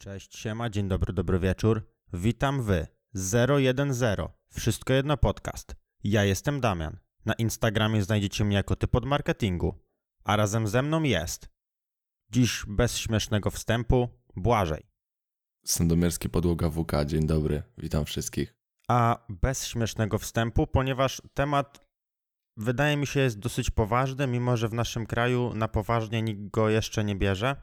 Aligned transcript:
Cześć, 0.00 0.38
siema, 0.38 0.70
dzień 0.70 0.88
dobry, 0.88 1.12
dobry 1.12 1.38
wieczór. 1.38 1.86
Witam 2.12 2.62
wy. 2.62 2.86
010. 3.14 3.98
Wszystko 4.48 4.92
jedno 4.92 5.16
podcast. 5.16 5.76
Ja 6.04 6.24
jestem 6.24 6.60
Damian. 6.60 6.98
Na 7.24 7.34
Instagramie 7.34 8.02
znajdziecie 8.02 8.44
mnie 8.44 8.56
jako 8.56 8.76
typ 8.76 8.94
od 8.94 9.04
marketingu. 9.04 9.74
A 10.24 10.36
razem 10.36 10.68
ze 10.68 10.82
mną 10.82 11.02
jest. 11.02 11.48
Dziś 12.30 12.64
bez 12.68 12.98
śmiesznego 12.98 13.50
wstępu, 13.50 14.08
Błażej. 14.36 14.86
Sandomierski 15.64 16.28
Podłoga 16.30 16.70
WK, 16.70 16.92
dzień 17.06 17.26
dobry, 17.26 17.62
witam 17.78 18.04
wszystkich. 18.04 18.54
A 18.88 19.26
bez 19.28 19.66
śmiesznego 19.66 20.18
wstępu, 20.18 20.66
ponieważ 20.66 21.22
temat 21.34 21.86
wydaje 22.56 22.96
mi 22.96 23.06
się 23.06 23.20
jest 23.20 23.38
dosyć 23.38 23.70
poważny, 23.70 24.26
mimo 24.26 24.56
że 24.56 24.68
w 24.68 24.74
naszym 24.74 25.06
kraju 25.06 25.54
na 25.54 25.68
poważnie 25.68 26.22
nikt 26.22 26.50
go 26.50 26.68
jeszcze 26.68 27.04
nie 27.04 27.16
bierze, 27.16 27.62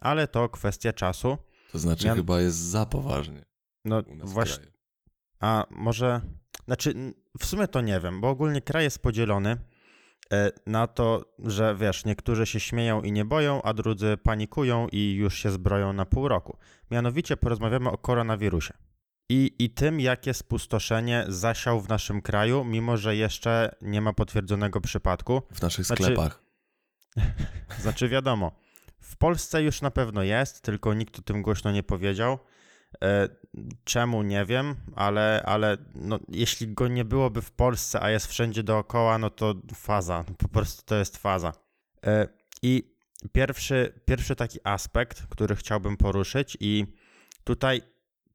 ale 0.00 0.28
to 0.28 0.48
kwestia 0.48 0.92
czasu. 0.92 1.38
To 1.74 1.78
znaczy 1.78 2.06
Mian- 2.06 2.16
chyba 2.16 2.40
jest 2.40 2.56
za 2.56 2.86
poważnie 2.86 3.44
No 3.84 4.02
właśnie. 4.22 4.66
A 5.40 5.66
może. 5.70 6.20
Znaczy, 6.64 7.14
w 7.38 7.46
sumie 7.46 7.68
to 7.68 7.80
nie 7.80 8.00
wiem, 8.00 8.20
bo 8.20 8.28
ogólnie 8.28 8.60
kraj 8.62 8.84
jest 8.84 8.98
podzielony 8.98 9.56
e, 10.32 10.50
na 10.66 10.86
to, 10.86 11.34
że 11.38 11.76
wiesz, 11.76 12.04
niektórzy 12.04 12.46
się 12.46 12.60
śmieją 12.60 13.02
i 13.02 13.12
nie 13.12 13.24
boją, 13.24 13.62
a 13.62 13.74
drudzy 13.74 14.16
panikują 14.22 14.88
i 14.92 15.12
już 15.12 15.34
się 15.38 15.50
zbroją 15.50 15.92
na 15.92 16.04
pół 16.04 16.28
roku. 16.28 16.56
Mianowicie 16.90 17.36
porozmawiamy 17.36 17.90
o 17.90 17.98
koronawirusie. 17.98 18.74
I, 19.28 19.54
I 19.58 19.70
tym, 19.70 20.00
jakie 20.00 20.34
spustoszenie 20.34 21.24
zasiał 21.28 21.80
w 21.80 21.88
naszym 21.88 22.22
kraju, 22.22 22.64
mimo 22.64 22.96
że 22.96 23.16
jeszcze 23.16 23.74
nie 23.82 24.00
ma 24.00 24.12
potwierdzonego 24.12 24.80
przypadku. 24.80 25.42
W 25.52 25.62
naszych 25.62 25.86
Znaczy- 25.86 26.02
sklepach. 26.02 26.42
Znaczy, 27.82 28.08
wiadomo, 28.08 28.52
w 29.04 29.16
Polsce 29.16 29.62
już 29.62 29.82
na 29.82 29.90
pewno 29.90 30.22
jest, 30.22 30.60
tylko 30.60 30.94
nikt 30.94 31.18
o 31.18 31.22
tym 31.22 31.42
głośno 31.42 31.72
nie 31.72 31.82
powiedział. 31.82 32.38
E, 33.04 33.28
Czemu 33.84 34.22
nie 34.22 34.44
wiem, 34.44 34.76
ale, 34.96 35.42
ale 35.46 35.76
no, 35.94 36.18
jeśli 36.28 36.74
go 36.74 36.88
nie 36.88 37.04
byłoby 37.04 37.42
w 37.42 37.50
Polsce, 37.52 38.00
a 38.02 38.10
jest 38.10 38.26
wszędzie 38.26 38.62
dookoła, 38.62 39.18
no 39.18 39.30
to 39.30 39.54
faza. 39.74 40.24
Po 40.38 40.48
prostu 40.48 40.82
to 40.86 40.94
jest 40.94 41.16
faza. 41.16 41.52
E, 42.06 42.28
I 42.62 42.94
pierwszy, 43.32 44.00
pierwszy 44.04 44.36
taki 44.36 44.58
aspekt, 44.64 45.26
który 45.26 45.56
chciałbym 45.56 45.96
poruszyć, 45.96 46.56
i 46.60 46.86
tutaj 47.44 47.82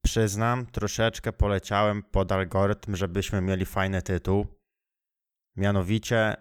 przyznam, 0.01 0.65
troszeczkę 0.65 1.33
poleciałem 1.33 2.03
pod 2.03 2.31
algorytm, 2.31 2.95
żebyśmy 2.95 3.41
mieli 3.41 3.65
fajny 3.65 4.01
tytuł. 4.01 4.47
Mianowicie 5.55 6.35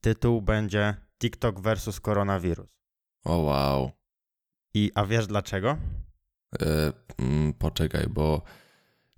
tytuł 0.00 0.42
będzie 0.42 0.94
TikTok 1.18 1.60
versus 1.60 2.00
koronawirus. 2.00 2.73
O 3.24 3.36
wow. 3.36 3.90
I 4.74 4.92
a 4.94 5.04
wiesz 5.04 5.26
dlaczego? 5.26 5.76
E, 6.62 6.92
mm, 7.18 7.52
poczekaj, 7.52 8.06
bo 8.10 8.42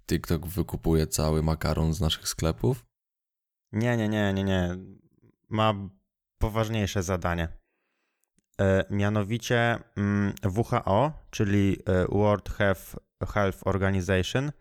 TikTok 0.06 0.46
wykupuje 0.46 1.06
cały 1.06 1.42
makaron 1.42 1.94
z 1.94 2.00
naszych 2.00 2.28
sklepów? 2.28 2.84
Nie, 3.72 3.96
nie, 3.96 4.08
nie, 4.08 4.32
nie, 4.32 4.44
nie. 4.44 4.76
Ma 5.48 5.74
poważniejsze 6.38 7.02
zadanie. 7.02 7.48
E, 8.60 8.84
mianowicie 8.90 9.78
mm, 9.96 10.34
WHO, 10.56 11.12
czyli 11.30 11.76
e, 11.86 12.06
World 12.06 12.48
Health, 12.48 12.96
Health 13.28 13.58
Organization, 13.64 14.52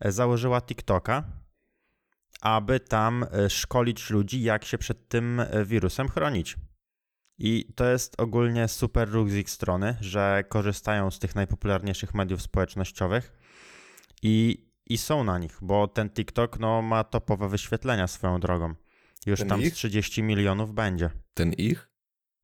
e, 0.00 0.12
założyła 0.12 0.60
TikToka, 0.60 1.24
aby 2.40 2.80
tam 2.80 3.24
e, 3.32 3.50
szkolić 3.50 4.10
ludzi, 4.10 4.42
jak 4.42 4.64
się 4.64 4.78
przed 4.78 5.08
tym 5.08 5.42
wirusem 5.64 6.08
chronić. 6.08 6.56
I 7.38 7.72
to 7.74 7.84
jest 7.84 8.20
ogólnie 8.20 8.68
super 8.68 9.10
ruch 9.10 9.30
z 9.30 9.34
ich 9.34 9.50
strony, 9.50 9.96
że 10.00 10.44
korzystają 10.48 11.10
z 11.10 11.18
tych 11.18 11.34
najpopularniejszych 11.34 12.14
mediów 12.14 12.42
społecznościowych 12.42 13.32
i, 14.22 14.66
i 14.86 14.98
są 14.98 15.24
na 15.24 15.38
nich, 15.38 15.58
bo 15.62 15.88
ten 15.88 16.10
TikTok 16.10 16.58
no, 16.58 16.82
ma 16.82 17.04
topowe 17.04 17.48
wyświetlenia 17.48 18.06
swoją 18.06 18.40
drogą. 18.40 18.74
Już 19.26 19.38
Ten 19.38 19.48
tam 19.48 19.60
z 19.60 19.64
ich? 19.64 19.74
30 19.74 20.22
milionów 20.22 20.74
będzie. 20.74 21.10
Ten 21.34 21.52
ich? 21.52 21.88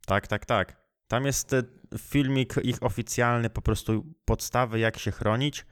Tak, 0.07 0.27
tak, 0.27 0.47
tak. 0.47 0.85
Tam 1.09 1.27
jest 1.27 1.53
e, 1.53 1.63
filmik 1.99 2.55
ich 2.63 2.83
oficjalny, 2.83 3.51
po 3.51 3.63
prostu 3.63 4.15
podstawy, 4.25 4.79
jak 4.79 4.99
się 4.99 5.11
chronić. 5.11 5.67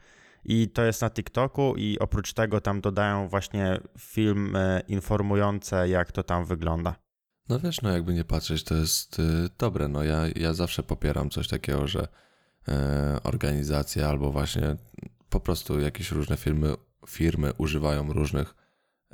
I 0.45 0.69
to 0.69 0.83
jest 0.83 1.01
na 1.01 1.09
TikToku, 1.09 1.75
i 1.77 1.99
oprócz 1.99 2.33
tego 2.33 2.61
tam 2.61 2.81
dodają 2.81 3.27
właśnie 3.27 3.79
film 3.99 4.55
e, 4.55 4.81
informujące, 4.87 5.89
jak 5.89 6.11
to 6.11 6.23
tam 6.23 6.45
wygląda. 6.45 7.02
No 7.49 7.59
wiesz, 7.59 7.81
no 7.81 7.91
jakby 7.91 8.13
nie 8.13 8.23
patrzeć, 8.23 8.63
to 8.63 8.75
jest 8.75 9.19
y, 9.19 9.23
dobre. 9.57 9.87
No 9.87 10.03
ja, 10.03 10.21
ja 10.35 10.53
zawsze 10.53 10.83
popieram 10.83 11.29
coś 11.29 11.47
takiego, 11.47 11.87
że 11.87 12.07
e, 12.67 13.19
organizacje 13.23 14.07
albo 14.07 14.31
właśnie 14.31 14.75
po 15.29 15.39
prostu 15.39 15.79
jakieś 15.79 16.11
różne 16.11 16.37
firmy, 16.37 16.73
firmy 17.07 17.53
używają 17.57 18.13
różnych 18.13 18.55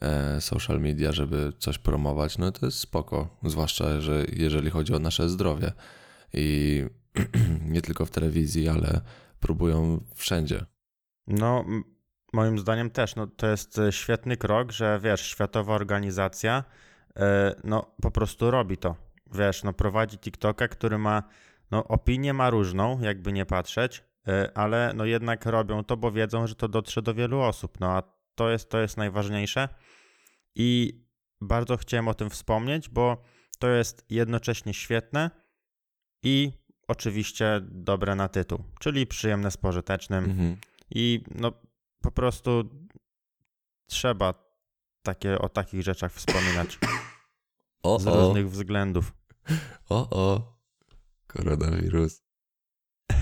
e, 0.01 0.41
social 0.41 0.79
media, 0.79 1.11
żeby 1.11 1.53
coś 1.57 1.77
promować. 1.77 2.37
No 2.37 2.51
to 2.51 2.65
jest 2.65 2.79
spoko, 2.79 3.37
zwłaszcza, 3.43 4.01
że 4.01 4.25
jeżeli 4.33 4.69
chodzi 4.69 4.93
o 4.93 4.99
nasze 4.99 5.29
zdrowie 5.29 5.71
i 6.33 6.85
nie 7.73 7.81
tylko 7.81 8.05
w 8.05 8.11
telewizji, 8.11 8.69
ale 8.69 9.01
próbują 9.39 10.03
wszędzie. 10.15 10.65
No, 11.27 11.65
moim 12.33 12.59
zdaniem 12.59 12.89
też, 12.89 13.15
no, 13.15 13.27
to 13.27 13.47
jest 13.47 13.79
e, 13.79 13.91
świetny 13.91 14.37
krok, 14.37 14.71
że 14.71 14.99
wiesz, 15.03 15.21
światowa 15.21 15.73
organizacja, 15.73 16.63
no, 17.63 17.95
po 18.01 18.11
prostu 18.11 18.51
robi 18.51 18.77
to. 18.77 18.95
Wiesz, 19.33 19.63
no, 19.63 19.73
prowadzi 19.73 20.17
TikToka, 20.17 20.67
który 20.67 20.97
ma, 20.97 21.23
no, 21.71 21.87
opinię 21.87 22.33
ma 22.33 22.49
różną, 22.49 22.99
jakby 23.01 23.33
nie 23.33 23.45
patrzeć, 23.45 24.03
e, 24.27 24.57
ale 24.57 24.91
no 24.95 25.05
jednak 25.05 25.45
robią 25.45 25.83
to, 25.83 25.97
bo 25.97 26.11
wiedzą, 26.11 26.47
że 26.47 26.55
to 26.55 26.67
dotrze 26.67 27.01
do 27.01 27.13
wielu 27.13 27.39
osób, 27.39 27.79
no, 27.79 27.91
a 27.91 28.03
to 28.35 28.49
jest, 28.49 28.69
to 28.69 28.79
jest 28.79 28.97
najważniejsze 28.97 29.69
i 30.55 31.01
bardzo 31.41 31.77
chciałem 31.77 32.07
o 32.07 32.13
tym 32.13 32.29
wspomnieć, 32.29 32.89
bo 32.89 33.23
to 33.59 33.69
jest 33.69 34.05
jednocześnie 34.09 34.73
świetne 34.73 35.31
i 36.23 36.51
oczywiście 36.87 37.61
dobre 37.63 38.15
na 38.15 38.27
tytuł, 38.27 38.63
czyli 38.79 39.07
przyjemne 39.07 39.51
z 39.51 39.57
pożytecznym. 39.57 40.25
Mhm. 40.25 40.57
I 40.89 41.23
no 41.35 41.53
po 42.01 42.11
prostu 42.11 42.69
trzeba 43.87 44.33
takie, 45.01 45.39
o 45.39 45.49
takich 45.49 45.81
rzeczach 45.81 46.13
wspominać 46.13 46.79
O, 47.83 47.99
z 47.99 48.07
o, 48.07 48.27
różnych 48.27 48.49
względów. 48.49 49.13
o, 49.89 50.09
o, 50.09 50.57
koronawirus. 51.27 52.21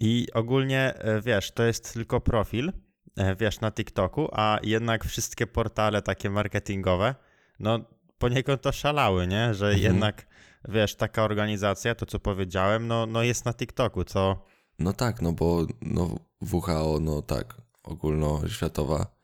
I 0.00 0.26
ogólnie 0.34 0.94
e, 0.94 1.20
wiesz, 1.20 1.50
to 1.50 1.62
jest 1.62 1.92
tylko 1.92 2.20
profil, 2.20 2.72
e, 3.16 3.36
wiesz, 3.36 3.60
na 3.60 3.72
TikToku, 3.72 4.28
a 4.32 4.58
jednak 4.62 5.04
wszystkie 5.04 5.46
portale 5.46 6.02
takie 6.02 6.30
marketingowe, 6.30 7.14
no 7.60 7.78
poniekąd 8.18 8.62
to 8.62 8.72
szalały, 8.72 9.26
nie? 9.26 9.54
Że 9.54 9.66
Mhm. 9.66 9.82
jednak, 9.84 10.26
wiesz, 10.68 10.94
taka 10.94 11.24
organizacja, 11.24 11.94
to 11.94 12.06
co 12.06 12.18
powiedziałem, 12.18 12.86
no, 12.86 13.06
no 13.06 13.22
jest 13.22 13.44
na 13.44 13.54
TikToku, 13.54 14.04
co 14.04 14.44
No 14.78 14.92
tak, 14.92 15.22
no 15.22 15.32
bo 15.32 15.66
no, 15.82 16.16
WHO, 16.52 16.98
no 17.00 17.22
tak, 17.22 17.56
ogólnoświatowa 17.82 19.17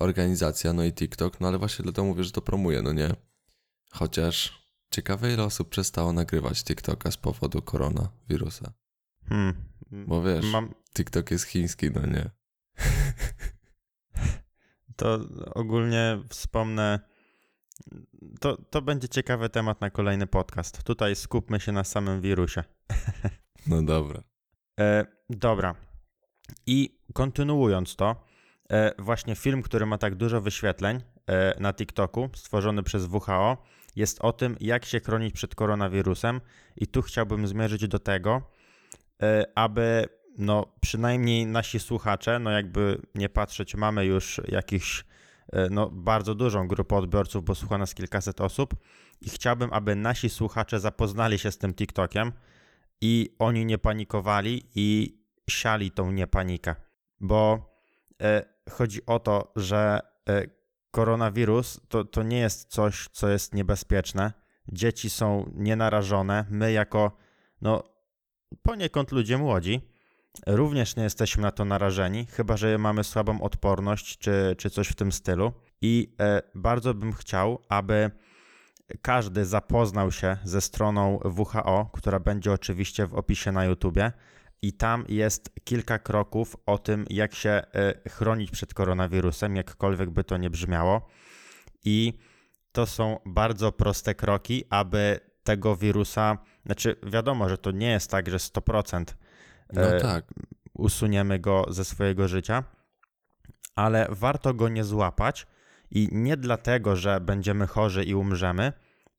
organizacja, 0.00 0.72
no 0.72 0.84
i 0.84 0.92
TikTok, 0.92 1.40
no 1.40 1.48
ale 1.48 1.58
właśnie 1.58 1.82
dlatego 1.82 2.04
mówię, 2.04 2.24
że 2.24 2.30
to 2.30 2.42
promuje, 2.42 2.82
no 2.82 2.92
nie? 2.92 3.14
Chociaż 3.90 4.66
ciekawe 4.90 5.32
ile 5.32 5.44
osób 5.44 5.68
przestało 5.68 6.12
nagrywać 6.12 6.64
TikToka 6.64 7.10
z 7.10 7.16
powodu 7.16 7.62
koronawirusa. 7.62 8.72
hmm, 9.28 9.54
Bo 9.90 10.22
wiesz, 10.22 10.44
mam, 10.52 10.74
TikTok 10.94 11.30
jest 11.30 11.44
chiński, 11.44 11.90
no 11.90 12.06
nie? 12.06 12.30
To 14.96 15.18
ogólnie 15.54 16.18
wspomnę. 16.28 17.00
To, 18.40 18.56
to 18.56 18.82
będzie 18.82 19.08
ciekawy 19.08 19.48
temat 19.48 19.80
na 19.80 19.90
kolejny 19.90 20.26
podcast. 20.26 20.82
Tutaj 20.82 21.16
skupmy 21.16 21.60
się 21.60 21.72
na 21.72 21.84
samym 21.84 22.20
wirusie. 22.20 22.64
No 23.66 23.82
dobra. 23.82 24.22
E, 24.80 25.06
dobra. 25.30 25.74
I 26.66 26.98
kontynuując 27.12 27.96
to, 27.96 28.24
właśnie 28.98 29.36
film, 29.36 29.62
który 29.62 29.86
ma 29.86 29.98
tak 29.98 30.14
dużo 30.14 30.40
wyświetleń 30.40 31.00
e, 31.26 31.60
na 31.60 31.72
TikToku, 31.72 32.30
stworzony 32.34 32.82
przez 32.82 33.06
WHO, 33.06 33.56
jest 33.96 34.20
o 34.20 34.32
tym, 34.32 34.56
jak 34.60 34.84
się 34.84 35.00
chronić 35.00 35.34
przed 35.34 35.54
koronawirusem. 35.54 36.40
I 36.76 36.86
tu 36.86 37.02
chciałbym 37.02 37.46
zmierzyć 37.46 37.88
do 37.88 37.98
tego, 37.98 38.42
e, 39.22 39.44
aby 39.54 40.08
no, 40.38 40.66
przynajmniej 40.80 41.46
nasi 41.46 41.80
słuchacze, 41.80 42.38
no 42.38 42.50
jakby 42.50 43.00
nie 43.14 43.28
patrzeć, 43.28 43.74
mamy 43.74 44.06
już 44.06 44.40
jakiś 44.48 45.04
e, 45.52 45.68
no, 45.70 45.90
bardzo 45.90 46.34
dużą 46.34 46.68
grupę 46.68 46.96
odbiorców, 46.96 47.44
bo 47.44 47.54
słucha 47.54 47.78
nas 47.78 47.94
kilkaset 47.94 48.40
osób 48.40 48.74
i 49.20 49.30
chciałbym, 49.30 49.72
aby 49.72 49.96
nasi 49.96 50.30
słuchacze 50.30 50.80
zapoznali 50.80 51.38
się 51.38 51.52
z 51.52 51.58
tym 51.58 51.74
TikTokiem 51.74 52.32
i 53.00 53.36
oni 53.38 53.66
nie 53.66 53.78
panikowali 53.78 54.66
i 54.74 55.18
siali 55.50 55.90
tą 55.90 56.12
niepanikę, 56.12 56.74
bo 57.20 57.70
e, 58.22 58.44
chodzi 58.70 59.06
o 59.06 59.18
to, 59.18 59.52
że 59.56 60.00
e, 60.28 60.46
koronawirus 60.90 61.80
to, 61.88 62.04
to 62.04 62.22
nie 62.22 62.38
jest 62.38 62.70
coś, 62.70 63.08
co 63.12 63.28
jest 63.28 63.54
niebezpieczne. 63.54 64.32
Dzieci 64.68 65.10
są 65.10 65.50
nienarażone. 65.54 66.44
My 66.50 66.72
jako 66.72 67.16
no, 67.62 67.82
poniekąd 68.62 69.12
ludzie 69.12 69.38
młodzi, 69.38 69.80
również 70.46 70.96
nie 70.96 71.02
jesteśmy 71.02 71.42
na 71.42 71.50
to 71.50 71.64
narażeni, 71.64 72.26
chyba 72.26 72.56
że 72.56 72.78
mamy 72.78 73.04
słabą 73.04 73.42
odporność 73.42 74.18
czy, 74.18 74.54
czy 74.58 74.70
coś 74.70 74.88
w 74.88 74.94
tym 74.94 75.12
stylu. 75.12 75.52
I 75.82 76.14
e, 76.20 76.42
bardzo 76.54 76.94
bym 76.94 77.12
chciał, 77.12 77.58
aby 77.68 78.10
każdy 79.02 79.44
zapoznał 79.44 80.12
się 80.12 80.36
ze 80.44 80.60
stroną 80.60 81.20
WHO, 81.38 81.90
która 81.92 82.20
będzie 82.20 82.52
oczywiście 82.52 83.06
w 83.06 83.14
opisie 83.14 83.52
na 83.52 83.64
YouTubie. 83.64 84.12
I 84.62 84.72
tam 84.72 85.04
jest 85.08 85.50
kilka 85.64 85.98
kroków 85.98 86.56
o 86.66 86.78
tym, 86.78 87.04
jak 87.10 87.34
się 87.34 87.50
e, 87.50 88.10
chronić 88.10 88.50
przed 88.50 88.74
koronawirusem, 88.74 89.56
jakkolwiek 89.56 90.10
by 90.10 90.24
to 90.24 90.36
nie 90.36 90.50
brzmiało. 90.50 91.08
I 91.84 92.18
to 92.72 92.86
są 92.86 93.18
bardzo 93.26 93.72
proste 93.72 94.14
kroki, 94.14 94.64
aby 94.70 95.20
tego 95.42 95.76
wirusa, 95.76 96.38
znaczy 96.66 96.96
wiadomo, 97.02 97.48
że 97.48 97.58
to 97.58 97.70
nie 97.70 97.90
jest 97.90 98.10
tak, 98.10 98.30
że 98.30 98.36
100% 98.36 99.04
No 99.72 99.82
e, 99.82 100.00
tak. 100.00 100.24
usuniemy 100.74 101.38
go 101.38 101.66
ze 101.68 101.84
swojego 101.84 102.28
życia, 102.28 102.64
ale 103.74 104.06
warto 104.10 104.54
go 104.54 104.68
nie 104.68 104.84
złapać 104.84 105.46
i 105.90 106.08
nie 106.12 106.36
dlatego, 106.36 106.96
że 106.96 107.20
będziemy 107.20 107.66
chorzy 107.66 108.04
i 108.04 108.14
umrzemy, 108.14 108.72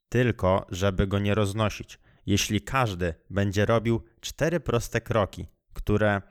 tylko 0.09 0.65
żeby 0.69 1.07
go 1.07 1.19
nie 1.19 1.35
roznosić. 1.35 1.99
Jeśli 2.25 2.61
każdy 2.61 3.13
będzie 3.29 3.65
robił 3.65 4.01
cztery 4.19 4.59
proste 4.59 5.01
kroki, 5.01 5.47
które 5.73 6.21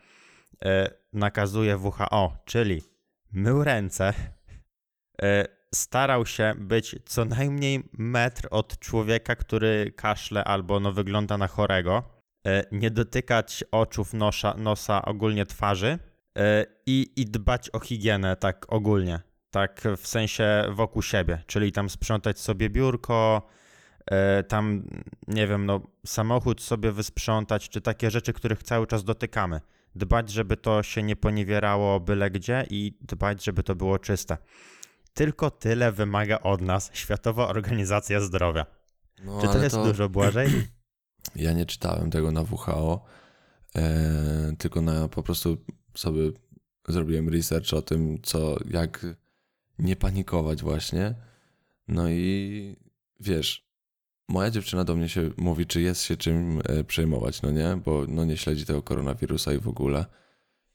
e, 0.64 0.90
nakazuje 1.12 1.76
WHO, 1.76 2.36
czyli 2.44 2.82
mył 3.32 3.64
ręce, 3.64 4.14
e, 5.22 5.44
starał 5.74 6.26
się 6.26 6.54
być 6.58 6.96
co 7.04 7.24
najmniej 7.24 7.88
metr 7.92 8.48
od 8.50 8.78
człowieka, 8.78 9.36
który 9.36 9.92
kaszle 9.96 10.44
albo 10.44 10.80
no, 10.80 10.92
wygląda 10.92 11.38
na 11.38 11.46
chorego, 11.46 12.02
e, 12.46 12.64
nie 12.72 12.90
dotykać 12.90 13.64
oczów, 13.70 14.14
nosza, 14.14 14.54
nosa, 14.58 15.02
ogólnie 15.04 15.46
twarzy 15.46 15.98
i, 16.86 17.12
i 17.16 17.24
dbać 17.24 17.70
o 17.70 17.80
higienę 17.80 18.36
tak 18.36 18.66
ogólnie, 18.68 19.20
tak 19.50 19.82
w 19.96 20.06
sensie 20.06 20.64
wokół 20.72 21.02
siebie, 21.02 21.42
czyli 21.46 21.72
tam 21.72 21.90
sprzątać 21.90 22.38
sobie 22.38 22.70
biurko, 22.70 23.48
tam, 24.48 24.88
nie 25.28 25.46
wiem, 25.46 25.66
no, 25.66 25.80
samochód 26.06 26.62
sobie 26.62 26.92
wysprzątać, 26.92 27.68
czy 27.68 27.80
takie 27.80 28.10
rzeczy, 28.10 28.32
których 28.32 28.62
cały 28.62 28.86
czas 28.86 29.04
dotykamy. 29.04 29.60
Dbać, 29.94 30.30
żeby 30.30 30.56
to 30.56 30.82
się 30.82 31.02
nie 31.02 31.16
poniewierało 31.16 32.00
byle 32.00 32.30
gdzie 32.30 32.66
i 32.70 32.98
dbać, 33.00 33.44
żeby 33.44 33.62
to 33.62 33.74
było 33.74 33.98
czyste. 33.98 34.36
Tylko 35.14 35.50
tyle 35.50 35.92
wymaga 35.92 36.40
od 36.40 36.60
nas 36.60 36.90
Światowa 36.92 37.48
Organizacja 37.48 38.20
Zdrowia. 38.20 38.66
No, 39.24 39.40
Czy 39.40 39.46
to 39.46 39.58
jest 39.58 39.76
dużo, 39.76 40.08
Błażej? 40.08 40.48
Ja 41.36 41.52
nie 41.52 41.66
czytałem 41.66 42.10
tego 42.10 42.32
na 42.32 42.42
WHO, 42.42 43.04
e, 43.76 44.52
tylko 44.58 44.80
na 44.80 45.08
po 45.08 45.22
prostu 45.22 45.56
sobie 45.94 46.30
zrobiłem 46.88 47.28
research 47.28 47.74
o 47.74 47.82
tym, 47.82 48.18
co, 48.22 48.56
jak 48.70 49.06
nie 49.78 49.96
panikować 49.96 50.62
właśnie. 50.62 51.14
No 51.88 52.08
i 52.08 52.76
wiesz, 53.20 53.69
moja 54.30 54.50
dziewczyna 54.50 54.84
do 54.84 54.94
mnie 54.94 55.08
się 55.08 55.30
mówi, 55.36 55.66
czy 55.66 55.80
jest 55.80 56.02
się 56.02 56.16
czym 56.16 56.62
e, 56.64 56.84
przejmować, 56.84 57.42
no 57.42 57.50
nie? 57.50 57.80
Bo 57.84 58.04
no 58.08 58.24
nie 58.24 58.36
śledzi 58.36 58.66
tego 58.66 58.82
koronawirusa 58.82 59.52
i 59.52 59.58
w 59.58 59.68
ogóle. 59.68 60.06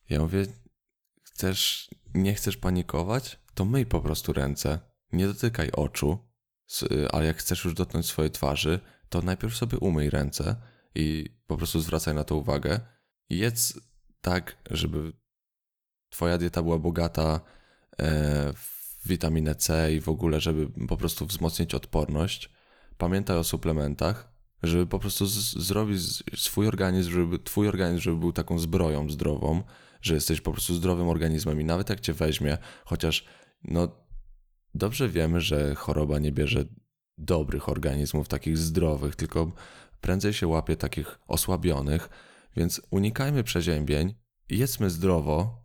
Ja 0.10 0.20
mówię, 0.20 0.46
chcesz, 1.24 1.90
nie 2.14 2.34
chcesz 2.34 2.58
panikować? 2.58 3.40
To 3.54 3.66
myj 3.66 3.86
po 3.86 4.02
prostu 4.02 4.34
ręce. 4.34 4.80
Nie 5.14 5.28
dotykaj 5.28 5.72
oczu, 5.72 6.18
ale 7.12 7.26
jak 7.26 7.38
chcesz 7.38 7.66
już 7.66 7.74
dotknąć 7.74 8.06
swojej 8.06 8.32
twarzy, 8.32 8.80
to 9.10 9.22
najpierw 9.22 9.56
sobie 9.56 9.78
umyj 9.78 10.10
ręce 10.10 10.56
i 10.96 11.30
po 11.48 11.58
prostu 11.58 11.80
zwracaj 11.80 12.16
na 12.16 12.24
to 12.24 12.36
uwagę. 12.36 12.80
Jedz 13.30 13.80
tak, 14.22 14.58
żeby 14.72 15.14
twoja 16.10 16.38
dieta 16.38 16.64
była 16.64 16.80
bogata 16.80 17.40
e, 18.00 18.54
w 18.54 19.08
witaminę 19.08 19.56
C 19.56 19.94
i 19.94 20.02
w 20.02 20.10
ogóle, 20.10 20.42
żeby 20.42 20.88
po 20.88 20.98
prostu 20.98 21.26
wzmocnić 21.26 21.76
odporność. 21.76 22.55
Pamiętaj 22.98 23.38
o 23.38 23.44
suplementach, 23.44 24.36
żeby 24.64 24.88
po 24.88 25.00
prostu 25.00 25.26
zrobić 25.60 26.24
swój 26.36 26.68
organizm, 26.68 27.12
żeby 27.12 27.40
twój 27.40 27.68
organizm, 27.68 28.02
żeby 28.02 28.18
był 28.18 28.34
taką 28.34 28.60
zbroją 28.60 29.10
zdrową, 29.10 29.64
że 30.02 30.14
jesteś 30.14 30.42
po 30.42 30.52
prostu 30.52 30.76
zdrowym 30.76 31.10
organizmem 31.10 31.62
i 31.62 31.66
nawet 31.66 31.90
jak 31.90 32.00
cię 32.00 32.14
weźmie, 32.14 32.58
chociaż 32.86 33.26
no 33.64 33.88
dobrze 34.76 35.10
wiemy, 35.10 35.42
że 35.42 35.76
choroba 35.76 36.20
nie 36.20 36.32
bierze 36.32 36.66
dobrych 37.18 37.70
organizmów, 37.70 38.28
takich 38.28 38.58
zdrowych, 38.58 39.16
tylko 39.16 39.52
prędzej 40.02 40.34
się 40.34 40.48
łapie 40.48 40.76
takich 40.76 41.20
osłabionych, 41.28 42.10
więc 42.56 42.82
unikajmy 42.92 43.44
przeziębień, 43.44 44.16
jedzmy 44.50 44.90
zdrowo, 44.90 45.64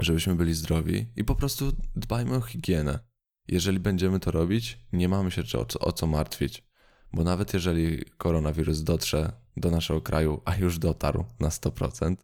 żebyśmy 0.00 0.34
byli 0.34 0.54
zdrowi 0.54 1.06
i 1.16 1.24
po 1.24 1.34
prostu 1.34 1.72
dbajmy 1.96 2.36
o 2.36 2.40
higienę. 2.40 3.09
Jeżeli 3.50 3.80
będziemy 3.80 4.20
to 4.20 4.30
robić, 4.30 4.78
nie 4.92 5.08
mamy 5.08 5.30
się 5.30 5.42
o 5.58 5.64
co, 5.64 5.78
o 5.78 5.92
co 5.92 6.06
martwić, 6.06 6.64
bo 7.12 7.24
nawet 7.24 7.54
jeżeli 7.54 8.04
koronawirus 8.04 8.82
dotrze 8.82 9.32
do 9.56 9.70
naszego 9.70 10.00
kraju, 10.00 10.42
a 10.44 10.56
już 10.56 10.78
dotarł 10.78 11.24
na 11.40 11.48
100%, 11.48 12.16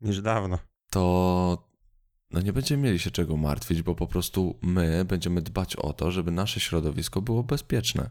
Już 0.00 0.20
dawno. 0.20 0.58
to 0.90 1.72
no 2.30 2.40
nie 2.40 2.52
będziemy 2.52 2.82
mieli 2.82 2.98
się 2.98 3.10
czego 3.10 3.36
martwić, 3.36 3.82
bo 3.82 3.94
po 3.94 4.06
prostu 4.06 4.58
my 4.62 5.04
będziemy 5.04 5.42
dbać 5.42 5.76
o 5.76 5.92
to, 5.92 6.10
żeby 6.10 6.30
nasze 6.30 6.60
środowisko 6.60 7.22
było 7.22 7.42
bezpieczne. 7.42 8.10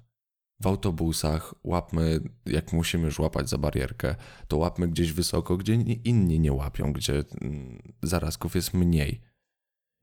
W 0.59 0.67
autobusach 0.67 1.53
łapmy, 1.63 2.19
jak 2.45 2.73
musimy 2.73 3.05
już 3.05 3.19
łapać 3.19 3.49
za 3.49 3.57
barierkę, 3.57 4.15
to 4.47 4.57
łapmy 4.57 4.87
gdzieś 4.87 5.13
wysoko, 5.13 5.57
gdzie 5.57 5.77
ni- 5.77 6.01
inni 6.07 6.39
nie 6.39 6.53
łapią, 6.53 6.93
gdzie 6.93 7.23
mm, 7.41 7.93
zarazków 8.01 8.55
jest 8.55 8.73
mniej. 8.73 9.21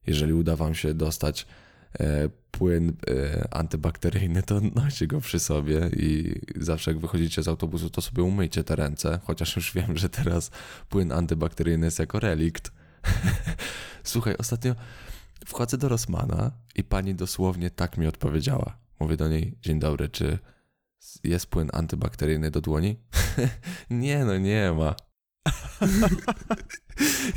Jeżeli 0.07 0.33
uda 0.33 0.57
wam 0.57 0.75
się 0.75 0.95
dostać 0.95 1.47
płyn 2.51 2.97
e, 3.11 3.49
antybakteryjny, 3.55 4.43
to 4.43 4.61
noście 4.61 5.07
go 5.07 5.21
przy 5.21 5.41
sobie 5.41 5.91
i 5.97 6.41
zawsze 6.57 6.91
jak 6.91 7.01
wychodzicie 7.01 7.43
z 7.43 7.49
autobusu, 7.49 7.91
to 7.91 8.01
sobie 8.01 8.23
umyjcie 8.23 8.65
te 8.65 8.77
ręce, 8.77 9.21
chociaż 9.25 9.57
już 9.57 9.73
wiem, 9.73 9.97
że 9.97 10.09
teraz 10.09 10.51
płyn 10.89 11.13
antybakteryjny 11.13 11.87
jest 11.87 11.99
jako 11.99 12.21
relikt. 12.21 12.73
Słuchaj, 14.05 14.35
ostatnio 14.39 14.75
wchodzę 15.47 15.79
do 15.79 15.89
Rosmana 15.89 16.51
i 16.75 16.85
pani 16.85 17.15
dosłownie 17.15 17.71
tak 17.71 17.99
mi 17.99 18.07
odpowiedziała. 18.07 18.79
Mówię 19.01 19.17
do 19.17 19.29
niej, 19.29 19.59
dzień 19.63 19.79
dobry, 19.79 20.09
czy 20.09 20.39
jest 21.25 21.47
płyn 21.47 21.71
antybakteryjny 21.73 22.51
do 22.51 22.61
dłoni? 22.61 22.97
nie, 23.91 24.25
no 24.25 24.39
nie 24.39 24.73
ma. 24.73 24.95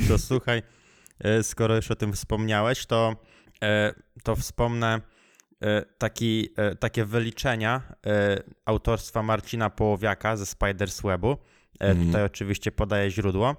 To 0.08 0.18
słuchaj, 0.18 0.62
e, 1.18 1.42
skoro 1.42 1.76
już 1.76 1.90
o 1.90 1.96
tym 1.96 2.12
wspomniałeś, 2.12 2.86
to, 2.86 3.10
e, 3.10 3.31
to 4.22 4.36
wspomnę 4.36 5.00
e, 5.60 5.82
taki, 5.98 6.48
e, 6.56 6.74
takie 6.74 7.04
wyliczenia 7.04 7.82
e, 8.06 8.42
autorstwa 8.64 9.22
Marcina 9.22 9.70
Połowiaka 9.70 10.36
ze 10.36 10.46
Spiders 10.46 11.02
Webu. 11.02 11.32
E, 11.32 11.36
Mhm. 11.90 12.06
Tutaj 12.06 12.24
oczywiście 12.24 12.72
podaję 12.72 13.10
źródło. 13.10 13.56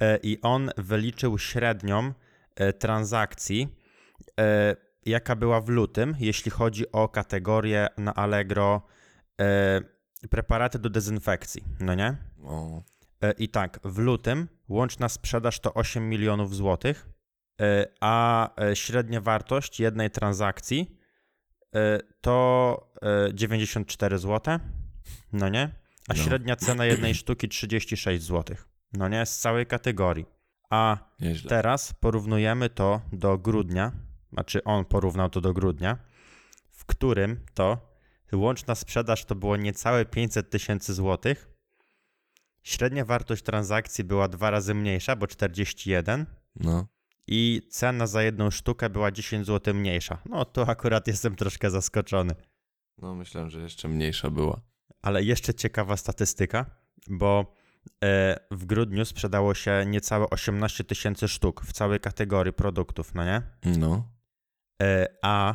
E, 0.00 0.16
I 0.22 0.40
on 0.42 0.70
wyliczył 0.76 1.38
średnią 1.38 2.12
e, 2.56 2.72
transakcji, 2.72 3.68
e, 4.40 4.76
jaka 5.06 5.36
była 5.36 5.60
w 5.60 5.68
lutym, 5.68 6.16
jeśli 6.18 6.50
chodzi 6.50 6.92
o 6.92 7.08
kategorię 7.08 7.86
na 7.98 8.14
Allegro 8.14 8.82
e, 9.40 9.80
preparaty 10.30 10.78
do 10.78 10.90
dezynfekcji, 10.90 11.64
no 11.80 11.94
nie? 11.94 12.16
O, 12.44 12.82
E, 13.22 13.32
I 13.32 13.48
tak, 13.48 13.80
w 13.84 13.98
lutym 13.98 14.48
łączna 14.68 15.08
sprzedaż 15.08 15.60
to 15.60 15.74
8 15.74 16.08
milionów 16.08 16.54
złotych, 16.56 17.06
e, 17.08 17.13
a 18.00 18.50
e, 18.62 18.76
średnia 18.76 19.20
wartość 19.20 19.80
jednej 19.80 20.10
transakcji 20.10 20.98
e, 21.74 22.00
to 22.20 22.92
e, 23.28 23.34
94 23.34 24.18
zł, 24.18 24.58
no 25.32 25.48
nie? 25.48 25.70
A 26.08 26.14
No. 26.14 26.22
średnia 26.22 26.56
cena 26.56 26.84
jednej 26.84 27.14
sztuki 27.20 27.48
36 27.48 28.22
zł, 28.24 28.56
no 28.92 29.08
nie? 29.08 29.26
Z 29.26 29.38
całej 29.38 29.66
kategorii. 29.66 30.26
A 30.70 30.98
nieźle. 31.20 31.48
teraz 31.48 31.92
porównujemy 31.92 32.70
to 32.70 33.00
do 33.12 33.38
grudnia, 33.38 33.92
znaczy 34.32 34.64
on 34.64 34.84
porównał 34.84 35.30
to 35.30 35.40
do 35.40 35.52
grudnia, 35.52 35.98
w 36.72 36.84
którym 36.84 37.40
to 37.54 37.94
łączna 38.32 38.74
sprzedaż 38.74 39.24
to 39.24 39.34
było 39.34 39.56
niecałe 39.56 40.04
500 40.04 40.50
tysięcy 40.50 40.94
złotych. 40.94 41.50
Średnia 42.62 43.04
wartość 43.04 43.42
transakcji 43.42 44.04
była 44.04 44.28
dwa 44.28 44.50
razy 44.50 44.74
mniejsza, 44.74 45.16
bo 45.16 45.26
41 45.26 46.26
No, 46.56 46.86
i 47.26 47.62
cena 47.70 48.06
za 48.06 48.22
jedną 48.22 48.50
sztukę 48.50 48.90
była 48.90 49.10
10 49.12 49.46
zł 49.46 49.74
mniejsza. 49.74 50.18
No 50.26 50.44
to 50.44 50.68
akurat 50.68 51.06
jestem 51.06 51.36
troszkę 51.36 51.70
zaskoczony. 51.70 52.34
no 52.98 53.14
myślałem, 53.14 53.50
że 53.50 53.60
jeszcze 53.60 53.88
mniejsza 53.88 54.30
była. 54.30 54.60
Ale 55.02 55.22
jeszcze 55.22 55.54
ciekawa 55.54 55.96
statystyka, 55.96 56.66
bo 57.08 57.54
e, 58.04 58.36
w 58.50 58.64
grudniu 58.64 59.04
sprzedało 59.04 59.54
się 59.54 59.84
niecałe 59.86 60.30
18 60.30 60.84
tysięcy 60.84 61.28
sztuk 61.28 61.62
w 61.64 61.72
całej 61.72 62.00
kategorii 62.00 62.52
produktów, 62.52 63.14
no 63.14 63.24
nie? 63.24 63.42
No, 63.78 64.08
E, 64.82 65.06
a 65.22 65.54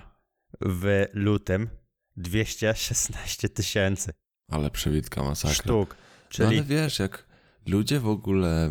w 0.62 1.06
lutym 1.14 1.70
216 2.18 3.50
tysięcy 3.50 4.14
ale 4.52 4.70
przewitka 4.72 5.24
masakra. 5.24 5.54
sztuk. 5.56 5.90
No, 5.90 5.96
Czyli 6.30 6.58
ale 6.58 6.64
wiesz, 6.64 7.00
jak 7.00 7.28
ludzie 7.68 8.00
w 8.00 8.08
ogóle 8.08 8.70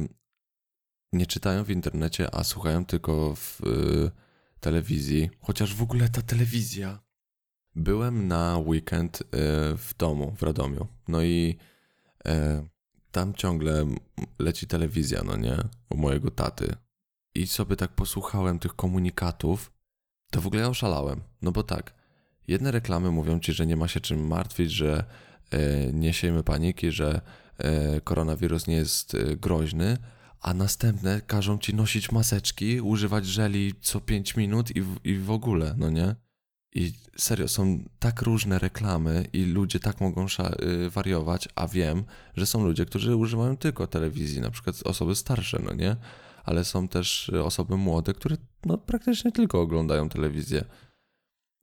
nie 1.12 1.27
czytają 1.27 1.65
w 1.65 1.71
internecie, 1.71 2.35
a 2.35 2.45
słuchają 2.45 2.85
tylko 2.85 3.35
w 3.37 3.61
y, 3.61 4.11
telewizji. 4.61 5.31
Chociaż 5.41 5.75
w 5.75 5.83
ogóle 5.83 6.09
ta 6.09 6.23
telewizja. 6.23 6.99
Byłem 7.75 8.29
na 8.29 8.59
weekend 8.59 9.21
y, 9.21 9.27
w 9.77 9.95
domu 9.99 10.35
w 10.38 10.43
Radomiu. 10.43 10.87
No 11.09 11.23
i 11.23 11.57
y, 12.27 12.31
tam 13.11 13.35
ciągle 13.35 13.87
leci 14.38 14.67
telewizja, 14.67 15.23
no 15.25 15.37
nie? 15.37 15.57
U 15.91 15.97
mojego 15.97 16.31
taty. 16.31 16.75
I 17.35 17.47
sobie 17.47 17.77
tak 17.77 17.93
posłuchałem 17.93 18.59
tych 18.59 18.77
komunikatów. 18.77 19.73
To 20.31 20.41
w 20.41 20.47
ogóle 20.47 20.62
ja 20.62 20.69
oszalałem. 20.69 21.21
No 21.43 21.53
bo 21.53 21.62
tak, 21.62 21.95
jedne 22.49 22.71
reklamy 22.71 23.11
mówią 23.11 23.41
ci, 23.41 23.53
że 23.53 23.67
nie 23.67 23.77
ma 23.77 23.88
się 23.88 24.00
czym 24.00 24.27
martwić, 24.27 24.71
że 24.71 25.05
nie 25.93 26.12
siejmy 26.12 26.43
paniki, 26.43 26.93
że 26.93 27.21
koronawirus 28.05 28.67
nie 28.67 28.77
jest 28.77 29.17
groźny, 29.37 29.99
a 30.40 30.54
następne 30.54 31.21
każą 31.21 31.59
ci 31.59 31.75
nosić 31.75 32.12
maseczki, 32.12 32.80
używać 32.80 33.26
żeli 33.26 33.75
co 33.80 34.00
5 34.00 34.37
minut 34.37 34.76
i 34.76 34.83
w, 34.83 34.97
i 35.04 35.18
w 35.18 35.30
ogóle, 35.30 35.75
no 35.78 35.90
nie? 35.90 36.14
I 36.75 36.92
serio, 37.16 37.49
są 37.49 37.85
tak 37.99 38.23
różne 38.23 38.59
reklamy 38.59 39.28
i 39.33 39.45
ludzie 39.45 39.80
tak 39.80 40.00
mogą 40.00 40.26
y, 40.26 40.90
wariować, 40.90 41.49
a 41.54 41.68
wiem, 41.68 42.04
że 42.37 42.47
są 42.47 42.64
ludzie, 42.64 42.87
którzy 42.87 43.16
używają 43.16 43.57
tylko 43.57 43.87
telewizji, 43.87 44.40
na 44.40 44.50
przykład 44.50 44.76
osoby 44.85 45.14
starsze, 45.14 45.62
no 45.64 45.75
nie? 45.75 45.97
Ale 46.45 46.64
są 46.64 46.88
też 46.88 47.28
y, 47.28 47.45
osoby 47.45 47.76
młode, 47.76 48.14
które 48.14 48.37
no, 48.66 48.78
praktycznie 48.78 49.33
tylko 49.33 49.61
oglądają 49.61 50.09
telewizję 50.09 50.64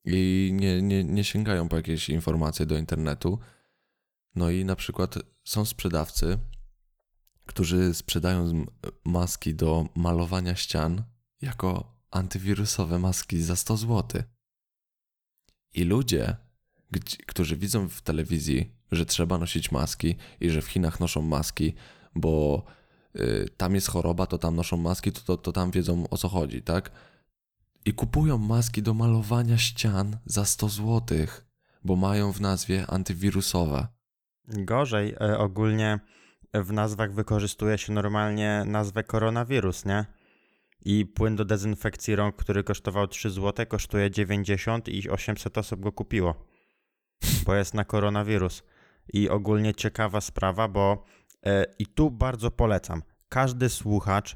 i 0.06 0.52
nie, 0.54 0.82
nie, 0.82 1.04
nie 1.04 1.24
sięgają 1.24 1.70
po 1.70 1.76
jakieś 1.76 2.10
informacje 2.10 2.66
do 2.66 2.78
internetu. 2.78 3.40
No 4.36 4.50
i 4.50 4.66
na 4.66 4.76
przykład 4.76 5.16
są 5.44 5.66
sprzedawcy, 5.66 6.38
którzy 7.46 7.94
sprzedają 7.94 8.66
maski 9.04 9.56
do 9.56 9.86
malowania 9.96 10.56
ścian 10.56 11.04
jako 11.42 11.96
antywirusowe 12.12 13.00
maski 13.00 13.42
za 13.42 13.56
100 13.56 13.78
zł. 13.78 14.24
I 15.74 15.84
ludzie, 15.84 16.36
którzy 17.28 17.58
widzą 17.58 17.90
w 17.90 18.02
telewizji, 18.02 18.76
że 18.92 19.06
trzeba 19.06 19.38
nosić 19.38 19.72
maski 19.72 20.16
i 20.40 20.50
że 20.50 20.62
w 20.62 20.68
Chinach 20.68 21.00
noszą 21.00 21.22
maski, 21.22 21.74
bo 22.16 22.64
y, 23.16 23.50
tam 23.58 23.76
jest 23.76 23.88
choroba, 23.88 24.26
to 24.26 24.38
tam 24.38 24.56
noszą 24.56 24.78
maski, 24.78 25.12
to, 25.12 25.22
to, 25.22 25.38
to 25.38 25.52
tam 25.52 25.72
wiedzą 25.72 26.10
o 26.10 26.18
co 26.18 26.30
chodzi, 26.30 26.62
tak? 26.62 26.92
I 27.86 27.94
kupują 27.94 28.38
maski 28.38 28.84
do 28.84 28.94
malowania 28.94 29.58
ścian 29.58 30.18
za 30.26 30.46
100 30.46 30.70
zł, 30.70 31.02
bo 31.84 31.96
mają 31.96 32.32
w 32.32 32.42
nazwie 32.42 32.88
antywirusowe. 32.88 33.88
Gorzej, 34.48 35.16
e, 35.22 35.38
ogólnie 35.38 36.00
w 36.64 36.72
nazwach 36.74 37.14
wykorzystuje 37.14 37.78
się 37.78 37.94
normalnie 37.94 38.64
nazwę 38.66 39.04
koronawirus, 39.04 39.86
nie? 39.86 40.06
I 40.86 41.06
płyn 41.06 41.36
do 41.36 41.46
dezynfekcji 41.46 42.16
rąk, 42.16 42.36
który 42.36 42.64
kosztował 42.64 43.08
3 43.08 43.30
zł, 43.30 43.66
kosztuje 43.66 44.12
90 44.12 44.88
i 44.90 45.10
800 45.10 45.58
osób 45.58 45.80
go 45.80 45.92
kupiło. 45.92 46.36
Bo 47.46 47.56
jest 47.56 47.74
na 47.74 47.86
koronawirus. 47.86 48.64
I 49.14 49.30
ogólnie 49.30 49.74
ciekawa 49.74 50.22
sprawa, 50.22 50.68
bo 50.68 51.04
e, 51.46 51.66
i 51.80 51.86
tu 51.88 52.12
bardzo 52.12 52.52
polecam. 52.52 53.02
Każdy 53.30 53.70
słuchacz, 53.70 54.36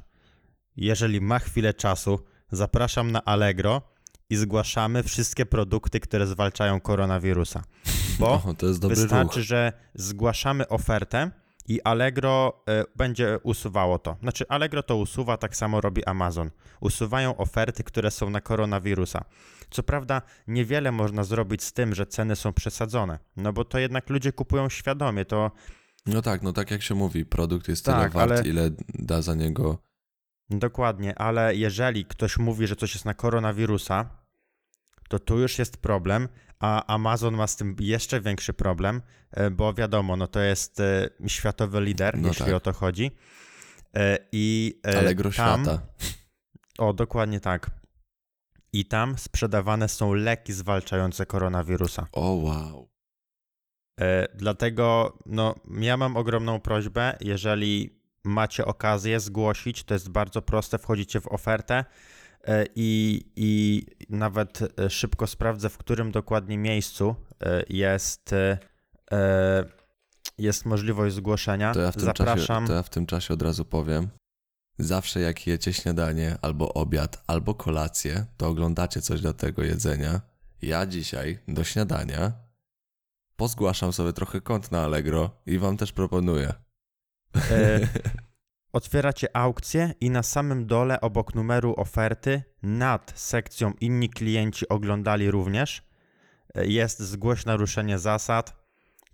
jeżeli 0.76 1.20
ma 1.20 1.38
chwilę 1.38 1.74
czasu, 1.74 2.18
zapraszam 2.52 3.12
na 3.12 3.24
Allegro 3.24 3.82
i 4.30 4.36
zgłaszamy 4.36 5.02
wszystkie 5.02 5.46
produkty, 5.46 6.00
które 6.00 6.26
zwalczają 6.26 6.80
koronawirusa. 6.80 7.62
Bo 8.18 8.28
O, 8.32 8.54
Wystarczy, 8.88 9.38
ruch. 9.38 9.46
że 9.46 9.72
zgłaszamy 9.94 10.68
ofertę 10.68 11.30
i 11.68 11.80
Allegro 11.82 12.62
e, 12.68 12.84
będzie 12.96 13.38
usuwało 13.42 13.98
to. 13.98 14.16
Znaczy, 14.22 14.44
Allegro 14.48 14.82
to 14.82 14.96
usuwa, 14.96 15.36
tak 15.36 15.56
samo 15.56 15.80
robi 15.80 16.04
Amazon. 16.04 16.50
Usuwają 16.80 17.36
oferty, 17.36 17.84
które 17.84 18.10
są 18.10 18.30
na 18.30 18.40
koronawirusa. 18.40 19.24
Co 19.70 19.82
prawda, 19.82 20.22
niewiele 20.48 20.92
można 20.92 21.24
zrobić 21.24 21.62
z 21.62 21.72
tym, 21.72 21.94
że 21.94 22.06
ceny 22.06 22.36
są 22.36 22.52
przesadzone, 22.52 23.18
no 23.36 23.52
bo 23.52 23.64
to 23.64 23.78
jednak 23.78 24.10
ludzie 24.10 24.32
kupują 24.32 24.68
świadomie. 24.68 25.24
To 25.24 25.50
No 26.06 26.22
tak, 26.22 26.42
no 26.42 26.52
tak 26.52 26.70
jak 26.70 26.82
się 26.82 26.94
mówi, 26.94 27.24
produkt 27.26 27.68
jest 27.68 27.84
tyle 27.84 27.96
Tak, 27.96 28.12
wart, 28.12 28.30
ale- 28.32 28.42
ile 28.48 28.70
da 28.88 29.22
za 29.22 29.34
niego. 29.34 29.78
dokładnie, 30.50 31.18
ale 31.18 31.54
jeżeli 31.56 32.04
ktoś 32.04 32.38
mówi, 32.38 32.66
że 32.66 32.76
coś 32.76 32.94
jest 32.94 33.04
na 33.04 33.14
koronawirusa, 33.14 34.19
to 35.10 35.18
tu 35.18 35.38
już 35.38 35.58
jest 35.58 35.76
problem, 35.76 36.28
a 36.58 36.86
Amazon 36.86 37.34
ma 37.34 37.46
z 37.46 37.56
tym 37.56 37.76
jeszcze 37.80 38.20
większy 38.20 38.52
problem, 38.52 39.02
e, 39.30 39.50
bo 39.50 39.74
wiadomo, 39.74 40.16
no 40.16 40.26
to 40.26 40.40
jest 40.40 40.80
e, 40.80 41.08
światowy 41.26 41.80
lider, 41.80 42.18
No 42.18 42.28
jeśli 42.28 42.44
tak. 42.44 42.54
o 42.54 42.60
to 42.60 42.72
chodzi. 42.72 43.10
E, 43.96 44.18
I 44.32 44.74
Allegro 44.98 45.30
tam, 45.32 45.64
świata. 45.64 45.82
O, 46.78 46.92
dokładnie 46.92 47.40
tak. 47.40 47.70
I 48.72 48.84
tam 48.84 49.18
sprzedawane 49.18 49.88
są 49.88 50.14
leki 50.14 50.52
zwalczające 50.52 51.26
koronawirusa. 51.26 52.06
O 52.12 52.30
wow. 52.30 52.88
E, 54.00 54.28
dlatego 54.34 55.18
no, 55.26 55.54
ja 55.80 55.96
mam 55.96 56.16
ogromną 56.16 56.60
prośbę, 56.60 57.16
jeżeli 57.20 58.00
macie 58.24 58.64
okazję 58.64 59.20
zgłosić, 59.20 59.84
to 59.84 59.94
jest 59.94 60.08
bardzo 60.08 60.42
proste, 60.42 60.78
wchodzicie 60.78 61.20
w 61.20 61.28
ofertę 61.28 61.84
i, 62.76 63.24
i 63.36 63.82
nawet 64.08 64.78
e, 64.78 64.90
szybko 64.90 65.26
sprawdzę, 65.26 65.68
w 65.68 65.78
którym 65.78 66.12
dokładnie 66.12 66.58
miejscu 66.58 67.14
e, 67.40 67.62
jest, 67.68 68.32
e, 68.32 68.58
e, 69.12 69.64
jest 70.38 70.66
możliwość 70.66 71.14
zgłoszenia. 71.14 71.74
To 71.74 71.80
ja, 71.80 71.92
w 71.92 71.96
tym 71.96 72.04
Zapraszam. 72.04 72.62
czasie, 72.62 72.66
to 72.66 72.72
ja 72.72 72.82
w 72.82 72.90
tym 72.90 73.06
czasie 73.06 73.34
od 73.34 73.42
razu 73.42 73.64
powiem. 73.64 74.08
Zawsze 74.78 75.20
jak 75.20 75.46
jecie 75.46 75.72
śniadanie, 75.72 76.36
albo 76.42 76.74
obiad, 76.74 77.24
albo 77.26 77.54
kolację, 77.54 78.26
to 78.36 78.48
oglądacie 78.48 79.00
coś 79.00 79.20
do 79.20 79.34
tego 79.34 79.62
jedzenia. 79.62 80.20
Ja 80.62 80.86
dzisiaj 80.86 81.38
do 81.48 81.64
śniadania 81.64 82.32
pozgłaszam 83.36 83.92
sobie 83.92 84.12
trochę 84.12 84.40
kont 84.40 84.72
na 84.72 84.84
Allegro 84.84 85.30
i 85.46 85.58
wam 85.58 85.76
też 85.76 85.92
proponuję. 85.92 86.52
E, 87.50 87.80
Otwieracie 88.72 89.36
aukcję 89.36 89.94
i 90.00 90.10
na 90.10 90.22
samym 90.22 90.66
dole 90.66 91.00
obok 91.00 91.34
numeru 91.34 91.74
oferty 91.76 92.42
nad 92.62 93.12
sekcją 93.14 93.72
inni 93.80 94.10
klienci 94.10 94.68
oglądali 94.68 95.30
również 95.30 95.82
e, 96.54 96.66
jest 96.66 97.00
zgłoś 97.00 97.44
naruszenie 97.44 97.98
zasad. 97.98 98.56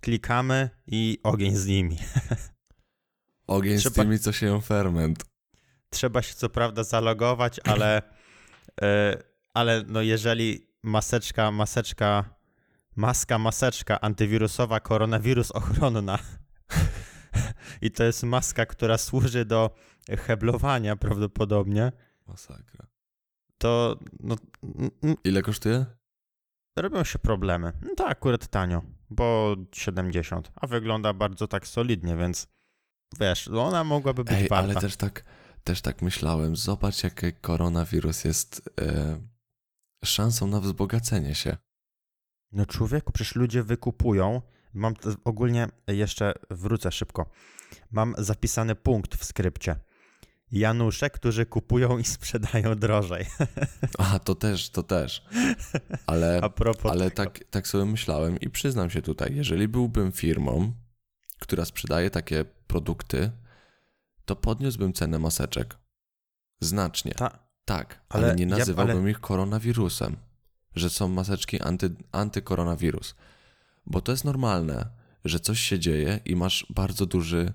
Klikamy 0.01 0.69
i 0.87 1.19
ogień 1.23 1.55
z 1.55 1.65
nimi. 1.65 1.97
Ogień 3.47 3.77
z 3.77 3.81
Trzeba- 3.81 3.95
tymi, 4.03 4.19
co 4.19 4.31
się 4.31 4.61
ferment. 4.61 5.25
Trzeba 5.89 6.21
się 6.21 6.33
co 6.33 6.49
prawda 6.49 6.83
zalogować, 6.83 7.59
ale, 7.63 8.01
e, 8.81 9.17
ale 9.53 9.83
no 9.87 10.01
jeżeli 10.01 10.67
maseczka, 10.83 11.51
maseczka, 11.51 12.25
maska, 12.95 13.37
maseczka 13.37 14.01
antywirusowa, 14.01 14.79
koronawirus 14.79 15.51
ochronna 15.59 16.19
i 17.81 17.91
to 17.91 18.03
jest 18.03 18.23
maska, 18.23 18.65
która 18.65 18.97
służy 18.97 19.45
do 19.45 19.75
heblowania 20.09 20.95
prawdopodobnie, 20.95 21.91
Masakra. 22.27 22.87
to 23.57 23.99
no, 24.19 24.35
Ile 25.23 25.41
kosztuje? 25.41 25.85
robią 26.77 27.03
się 27.03 27.19
problemy. 27.19 27.73
No 27.81 27.95
to 27.95 28.07
akurat 28.07 28.47
tanio, 28.47 28.81
bo 29.09 29.55
70, 29.73 30.51
a 30.55 30.67
wygląda 30.67 31.13
bardzo 31.13 31.47
tak 31.47 31.67
solidnie, 31.67 32.17
więc 32.17 32.47
wiesz, 33.19 33.47
no 33.47 33.65
ona 33.65 33.83
mogłaby 33.83 34.23
być 34.23 34.33
Ej, 34.33 34.47
warta. 34.47 34.71
ale 34.71 34.81
też 34.81 34.95
tak, 34.95 35.23
też 35.63 35.81
tak 35.81 36.01
myślałem. 36.01 36.55
Zobacz, 36.55 37.03
jaki 37.03 37.33
koronawirus 37.33 38.23
jest 38.23 38.69
e, 38.81 39.19
szansą 40.05 40.47
na 40.47 40.59
wzbogacenie 40.61 41.35
się. 41.35 41.57
No 42.51 42.65
człowieku, 42.65 43.11
przecież 43.11 43.35
ludzie 43.35 43.63
wykupują. 43.63 44.41
Mam 44.73 44.93
ogólnie 45.23 45.67
jeszcze 45.87 46.33
wrócę 46.49 46.91
szybko. 46.91 47.29
Mam 47.91 48.15
zapisany 48.17 48.75
punkt 48.75 49.15
w 49.15 49.23
skrypcie. 49.25 49.75
Janusze, 50.51 51.09
którzy 51.09 51.45
kupują 51.45 51.97
i 51.97 52.03
sprzedają 52.03 52.75
drożej. 52.75 53.25
A, 53.97 54.19
to 54.19 54.35
też, 54.35 54.69
to 54.69 54.83
też. 54.83 55.25
Ale, 56.05 56.41
ale 56.83 57.11
tego. 57.11 57.31
tak, 57.31 57.43
tak 57.49 57.67
sobie 57.67 57.85
myślałem 57.85 58.39
i 58.39 58.49
przyznam 58.49 58.89
się 58.89 59.01
tutaj, 59.01 59.35
jeżeli 59.35 59.67
byłbym 59.67 60.11
firmą, 60.11 60.73
która 61.39 61.65
sprzedaje 61.65 62.09
takie 62.09 62.45
produkty, 62.67 63.31
to 64.25 64.35
podniósłbym 64.35 64.93
cenę 64.93 65.19
maseczek. 65.19 65.77
Znacznie. 66.59 67.11
Ta, 67.11 67.39
Tak, 67.65 68.01
ale, 68.09 68.25
Ale 68.25 68.35
nie 68.35 68.45
ja- 68.45 68.57
nazywałbym 68.57 69.09
ich 69.09 69.19
koronawirusem, 69.19 70.17
że 70.75 70.89
są 70.89 71.07
maseczki 71.07 71.61
anty, 71.61 71.95
antykoronawirus. 72.11 73.15
Bo 73.85 74.01
to 74.01 74.11
jest 74.11 74.25
normalne, 74.25 74.89
że 75.25 75.39
coś 75.39 75.59
się 75.59 75.79
dzieje 75.79 76.19
i 76.25 76.35
masz 76.35 76.65
bardzo 76.69 77.05
duży 77.05 77.53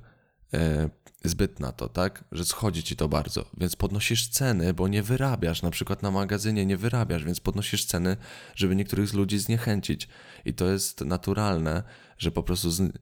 zbyt 1.24 1.60
na 1.60 1.72
to, 1.72 1.88
tak? 1.88 2.24
Że 2.32 2.44
schodzi 2.44 2.82
ci 2.82 2.96
to 2.96 3.08
bardzo, 3.08 3.50
więc 3.58 3.76
podnosisz 3.76 4.28
ceny, 4.28 4.74
bo 4.74 4.88
nie 4.88 5.02
wyrabiasz, 5.02 5.62
na 5.62 5.70
przykład 5.70 6.02
na 6.02 6.10
magazynie 6.10 6.66
nie 6.66 6.76
wyrabiasz, 6.76 7.24
więc 7.24 7.40
podnosisz 7.40 7.84
ceny, 7.84 8.16
żeby 8.54 8.76
niektórych 8.76 9.08
z 9.08 9.12
ludzi 9.12 9.38
zniechęcić. 9.38 10.08
I 10.44 10.54
to 10.54 10.66
jest 10.68 11.00
naturalne, 11.00 11.82
że 12.18 12.30
po 12.30 12.42
prostu 12.42 12.70
z, 12.70 12.92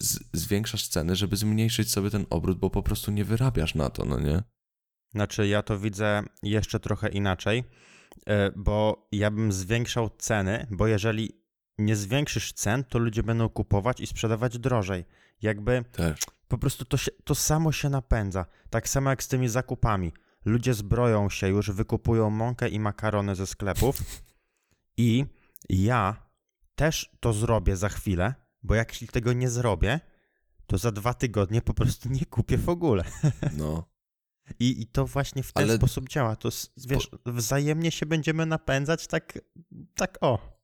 z, 0.00 0.18
zwiększasz 0.32 0.88
ceny, 0.88 1.16
żeby 1.16 1.36
zmniejszyć 1.36 1.90
sobie 1.90 2.10
ten 2.10 2.26
obrót, 2.30 2.58
bo 2.58 2.70
po 2.70 2.82
prostu 2.82 3.10
nie 3.10 3.24
wyrabiasz 3.24 3.74
na 3.74 3.90
to, 3.90 4.04
no 4.04 4.20
nie? 4.20 4.42
Znaczy, 5.12 5.48
ja 5.48 5.62
to 5.62 5.78
widzę 5.78 6.22
jeszcze 6.42 6.80
trochę 6.80 7.08
inaczej, 7.08 7.64
e, 8.26 8.50
bo 8.56 9.08
ja 9.12 9.30
bym 9.30 9.52
zwiększał 9.52 10.10
ceny, 10.18 10.66
bo 10.70 10.86
jeżeli 10.86 11.42
nie 11.78 11.96
zwiększysz 11.96 12.52
cen, 12.52 12.84
to 12.84 12.98
ludzie 12.98 13.22
będą 13.22 13.48
kupować 13.48 14.00
i 14.00 14.06
sprzedawać 14.06 14.58
drożej. 14.58 15.04
Jakby 15.42 15.84
Też. 15.92 16.20
Po 16.48 16.58
prostu 16.58 16.84
to, 16.84 16.96
się, 16.96 17.10
to 17.24 17.34
samo 17.34 17.72
się 17.72 17.88
napędza. 17.90 18.46
Tak 18.70 18.88
samo 18.88 19.10
jak 19.10 19.22
z 19.22 19.28
tymi 19.28 19.48
zakupami. 19.48 20.12
Ludzie 20.44 20.74
zbroją 20.74 21.30
się 21.30 21.48
już, 21.48 21.70
wykupują 21.70 22.30
mąkę 22.30 22.68
i 22.68 22.80
makarony 22.80 23.34
ze 23.34 23.46
sklepów 23.46 24.00
i 24.96 25.24
ja 25.68 26.28
też 26.74 27.10
to 27.20 27.32
zrobię 27.32 27.76
za 27.76 27.88
chwilę, 27.88 28.34
bo 28.62 28.74
jak 28.74 28.90
jeśli 28.92 29.08
tego 29.08 29.32
nie 29.32 29.50
zrobię, 29.50 30.00
to 30.66 30.78
za 30.78 30.92
dwa 30.92 31.14
tygodnie 31.14 31.62
po 31.62 31.74
prostu 31.74 32.08
nie 32.08 32.26
kupię 32.26 32.58
w 32.58 32.68
ogóle. 32.68 33.04
No. 33.56 33.84
I, 34.60 34.82
I 34.82 34.86
to 34.86 35.06
właśnie 35.06 35.42
w 35.42 35.52
ten 35.52 35.64
Ale- 35.64 35.76
sposób 35.76 36.08
działa. 36.08 36.36
To 36.36 36.48
wiesz, 36.76 37.10
wzajemnie 37.26 37.90
się 37.90 38.06
będziemy 38.06 38.46
napędzać 38.46 39.06
tak, 39.06 39.38
tak 39.94 40.18
o. 40.20 40.58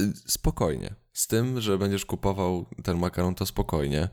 Y, 0.00 0.12
Spokojnie. 0.26 0.94
Z 1.12 1.26
tym, 1.26 1.60
że 1.60 1.78
będziesz 1.78 2.04
kupował 2.06 2.66
ten 2.84 2.98
makaron, 2.98 3.34
to 3.34 3.46
spokojnie, 3.46 4.08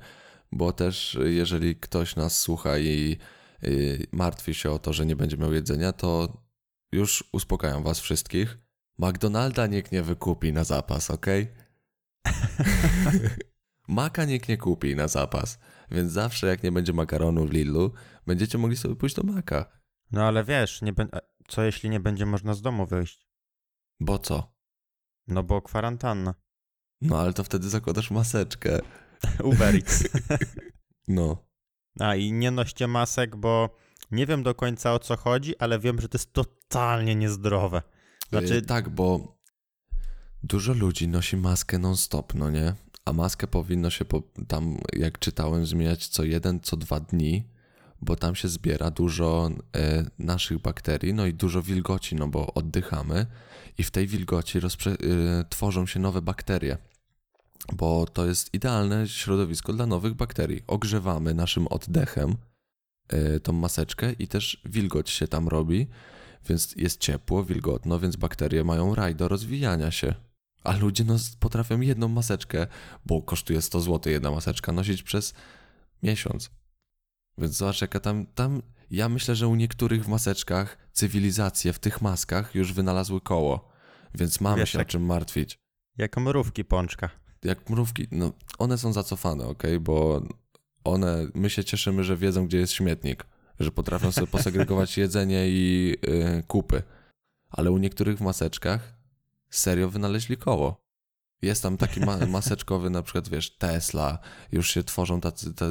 bo 0.52 0.72
też 0.72 1.18
jeżeli 1.24 1.76
ktoś 1.76 2.16
nas 2.16 2.40
słucha 2.40 2.78
i 2.78 3.18
martwi 4.12 4.54
się 4.54 4.72
o 4.72 4.80
to, 4.80 4.94
że 4.94 5.06
nie 5.06 5.16
będzie 5.16 5.38
miał 5.38 5.54
jedzenia, 5.54 5.92
to 5.94 6.42
już 6.92 7.24
uspokajam 7.32 7.84
was 7.84 8.00
wszystkich. 8.00 8.58
McDonalda 8.98 9.68
nikt 9.68 9.92
nie 9.92 10.04
wykupi 10.04 10.54
na 10.54 10.64
zapas, 10.64 11.12
ok? 11.12 11.26
Maka 13.88 14.26
nikt 14.26 14.50
nie 14.50 14.58
kupi 14.58 14.96
na 14.96 15.08
zapas, 15.08 15.60
więc 15.92 16.12
zawsze 16.12 16.48
jak 16.48 16.64
nie 16.64 16.72
będzie 16.72 16.94
makaronu 16.94 17.46
w 17.46 17.52
Lidlu, 17.52 17.94
będziecie 18.26 18.58
mogli 18.58 18.78
sobie 18.78 18.96
pójść 18.96 19.16
do 19.16 19.24
Maka. 19.24 19.72
No 20.12 20.24
ale 20.24 20.44
wiesz, 20.44 20.82
co 21.48 21.64
jeśli 21.64 21.90
nie 21.90 22.00
będzie 22.00 22.26
można 22.26 22.54
z 22.54 22.62
domu 22.62 22.86
wyjść? 22.86 23.28
Bo 24.00 24.20
co? 24.20 24.54
No 25.28 25.44
bo 25.44 25.62
kwarantanna. 25.62 26.34
No 27.02 27.20
ale 27.20 27.34
to 27.34 27.44
wtedy 27.44 27.70
zakładasz 27.70 28.12
maseczkę. 28.12 28.80
Uber 29.44 29.76
Eats. 29.76 30.04
No. 31.08 31.38
A 32.00 32.16
i 32.16 32.32
nie 32.32 32.52
noście 32.52 32.88
masek, 32.88 33.36
bo 33.36 33.76
nie 34.12 34.26
wiem 34.26 34.44
do 34.44 34.56
końca 34.56 34.94
o 34.94 35.00
co 35.00 35.18
chodzi, 35.18 35.58
ale 35.58 35.80
wiem, 35.80 36.02
że 36.02 36.10
to 36.10 36.18
jest 36.18 36.34
totalnie 36.34 37.16
niezdrowe. 37.16 37.82
Znaczy, 38.30 38.48
Znaczy, 38.48 38.62
tak, 38.62 38.90
bo 38.90 39.38
dużo 40.44 40.74
ludzi 40.74 41.08
nosi 41.08 41.38
maskę 41.38 41.78
non-stop, 41.80 42.34
no 42.34 42.50
nie? 42.52 42.74
A 43.06 43.14
maskę 43.14 43.48
powinno 43.48 43.90
się 43.90 44.06
po, 44.06 44.24
tam, 44.48 44.78
jak 44.94 45.20
czytałem, 45.20 45.66
zmieniać 45.66 46.08
co 46.08 46.24
jeden, 46.24 46.60
co 46.60 46.78
dwa 46.78 47.00
dni, 47.00 47.48
bo 48.02 48.16
tam 48.16 48.36
się 48.36 48.48
zbiera 48.48 48.92
dużo 48.92 49.50
e, 49.76 50.06
naszych 50.20 50.60
bakterii, 50.62 51.14
no 51.14 51.26
i 51.26 51.34
dużo 51.34 51.62
wilgoci, 51.62 52.16
no 52.16 52.28
bo 52.28 52.54
oddychamy 52.54 53.26
i 53.78 53.84
w 53.84 53.92
tej 53.92 54.08
wilgoci 54.08 54.60
rozprze- 54.60 54.98
e, 55.40 55.46
tworzą 55.50 55.86
się 55.86 56.00
nowe 56.00 56.22
bakterie, 56.22 56.78
bo 57.74 58.06
to 58.06 58.26
jest 58.26 58.54
idealne 58.54 59.08
środowisko 59.08 59.74
dla 59.74 59.86
nowych 59.86 60.14
bakterii. 60.14 60.64
Ogrzewamy 60.68 61.34
naszym 61.34 61.68
oddechem 61.68 62.36
e, 63.10 63.40
tą 63.40 63.54
maseczkę 63.54 64.12
i 64.12 64.28
też 64.28 64.62
wilgoć 64.66 65.10
się 65.10 65.28
tam 65.28 65.48
robi, 65.48 65.88
więc 66.50 66.76
jest 66.76 67.00
ciepło, 67.00 67.44
wilgotno, 67.44 68.00
więc 68.00 68.16
bakterie 68.16 68.64
mają 68.64 68.96
raj 68.96 69.16
do 69.16 69.28
rozwijania 69.28 69.92
się. 69.92 70.16
A 70.64 70.78
ludzie 70.78 71.04
no, 71.04 71.16
potrafią 71.40 71.82
jedną 71.82 72.08
maseczkę, 72.08 72.68
bo 73.06 73.22
kosztuje 73.22 73.62
100 73.62 73.82
zł 73.82 74.14
jedna 74.14 74.32
maseczka, 74.32 74.72
nosić 74.72 75.04
przez 75.04 75.34
miesiąc. 76.04 76.50
Więc 77.38 77.58
zobacz, 77.58 77.82
jaka 77.82 78.00
tam, 78.00 78.26
tam. 78.26 78.62
Ja 78.92 79.10
myślę, 79.10 79.36
że 79.36 79.48
u 79.48 79.56
niektórych 79.56 80.06
w 80.06 80.08
maseczkach 80.08 80.78
cywilizacje 80.94 81.74
w 81.74 81.80
tych 81.80 82.02
maskach 82.02 82.56
już 82.56 82.74
wynalazły 82.74 83.22
koło, 83.22 83.70
więc 84.16 84.42
mamy 84.42 84.58
Wiesz, 84.58 84.70
się 84.70 84.80
o 84.80 84.86
czym 84.86 85.06
martwić. 85.06 85.60
jak 85.98 86.18
mrówki 86.18 86.66
pączka. 86.66 87.10
Jak 87.44 87.70
mrówki, 87.70 88.08
no 88.12 88.32
one 88.58 88.78
są 88.78 88.94
zacofane, 88.94 89.46
ok, 89.46 89.64
bo 89.82 90.22
one, 90.84 91.28
my 91.34 91.50
się 91.50 91.64
cieszymy, 91.64 92.04
że 92.04 92.18
wiedzą, 92.18 92.48
gdzie 92.48 92.58
jest 92.58 92.74
śmietnik, 92.74 93.26
że 93.60 93.72
potrafią 93.72 94.12
sobie 94.12 94.28
posegregować 94.28 94.98
jedzenie 94.98 95.48
i 95.48 95.96
y, 96.08 96.44
kupy. 96.48 96.84
Ale 97.50 97.72
u 97.72 97.78
niektórych 97.78 98.18
w 98.18 98.22
maseczkach 98.22 98.94
serio 99.50 99.90
wynaleźli 99.90 100.38
koło. 100.38 100.88
Jest 101.42 101.64
tam 101.64 101.78
taki 101.78 102.00
ma 102.00 102.18
maseczkowy, 102.38 102.90
na 102.90 103.02
przykład, 103.02 103.30
wiesz, 103.30 103.58
Tesla, 103.58 104.20
już 104.52 104.72
się 104.72 104.84
tworzą 104.84 105.22
tacy, 105.22 105.54
te, 105.54 105.66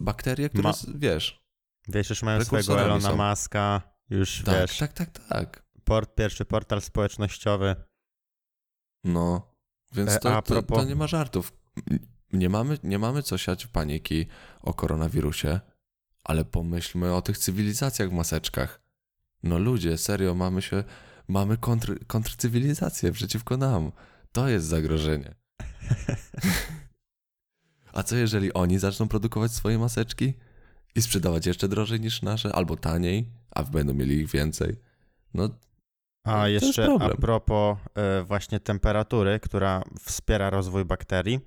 bakterie, 0.00 0.48
które, 0.48 0.62
Ma- 0.62 0.74
wiesz, 0.94 1.48
Wiesz, 1.88 2.10
już 2.10 2.22
mają 2.22 2.44
swojego 2.44 2.80
Elona. 2.80 3.14
Maska, 3.14 3.82
już 4.10 4.42
tak, 4.44 4.54
wiesz, 4.60 4.78
tak, 4.78 4.92
tak, 4.92 5.10
tak. 5.10 5.62
port, 5.84 6.14
pierwszy 6.14 6.44
portal 6.44 6.80
społecznościowy. 6.80 7.76
No, 9.04 9.54
więc 9.92 10.10
E, 10.10 10.18
to, 10.18 10.36
a 10.36 10.42
to, 10.42 10.54
to 10.54 10.62
propos- 10.62 10.88
nie 10.88 10.96
ma 10.96 11.06
żartów. 11.06 11.52
Nie 12.32 12.48
mamy, 12.48 12.78
nie 12.82 12.98
mamy 12.98 13.22
co 13.22 13.38
siać 13.38 13.66
paniki 13.66 14.26
o 14.60 14.74
koronawirusie, 14.74 15.60
ale 16.24 16.44
pomyślmy 16.44 17.14
o 17.14 17.22
tych 17.22 17.38
cywilizacjach 17.38 18.10
w 18.10 18.12
maseczkach. 18.12 18.80
No 19.42 19.58
ludzie, 19.58 19.98
serio, 19.98 20.34
mamy 20.34 20.62
się, 20.62 20.84
mamy 21.28 21.56
kontr, 21.56 22.06
kontrcywilizację 22.06 23.12
przeciwko 23.12 23.56
nam. 23.56 23.92
To 24.32 24.48
jest 24.48 24.66
zagrożenie. 24.66 25.34
A 27.92 28.02
co 28.02 28.16
jeżeli 28.16 28.52
oni 28.52 28.78
zaczną 28.78 29.08
produkować 29.08 29.52
swoje 29.52 29.78
maseczki 29.78 30.34
i 30.94 31.02
sprzedawać 31.02 31.46
jeszcze 31.46 31.68
drożej 31.68 32.00
niż 32.00 32.22
nasze, 32.22 32.52
albo 32.52 32.76
taniej, 32.76 33.30
a 33.50 33.62
będą 33.62 33.94
mieli 33.94 34.16
ich 34.16 34.30
więcej? 34.30 34.76
No, 35.34 35.48
A 36.28 36.48
jeszcze 36.48 36.96
a 37.00 37.08
propos 37.08 37.78
e, 37.94 38.22
właśnie 38.22 38.60
temperatury, 38.60 39.40
która 39.40 39.82
wspiera 40.00 40.50
rozwój 40.50 40.84
bakterii, 40.84 41.40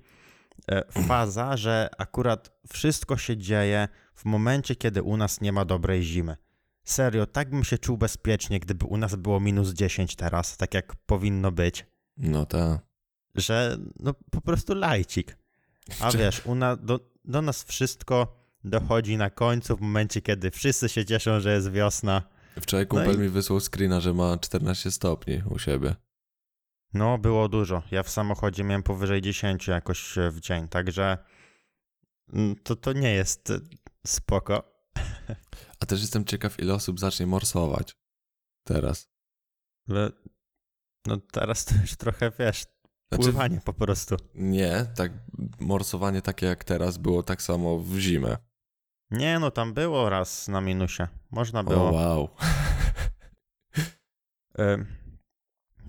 e, 0.70 0.82
faza, 1.06 1.56
że 1.64 1.88
akurat 1.98 2.50
wszystko 2.72 3.16
się 3.16 3.36
dzieje 3.36 3.88
w 4.14 4.24
momencie, 4.24 4.76
kiedy 4.76 5.02
u 5.02 5.16
nas 5.16 5.40
nie 5.40 5.52
ma 5.52 5.64
dobrej 5.64 6.02
zimy. 6.02 6.36
Serio, 6.84 7.26
tak 7.26 7.50
bym 7.50 7.64
się 7.64 7.78
czuł 7.78 7.98
bezpiecznie, 7.98 8.60
gdyby 8.60 8.86
u 8.86 8.96
nas 8.96 9.16
było 9.16 9.40
minus 9.40 9.70
10 9.70 10.16
teraz, 10.16 10.56
tak 10.56 10.74
jak 10.74 10.96
powinno 11.06 11.52
być, 11.52 11.86
no 12.16 12.46
ta. 12.46 12.80
że 13.34 13.76
no 14.00 14.14
po 14.30 14.40
prostu 14.40 14.74
lajcik. 14.74 15.36
A 16.00 16.10
wiesz, 16.10 16.46
u 16.46 16.54
na, 16.54 16.76
do, 16.76 17.00
do 17.24 17.42
nas 17.42 17.64
wszystko 17.64 18.42
dochodzi 18.64 19.16
na 19.16 19.30
końcu, 19.30 19.76
w 19.76 19.80
momencie, 19.80 20.22
kiedy 20.22 20.50
wszyscy 20.50 20.88
się 20.88 21.04
cieszą, 21.04 21.40
że 21.40 21.54
jest 21.54 21.70
wiosna. 21.70 22.22
Wczoraj 22.60 22.84
No 22.84 22.88
kumpel 22.88 23.14
i- 23.14 23.18
mi 23.18 23.28
wysłał 23.28 23.60
screena, 23.60 24.00
że 24.00 24.14
ma 24.14 24.38
14 24.38 24.90
stopni 24.90 25.42
u 25.50 25.58
siebie. 25.58 25.94
No, 26.94 27.18
było 27.18 27.48
dużo. 27.48 27.82
Ja 27.90 28.02
w 28.02 28.10
samochodzie 28.10 28.64
miałem 28.64 28.82
powyżej 28.82 29.22
10 29.22 29.68
jakoś 29.68 30.18
e, 30.18 30.30
w 30.30 30.40
dzień, 30.40 30.68
także 30.68 31.18
mm, 32.32 32.56
to, 32.56 32.76
to 32.76 32.92
nie 32.92 33.12
jest 33.14 33.50
e, 33.50 33.60
spoko. 34.06 34.72
A 35.80 35.86
też 35.86 36.00
jestem 36.00 36.24
ciekaw, 36.24 36.58
ile 36.60 36.74
osób 36.74 37.00
zacznie 37.00 37.26
morsować 37.26 37.96
teraz. 38.66 39.08
Ale 39.88 40.10
no 41.06 41.16
teraz 41.16 41.64
to 41.64 41.74
już 41.80 41.96
trochę, 41.96 42.32
wiesz, 42.38 42.64
Znaczy, 43.08 43.22
pływanie 43.24 43.60
po 43.64 43.72
prostu. 43.72 44.16
nie, 44.34 44.86
tak 44.96 45.12
morsowanie 45.60 46.22
takie 46.22 46.46
jak 46.46 46.64
teraz 46.64 46.98
było 46.98 47.22
tak 47.22 47.42
samo 47.42 47.78
w 47.78 47.98
zimę. 47.98 48.36
Nie 49.12 49.38
no, 49.38 49.50
tam 49.50 49.74
było 49.74 50.10
raz 50.10 50.48
na 50.48 50.60
minusie. 50.60 51.08
Można 51.30 51.64
było. 51.64 51.92
wow. 51.92 52.28
E, 54.58 54.84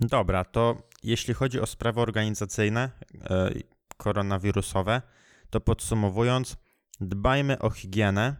Dobra, 0.00 0.44
to 0.44 0.88
jeśli 1.02 1.34
chodzi 1.34 1.60
o 1.60 1.66
sprawy 1.66 2.00
organizacyjne, 2.00 2.90
e, 3.30 3.50
koronawirusowe, 3.96 5.02
to 5.50 5.60
podsumowując, 5.60 6.56
dbajmy 7.00 7.58
o 7.58 7.70
higienę 7.70 8.36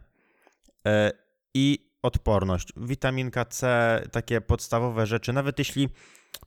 e, 0.87 1.13
i 1.55 1.91
odporność. 2.03 2.73
Witaminka 2.77 3.45
C, 3.45 4.03
takie 4.13 4.41
podstawowe 4.41 5.07
rzeczy. 5.07 5.33
Nawet 5.33 5.59
jeśli 5.59 5.89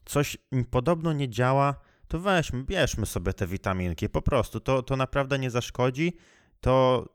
coś 0.06 0.38
podobno 0.72 1.14
nie 1.14 1.30
działa, 1.30 1.76
to 2.08 2.20
weźmy, 2.20 2.64
bierzmy 2.64 3.06
sobie 3.06 3.34
te 3.34 3.48
witaminki. 3.48 4.10
Po 4.10 4.22
prostu 4.22 4.60
to, 4.60 4.84
to 4.84 4.96
naprawdę 4.96 5.40
nie 5.40 5.50
zaszkodzi. 5.50 6.14
To, 6.62 7.06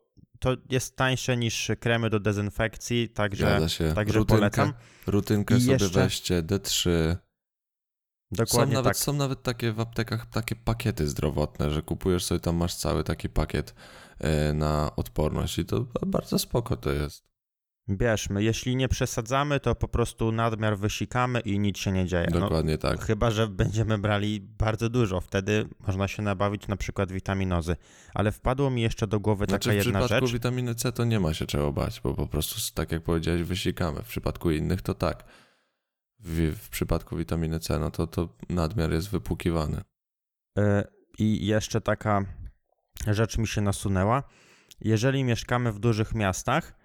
to 0.42 0.57
jest 0.70 0.96
tańsze 0.96 1.37
niż 1.37 1.70
kremy 1.81 2.11
do 2.11 2.20
dezynfekcji, 2.20 3.09
także, 3.09 3.61
także 3.94 4.18
rutynkę, 4.18 4.38
polecam. 4.38 4.72
Rutynkę 5.07 5.57
I 5.57 5.61
sobie 5.61 5.72
jeszcze- 5.72 5.88
weźcie, 5.88 6.42
D3. 6.42 6.90
Są 8.33 8.37
Dokładnie 8.37 8.74
nawet, 8.74 8.90
tak. 8.90 8.96
są 8.96 9.12
nawet 9.12 9.42
takie 9.42 9.72
w 9.72 9.81
aptekach 9.81 10.26
takie 10.26 10.57
pakiety 10.57 11.09
zdrowotne, 11.09 11.70
że 11.70 11.83
kupujesz 11.83 12.24
sobie 12.24 12.40
tam, 12.40 12.57
masz 12.57 12.74
cały 12.74 13.05
taki 13.05 13.28
pakiet 13.28 13.74
e, 14.18 14.52
na 14.52 14.96
odporność 14.96 15.59
i 15.59 15.64
to 15.64 15.87
bardzo 16.07 16.38
spoko 16.38 16.76
to 16.76 16.92
jest. 16.92 17.32
Bierzmy. 17.88 18.42
Jeśli 18.42 18.77
nie 18.77 18.88
przesadzamy, 18.88 19.61
to 19.61 19.75
po 19.75 19.88
prostu 19.88 20.33
nadmiar 20.33 20.79
wysikamy 20.79 21.40
i 21.40 21.59
nic 21.59 21.79
się 21.79 21.92
nie 21.92 22.07
dzieje. 22.07 22.29
No, 22.31 22.40
Dokładnie 22.40 22.79
tak. 22.79 23.05
Chyba, 23.05 23.31
że 23.31 23.49
będziemy 23.49 23.99
brali 23.99 24.40
bardzo 24.40 24.88
dużo, 24.88 25.21
wtedy 25.21 25.68
można 25.87 26.09
się 26.09 26.23
nabawić 26.23 26.68
na 26.68 26.77
przykład 26.77 27.12
witaminozy. 27.12 27.77
Ale 28.14 28.33
wpadło 28.33 28.71
mi 28.71 28.83
jeszcze 28.83 29.07
do 29.07 29.21
głowy 29.21 29.45
Znaczy 29.47 29.68
taka 29.68 29.83
w 29.83 29.87
jedna 29.87 30.01
przypadku 30.01 30.27
rzecz. 30.27 30.33
witaminy 30.35 30.75
C 30.75 30.92
to 30.92 31.05
nie 31.05 31.21
ma 31.21 31.35
się 31.35 31.47
czego 31.47 31.73
bać, 31.73 32.01
bo 32.01 32.14
po 32.14 32.27
prostu, 32.27 32.75
tak 32.75 32.92
jak 32.92 33.03
powiedziałeś, 33.03 33.42
wysikamy. 33.42 34.03
W 34.03 34.09
przypadku 34.09 34.51
innych 34.51 34.83
to 34.83 34.95
tak. 34.95 35.25
W, 36.21 36.57
w 36.59 36.68
przypadku 36.68 37.16
witaminy 37.16 37.61
C, 37.61 37.79
no 37.79 37.90
to, 37.90 38.07
to 38.07 38.29
nadmiar 38.49 38.92
jest 38.92 39.11
wypłukiwany. 39.11 39.81
Y, 40.59 40.62
I 41.18 41.47
jeszcze 41.47 41.81
taka 41.81 42.25
rzecz 43.07 43.38
mi 43.38 43.47
się 43.47 43.61
nasunęła. 43.61 44.23
Jeżeli 44.81 45.25
mieszkamy 45.25 45.73
w 45.73 45.79
dużych 45.79 46.14
miastach, 46.14 46.82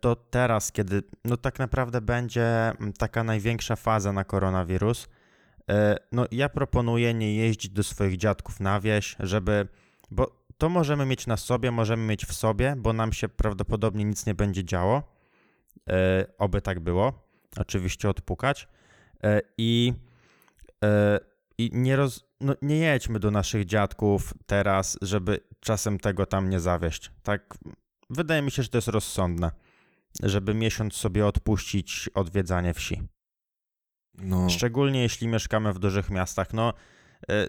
to 0.00 0.16
teraz, 0.16 0.72
kiedy 0.72 1.02
no 1.24 1.36
tak 1.36 1.58
naprawdę 1.58 2.00
będzie 2.00 2.44
mm, 2.44 2.92
taka 2.92 3.24
największa 3.24 3.76
faza 3.76 4.12
na 4.12 4.24
koronawirus, 4.24 5.04
y, 5.04 5.08
no 6.12 6.26
ja 6.30 6.48
proponuję 6.48 7.14
nie 7.14 7.36
jeździć 7.36 7.72
do 7.72 7.82
swoich 7.82 8.16
dziadków 8.16 8.60
na 8.60 8.80
wieś, 8.80 9.16
żeby, 9.20 9.68
bo 10.10 10.46
to 10.58 10.68
możemy 10.68 11.06
mieć 11.06 11.26
na 11.26 11.36
sobie, 11.36 11.70
możemy 11.70 12.02
mieć 12.02 12.26
w 12.26 12.32
sobie, 12.32 12.74
bo 12.78 12.92
nam 12.92 13.12
się 13.12 13.28
prawdopodobnie 13.28 14.04
nic 14.04 14.26
nie 14.26 14.34
będzie 14.34 14.64
działo. 14.64 15.02
Y, 15.76 15.92
Oby 16.38 16.62
tak 16.62 16.80
było. 16.80 17.26
Oczywiście 17.56 18.08
odpukać. 18.08 18.68
I, 19.58 19.92
i 21.58 21.70
nie, 21.72 21.96
roz, 21.96 22.24
no 22.40 22.54
nie 22.62 22.78
jedźmy 22.78 23.18
do 23.18 23.30
naszych 23.30 23.64
dziadków 23.64 24.34
teraz, 24.46 24.98
żeby 25.02 25.40
czasem 25.60 25.98
tego 25.98 26.26
tam 26.26 26.50
nie 26.50 26.60
zawieść. 26.60 27.12
Tak, 27.22 27.58
wydaje 28.10 28.42
mi 28.42 28.50
się, 28.50 28.62
że 28.62 28.68
to 28.68 28.78
jest 28.78 28.88
rozsądne, 28.88 29.50
żeby 30.22 30.54
miesiąc 30.54 30.94
sobie 30.94 31.26
odpuścić 31.26 32.10
odwiedzanie 32.14 32.74
wsi. 32.74 33.02
No, 34.14 34.50
Szczególnie 34.50 35.02
jeśli 35.02 35.28
mieszkamy 35.28 35.72
w 35.72 35.78
dużych 35.78 36.10
miastach. 36.10 36.52
No, 36.52 36.72
y, 37.30 37.48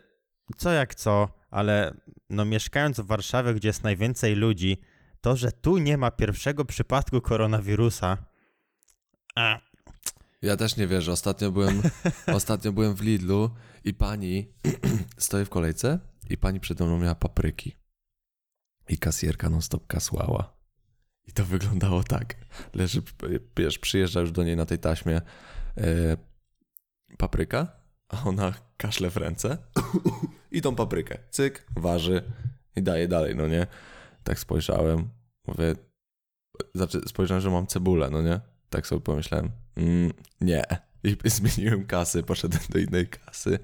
co 0.58 0.71
jak 0.71 0.95
co, 0.95 1.30
ale 1.49 1.93
no 2.30 2.45
mieszkając 2.45 2.99
w 2.99 3.06
Warszawie, 3.06 3.53
gdzie 3.53 3.69
jest 3.69 3.84
najwięcej 3.84 4.36
ludzi, 4.36 4.77
to, 5.21 5.36
że 5.36 5.51
tu 5.51 5.77
nie 5.77 5.97
ma 5.97 6.12
pierwszego 6.12 6.65
przypadku 6.65 7.21
koronawirusa, 7.21 8.17
a, 9.36 9.60
ja 10.41 10.58
też 10.58 10.77
nie 10.77 10.88
wierzę. 10.88 11.12
Ostatnio 11.12 11.51
byłem, 11.51 11.82
ostatnio 12.36 12.71
byłem 12.71 12.95
w 12.95 13.01
Lidlu 13.01 13.49
i 13.84 13.93
pani 13.93 14.53
stoi 15.17 15.45
w 15.45 15.49
kolejce 15.49 15.99
i 16.30 16.38
pani 16.38 16.60
przede 16.60 16.86
mną 16.86 16.99
miała 16.99 17.15
papryki. 17.15 17.75
I 18.89 18.97
kasjerka 18.97 19.49
non 19.49 19.62
stop 19.62 19.88
kasłała. 19.88 20.57
I 21.28 21.32
to 21.32 21.46
wyglądało 21.46 22.04
tak. 22.04 22.36
Leży, 22.74 23.02
wiesz, 23.58 23.80
przyjeżdża 23.80 24.20
już 24.20 24.32
do 24.32 24.44
niej 24.44 24.56
na 24.56 24.66
tej 24.66 24.80
taśmie 24.80 25.22
e, 25.78 26.18
papryka, 27.18 27.68
a 28.10 28.24
ona 28.24 28.54
kaszle 28.78 29.10
w 29.10 29.18
ręce 29.18 29.58
i 30.52 30.62
tą 30.62 30.76
paprykę. 30.76 31.18
Cyk, 31.30 31.66
waży 31.76 32.24
i 32.76 32.84
daje 32.84 33.08
dalej, 33.08 33.36
no 33.36 33.48
nie? 33.48 33.68
Tak 34.24 34.40
spojrzałem, 34.40 35.10
mówię, 35.48 35.76
znaczy 36.76 37.02
spojrzałem, 37.08 37.42
że 37.42 37.50
mam 37.50 37.68
cebulę, 37.68 38.10
no 38.10 38.22
nie? 38.22 38.40
Tak 38.70 38.88
sobie 38.88 39.02
pomyślałem, 39.02 39.52
mm, 39.76 40.13
nie. 40.42 40.63
I 41.04 41.18
zmieniłem 41.30 41.86
kasy, 41.86 42.24
poszedłem 42.24 42.63
do 42.70 42.80
innej 42.80 43.08
kasy. 43.08 43.60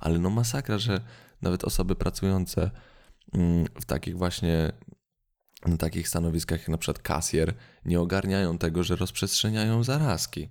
Ale 0.00 0.18
no 0.18 0.30
masakra, 0.30 0.78
że 0.78 1.00
nawet 1.42 1.64
osoby 1.64 1.94
pracujące 1.94 2.70
mm, 3.32 3.66
w 3.80 3.84
takich 3.84 4.16
właśnie 4.16 4.72
na 5.68 5.76
takich 5.76 6.08
stanowiskach 6.08 6.60
jak 6.60 6.68
na 6.68 6.78
przykład 6.78 7.02
kasjer 7.02 7.54
nie 7.84 8.00
ogarniają 8.00 8.58
tego, 8.58 8.82
że 8.82 8.96
rozprzestrzeniają 8.96 9.84
zarazki. 9.84 10.50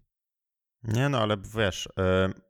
Nie 0.84 1.10
no, 1.10 1.18
ale 1.18 1.38
wiesz, 1.56 1.86
y, 1.86 1.92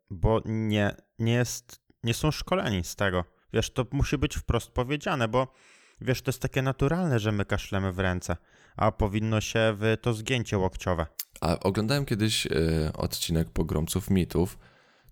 bo 0.09 0.41
nie, 0.45 0.95
nie, 1.19 1.33
jest, 1.33 1.81
nie 2.03 2.13
są 2.13 2.31
szkoleni 2.31 2.83
z 2.83 2.95
tego. 2.95 3.25
Wiesz, 3.53 3.73
to 3.73 3.85
musi 3.91 4.17
być 4.17 4.35
wprost 4.35 4.71
powiedziane, 4.71 5.27
bo 5.27 5.53
wiesz, 6.01 6.21
to 6.21 6.29
jest 6.29 6.41
takie 6.41 6.61
naturalne, 6.61 7.19
że 7.19 7.31
my 7.31 7.45
kaszlemy 7.45 7.91
w 7.91 7.99
ręce, 7.99 8.37
a 8.75 8.91
powinno 8.91 9.41
się 9.41 9.75
w 9.77 9.97
to 10.01 10.13
zgięcie 10.13 10.57
łokciowe. 10.57 11.05
A 11.41 11.59
oglądałem 11.59 12.05
kiedyś 12.05 12.45
y, 12.45 12.49
odcinek 12.93 13.49
Pogromców 13.49 14.09
Mitów, 14.09 14.59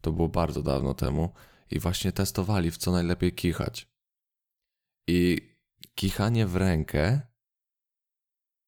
to 0.02 0.12
było 0.12 0.30
bardzo 0.30 0.64
dawno 0.64 0.94
temu, 0.94 1.34
i 1.72 1.80
właśnie 1.80 2.12
testowali, 2.12 2.72
w 2.72 2.78
co 2.78 2.92
najlepiej 2.92 3.34
kichać. 3.34 3.88
I 5.08 5.38
kichanie 5.96 6.48
w 6.48 6.56
rękę 6.56 7.22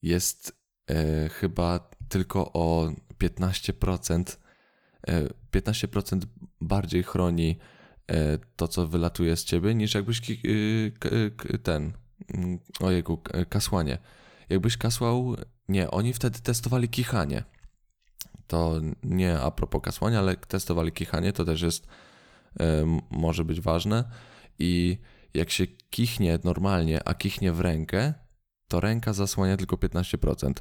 jest 0.03 0.57
y, 0.91 1.29
chyba 1.29 1.89
tylko 2.09 2.53
o 2.53 2.91
15%, 3.19 4.37
y, 5.09 5.29
15% 5.51 6.21
bardziej 6.61 7.03
chroni 7.03 7.57
y, 8.11 8.15
to, 8.55 8.67
co 8.67 8.87
wylatuje 8.87 9.35
z 9.35 9.43
ciebie, 9.43 9.75
niż 9.75 9.95
jakbyś 9.95 10.21
ki- 10.21 10.41
y, 10.45 10.91
k- 10.99 11.09
k- 11.37 11.57
ten, 11.63 11.93
mm, 12.33 12.59
kasłanie. 13.49 13.97
Jakbyś 14.49 14.77
kasłał, 14.77 15.35
nie, 15.69 15.91
oni 15.91 16.13
wtedy 16.13 16.39
testowali 16.39 16.89
kichanie. 16.89 17.43
To 18.47 18.81
nie 19.03 19.39
a 19.39 19.51
propos 19.51 19.81
kasłania, 19.81 20.19
ale 20.19 20.35
testowali 20.35 20.91
kichanie, 20.91 21.33
to 21.33 21.45
też 21.45 21.61
jest, 21.61 21.85
y, 21.85 22.63
może 23.09 23.45
być 23.45 23.61
ważne. 23.61 24.03
I 24.59 24.97
jak 25.33 25.49
się 25.49 25.67
kichnie 25.67 26.39
normalnie, 26.43 27.07
a 27.07 27.13
kichnie 27.13 27.51
w 27.51 27.59
rękę, 27.59 28.13
to 28.67 28.79
ręka 28.79 29.13
zasłania 29.13 29.57
tylko 29.57 29.75
15%. 29.75 30.53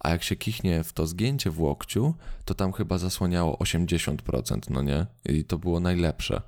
A 0.00 0.10
jak 0.10 0.22
się 0.22 0.36
kichnie 0.36 0.84
w 0.84 0.92
to 0.92 1.06
zgięcie 1.06 1.50
w 1.50 1.60
łokciu, 1.60 2.14
to 2.44 2.54
tam 2.54 2.72
chyba 2.72 2.98
zasłaniało 2.98 3.56
80%, 3.56 4.70
no 4.70 4.82
nie? 4.82 5.06
I 5.24 5.44
to 5.44 5.58
było 5.58 5.80
najlepsze 5.80 6.42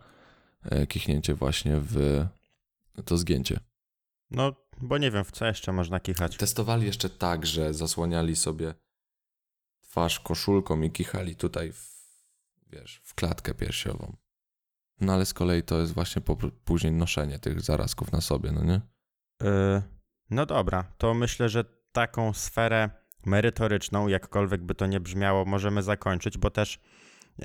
e, 0.63 0.87
kichnięcie 0.87 1.35
właśnie 1.35 1.81
w 1.81 2.27
to 3.05 3.19
zgięcie. 3.19 3.61
No, 4.31 4.53
bo 4.81 4.99
nie 4.99 5.11
wiem, 5.11 5.25
w 5.25 5.33
co 5.33 5.47
jeszcze 5.47 5.73
można 5.73 6.01
kichać. 6.01 6.37
Testowali 6.37 6.87
jeszcze 6.87 7.11
tak, 7.11 7.47
że 7.47 7.75
zasłaniali 7.75 8.37
sobie 8.37 8.75
twarz 9.81 10.21
koszulką 10.21 10.83
i 10.83 10.91
kichali 10.91 11.37
tutaj 11.37 11.73
w, 11.73 11.93
wiesz, 12.71 13.01
w 13.05 13.15
klatkę 13.15 13.55
piersiową. 13.55 14.17
No 15.01 15.13
ale 15.13 15.27
z 15.27 15.35
kolei 15.35 15.63
to 15.63 15.81
jest 15.81 15.93
właśnie 15.93 16.23
później 16.65 16.93
noszenie 16.93 17.39
tych 17.39 17.61
zarazków 17.61 18.13
na 18.13 18.21
sobie, 18.21 18.53
no 18.53 18.65
nie? 18.65 18.81
Y, 19.43 19.83
no 20.33 20.47
dobra, 20.47 20.85
to 20.99 21.15
myślę, 21.15 21.49
że 21.49 21.65
taką 21.93 22.33
sferę 22.33 22.91
merytoryczną, 23.27 24.09
jakkolwiek 24.09 24.63
by 24.63 24.75
to 24.75 24.87
nie 24.87 25.01
brzmiało, 25.01 25.45
możemy 25.45 25.83
zakończyć, 25.83 26.39
bo 26.39 26.51
też 26.51 26.79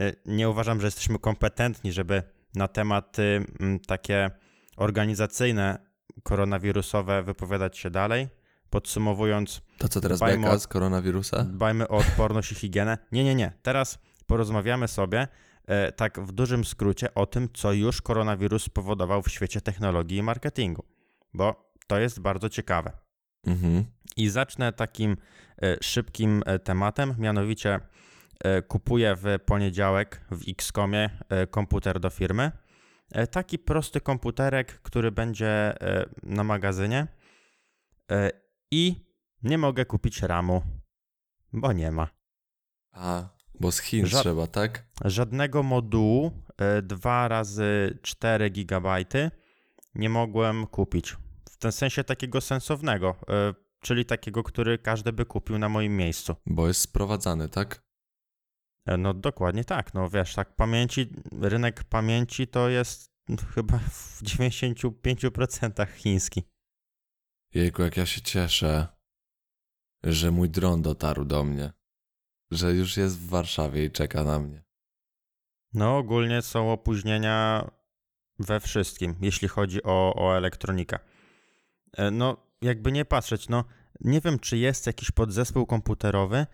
y, 0.02 0.16
nie 0.26 0.50
uważam, 0.50 0.82
że 0.82 0.88
jesteśmy 0.88 1.20
kompetentni, 1.20 1.92
żeby 1.92 2.24
na 2.56 2.68
tematy 2.68 3.46
mm, 3.60 3.80
takie 3.80 4.32
organizacyjne, 4.78 5.80
koronawirusowe 6.24 7.24
wypowiadać 7.24 7.78
się 7.78 7.90
dalej. 7.90 8.28
Podsumowując, 8.70 9.62
To 9.78 9.88
co 9.88 10.02
teraz 10.02 10.20
Dbajmy 10.20 10.44
beka 10.46 10.60
z 10.60 10.68
koronawirusa? 10.68 11.44
dbajmy 11.44 11.88
o 11.88 11.98
odporność 11.98 12.52
i 12.52 12.56
higienę. 12.56 12.98
Nie, 13.12 13.24
nie, 13.24 13.36
nie. 13.36 13.52
Teraz 13.62 14.00
porozmawiamy 14.26 14.88
sobie 14.88 15.28
e, 15.66 15.92
tak 15.92 16.20
w 16.20 16.32
dużym 16.32 16.66
skrócie 16.66 17.14
o 17.14 17.26
tym, 17.26 17.50
co 17.54 17.74
już 17.74 18.02
koronawirus 18.02 18.64
spowodował 18.64 19.22
w 19.22 19.30
świecie 19.30 19.62
technologii 19.62 20.18
i 20.18 20.24
marketingu, 20.24 20.84
bo 21.34 21.67
to 21.88 22.00
jest 22.00 22.20
bardzo 22.20 22.50
ciekawe. 22.50 22.92
Mhm. 23.48 23.86
I 24.18 24.30
zacznę 24.30 24.74
takim 24.74 25.18
e, 25.62 25.78
szybkim 25.82 26.44
e, 26.46 26.60
tematem, 26.60 27.16
mianowicie 27.18 27.80
e, 28.44 28.62
kupuję 28.62 29.16
w 29.16 29.40
poniedziałek 29.46 30.26
w 30.32 30.50
Xcomie 30.50 31.10
komputer 31.52 32.00
do 32.00 32.10
firmy. 32.10 32.52
Taki 33.32 33.60
prosty 33.60 34.02
komputerek, 34.02 34.82
który 34.82 35.12
będzie 35.12 35.74
na 36.24 36.44
magazynie 36.44 37.08
i 38.72 38.96
nie 39.44 39.58
mogę 39.58 39.86
kupić 39.86 40.22
RAMu, 40.22 40.62
bo 41.54 41.74
nie 41.74 41.92
ma. 41.92 42.08
A, 42.92 43.30
bo 43.60 43.72
z 43.72 43.80
Chin 43.80 44.06
Ża- 44.06 44.22
trzeba, 44.22 44.48
tak? 44.48 44.84
Żadnego 45.06 45.64
modułu 45.64 46.32
e, 46.58 46.82
2 46.82 47.28
razy 47.28 48.00
4 48.02 48.50
GB 48.50 49.06
nie 49.96 50.10
mogłem 50.10 50.68
kupić. 50.68 51.16
W 51.58 51.60
tym 51.60 51.72
sensie 51.72 52.04
takiego 52.04 52.42
sensownego, 52.42 53.16
e, 53.30 53.54
czyli 53.80 54.06
takiego, 54.06 54.44
który 54.44 54.78
każdy 54.78 55.14
by 55.14 55.26
kupił 55.26 55.60
na 55.60 55.70
moim 55.70 55.98
miejscu. 55.98 56.36
Bo 56.46 56.68
jest 56.68 56.82
sprowadzany, 56.82 57.50
tak? 57.50 57.84
E, 58.86 58.98
No 58.98 59.14
dokładnie 59.14 59.64
tak, 59.64 59.94
no 59.94 60.10
wiesz, 60.10 60.36
tak 60.36 60.56
pamięci, 60.56 61.10
rynek 61.42 61.84
pamięci 61.84 62.48
to 62.48 62.70
jest 62.70 63.12
chyba 63.56 63.78
w 63.80 64.22
95% 64.24 65.88
chiński. 65.90 66.44
Jejku, 67.54 67.82
jak 67.82 67.98
ja 67.98 68.06
się 68.06 68.22
cieszę, 68.22 68.88
że 70.04 70.32
mój 70.32 70.50
dron 70.50 70.82
dotarł 70.82 71.26
do 71.26 71.44
mnie. 71.44 71.72
Że 72.52 72.74
już 72.74 72.98
jest 72.98 73.20
w 73.20 73.30
Warszawie 73.30 73.86
i 73.86 73.92
czeka 73.92 74.24
na 74.24 74.40
mnie. 74.40 74.64
No 75.74 75.98
ogólnie 75.98 76.42
są 76.42 76.72
opóźnienia 76.72 77.70
we 78.40 78.60
wszystkim, 78.60 79.16
jeśli 79.22 79.48
chodzi 79.48 79.84
o, 79.84 80.14
o 80.16 80.38
elektronikę. 80.38 81.00
E, 81.98 82.12
No 82.12 82.38
jakby 82.62 82.92
nie 82.92 83.06
patrzeć, 83.06 83.50
no 83.50 83.64
nie 84.02 84.22
wiem 84.22 84.40
czy 84.40 84.58
jest 84.58 84.88
jakiś 84.88 85.12
podzespół 85.12 85.66
komputerowy, 85.66 86.46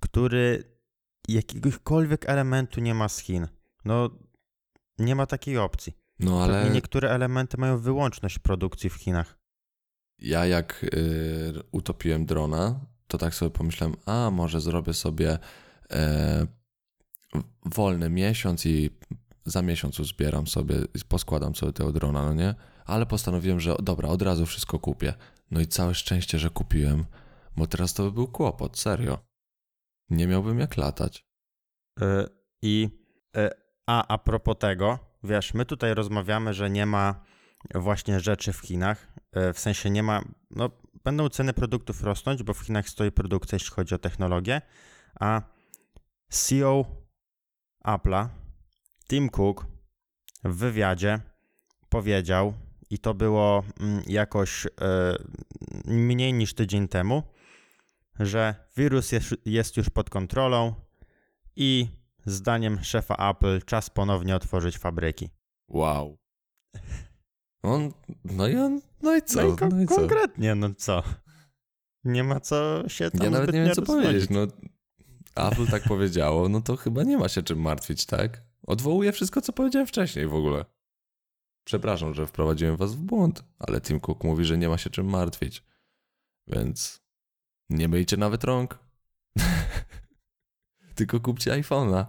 który 0.00 0.64
jakiegokolwiek 1.28 2.28
elementu 2.28 2.80
nie 2.80 2.94
ma 2.94 3.08
z 3.08 3.18
Chin. 3.18 3.48
No, 3.84 4.10
nie 4.98 5.14
ma 5.14 5.26
takiej 5.26 5.58
opcji. 5.58 5.92
No 6.18 6.42
Ale 6.44 6.60
ale 6.60 6.70
niektóre 6.70 7.10
elementy 7.10 7.56
mają 7.58 7.78
wyłączność 7.78 8.38
produkcji 8.38 8.90
w 8.90 8.94
Chinach. 8.94 9.38
ja 10.18 10.46
jak 10.46 10.84
y, 10.84 11.52
utopiłem 11.72 12.26
drona, 12.26 12.80
to 13.06 13.18
tak 13.18 13.34
sobie 13.34 13.50
pomyślałem, 13.50 13.96
a 14.06 14.30
może 14.30 14.60
zrobię 14.60 14.94
sobie 14.94 15.38
e, 15.90 16.46
wolny 17.64 18.10
miesiąc 18.10 18.66
i 18.66 18.90
za 19.44 19.62
miesiąc 19.62 20.00
uzbieram 20.00 20.46
sobie, 20.46 20.74
poskładam 21.08 21.54
sobie 21.54 21.72
tego 21.72 21.92
drona, 21.92 22.22
no 22.24 22.34
nie? 22.34 22.54
Ale 22.84 23.06
postanowiłem, 23.06 23.60
że 23.60 23.76
dobra, 23.82 24.08
od 24.08 24.22
razu 24.22 24.46
wszystko 24.46 24.78
kupię. 24.78 25.14
No 25.50 25.60
i 25.60 25.66
całe 25.66 25.94
szczęście, 25.94 26.38
że 26.38 26.50
kupiłem, 26.50 27.04
bo 27.56 27.66
teraz 27.66 27.94
to 27.94 28.02
by 28.02 28.12
był 28.12 28.28
kłopot, 28.28 28.78
serio. 28.78 29.18
Nie 30.10 30.26
miałbym 30.26 30.58
jak 30.58 30.76
latać. 30.76 31.26
Y, 32.02 32.04
I 32.62 32.88
y, 33.36 33.50
a, 33.86 34.06
a 34.06 34.18
propos 34.18 34.56
tego, 34.58 34.98
wiesz, 35.24 35.54
my 35.54 35.64
tutaj 35.64 35.94
rozmawiamy, 35.94 36.54
że 36.54 36.70
nie 36.70 36.86
ma 36.86 37.24
właśnie 37.74 38.20
rzeczy 38.20 38.52
w 38.52 38.58
Chinach. 38.58 39.08
y, 39.36 39.52
W 39.52 39.58
sensie 39.58 39.90
nie 39.90 40.02
ma, 40.02 40.24
no, 40.50 40.70
będą 41.04 41.28
ceny 41.28 41.52
produktów 41.52 42.02
rosnąć, 42.02 42.42
bo 42.42 42.54
w 42.54 42.60
Chinach 42.60 42.88
stoi 42.88 43.12
produkcja, 43.12 43.56
jeśli 43.56 43.70
chodzi 43.70 43.94
o 43.94 43.98
technologię, 43.98 44.62
a 45.20 45.42
CEO 46.28 46.84
Apple'a, 47.84 48.28
Tim 49.08 49.28
Cook, 49.28 49.66
w 50.44 50.56
wywiadzie 50.56 51.20
powiedział, 51.88 52.54
i 52.90 52.98
to 52.98 53.14
było 53.14 53.62
mm, 53.80 54.02
jakoś 54.06 54.66
y, 54.66 54.70
mniej 55.84 56.32
niż 56.32 56.54
tydzień 56.54 56.88
temu, 56.88 57.22
że 58.20 58.54
wirus 58.76 59.12
jest, 59.12 59.34
jest 59.46 59.76
już 59.76 59.90
pod 59.90 60.10
kontrolą 60.10 60.74
i 61.56 61.86
zdaniem 62.26 62.84
szefa 62.84 63.30
Apple 63.30 63.62
czas 63.62 63.90
ponownie 63.90 64.36
otworzyć 64.36 64.78
fabryki. 64.78 65.30
Wow. 65.68 66.18
On, 67.62 67.92
no 68.24 68.48
i 68.48 68.56
on, 68.56 68.80
no 69.02 69.16
i 69.16 69.22
co? 69.22 69.42
no 69.42 69.48
i, 69.48 69.70
no 69.70 69.82
i 69.82 69.86
co? 69.86 69.94
konkretnie, 69.94 70.54
no 70.54 70.74
co? 70.76 71.02
Nie 72.04 72.24
ma 72.24 72.40
co 72.40 72.88
się 72.88 73.10
tam 73.10 73.24
Ja 73.24 73.30
nawet 73.30 73.52
nie 73.52 73.64
wiem, 73.64 73.74
co 73.74 73.82
powiedzieć. 73.82 74.30
No, 74.30 74.46
Apple 75.34 75.66
tak 75.66 75.82
powiedziało, 75.94 76.48
no 76.48 76.60
to 76.60 76.76
chyba 76.76 77.02
nie 77.02 77.18
ma 77.18 77.28
się 77.28 77.42
czym 77.42 77.60
martwić, 77.60 78.06
tak? 78.06 78.42
Odwołuję 78.66 79.12
wszystko, 79.12 79.40
co 79.40 79.52
powiedziałem 79.52 79.86
wcześniej 79.86 80.26
w 80.26 80.34
ogóle. 80.34 80.64
Przepraszam, 81.64 82.14
że 82.14 82.26
wprowadziłem 82.26 82.76
was 82.76 82.94
w 82.94 83.00
błąd, 83.00 83.44
ale 83.58 83.80
Tim 83.80 84.00
Cook 84.00 84.24
mówi, 84.24 84.44
że 84.44 84.58
nie 84.58 84.68
ma 84.68 84.78
się 84.78 84.90
czym 84.90 85.06
martwić. 85.06 85.64
Więc 86.46 87.02
nie 87.70 87.88
myjcie 87.88 88.16
nawet 88.16 88.44
rąk. 88.44 88.78
Tylko 90.94 91.20
kupcie 91.20 91.50
iPhone'a. 91.62 92.06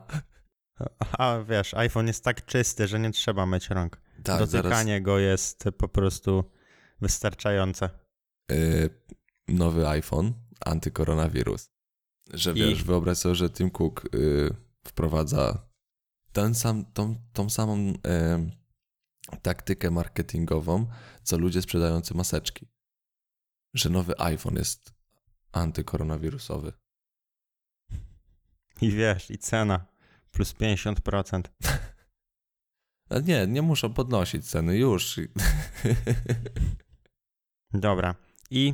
A 1.17 1.39
wiesz, 1.49 1.73
iPhone 1.73 2.07
jest 2.07 2.23
tak 2.23 2.45
czysty, 2.45 2.87
że 2.87 2.99
nie 2.99 3.11
trzeba 3.11 3.45
myć 3.45 3.69
rąk. 3.69 4.01
Tak, 4.23 4.25
zaraz 4.37 4.51
Dotykanie 4.51 5.01
go 5.01 5.19
jest 5.19 5.63
po 5.77 5.87
prostu 5.87 6.43
wystarczające. 7.01 7.89
y, 8.51 8.89
nowy 9.47 9.87
iPhone, 9.87 10.33
antykoronawirus. 10.65 11.69
Że 12.33 12.51
I- 12.51 12.53
wiesz, 12.53 12.83
wyobraź 12.83 13.17
sobie, 13.17 13.35
że 13.35 13.49
Tim 13.49 13.69
Cook 13.69 14.05
y, 14.15 14.49
wprowadza 14.87 15.67
ten 16.31 16.55
sam, 16.55 16.85
tą, 16.85 17.15
tą 17.33 17.49
samą 17.49 17.77
y, 17.77 17.95
taktykę 19.41 19.91
marketingową, 19.91 20.87
co 21.23 21.37
ludzie 21.37 21.61
sprzedający 21.61 22.13
maseczki. 22.13 22.67
Że 23.73 23.89
nowy 23.89 24.19
iPhone 24.19 24.55
jest 24.55 24.93
antykoronawirusowy. 25.51 26.73
I 28.81 28.91
wiesz, 28.91 29.31
i 29.31 29.37
cena 29.37 29.85
plus 30.31 30.53
50%. 30.53 31.41
A 33.09 33.19
nie, 33.19 33.47
nie 33.47 33.61
muszą 33.61 33.93
podnosić 33.93 34.49
ceny, 34.49 34.77
już. 34.77 35.19
Dobra. 37.73 38.15
I, 38.49 38.73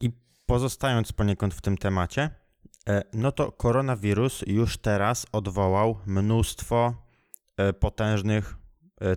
I 0.00 0.10
pozostając 0.46 1.12
poniekąd 1.12 1.54
w 1.54 1.60
tym 1.60 1.78
temacie, 1.78 2.30
e, 2.88 3.02
no 3.12 3.32
to 3.32 3.52
koronawirus 3.52 4.42
już 4.46 4.78
teraz 4.78 5.26
odwołał 5.32 5.98
mnóstwo 6.06 7.02
e, 7.56 7.72
potężnych 7.72 8.56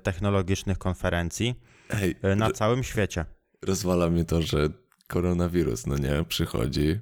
technologicznych 0.03 0.77
konferencji 0.77 1.55
Ej, 1.89 2.15
e, 2.21 2.35
na 2.35 2.51
całym 2.51 2.83
świecie. 2.83 3.25
rozwala 3.61 4.09
mnie 4.09 4.25
to, 4.25 4.41
że 4.41 4.69
koronawirus, 5.07 5.87
no 5.87 5.97
nie, 5.97 6.25
przychodzi. 6.25 6.99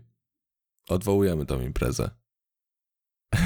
Odwołujemy 0.89 1.45
tą 1.45 1.61
imprezę. 1.61 2.09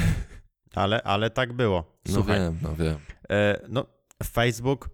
Ale, 0.74 1.02
ale 1.02 1.30
tak 1.30 1.52
było. 1.52 1.98
No 2.06 2.14
Słuchaj, 2.14 2.38
wiem, 2.38 2.58
no 2.62 2.76
wiem. 2.76 2.98
E, 3.30 3.60
no, 3.68 3.86
Facebook, 4.24 4.90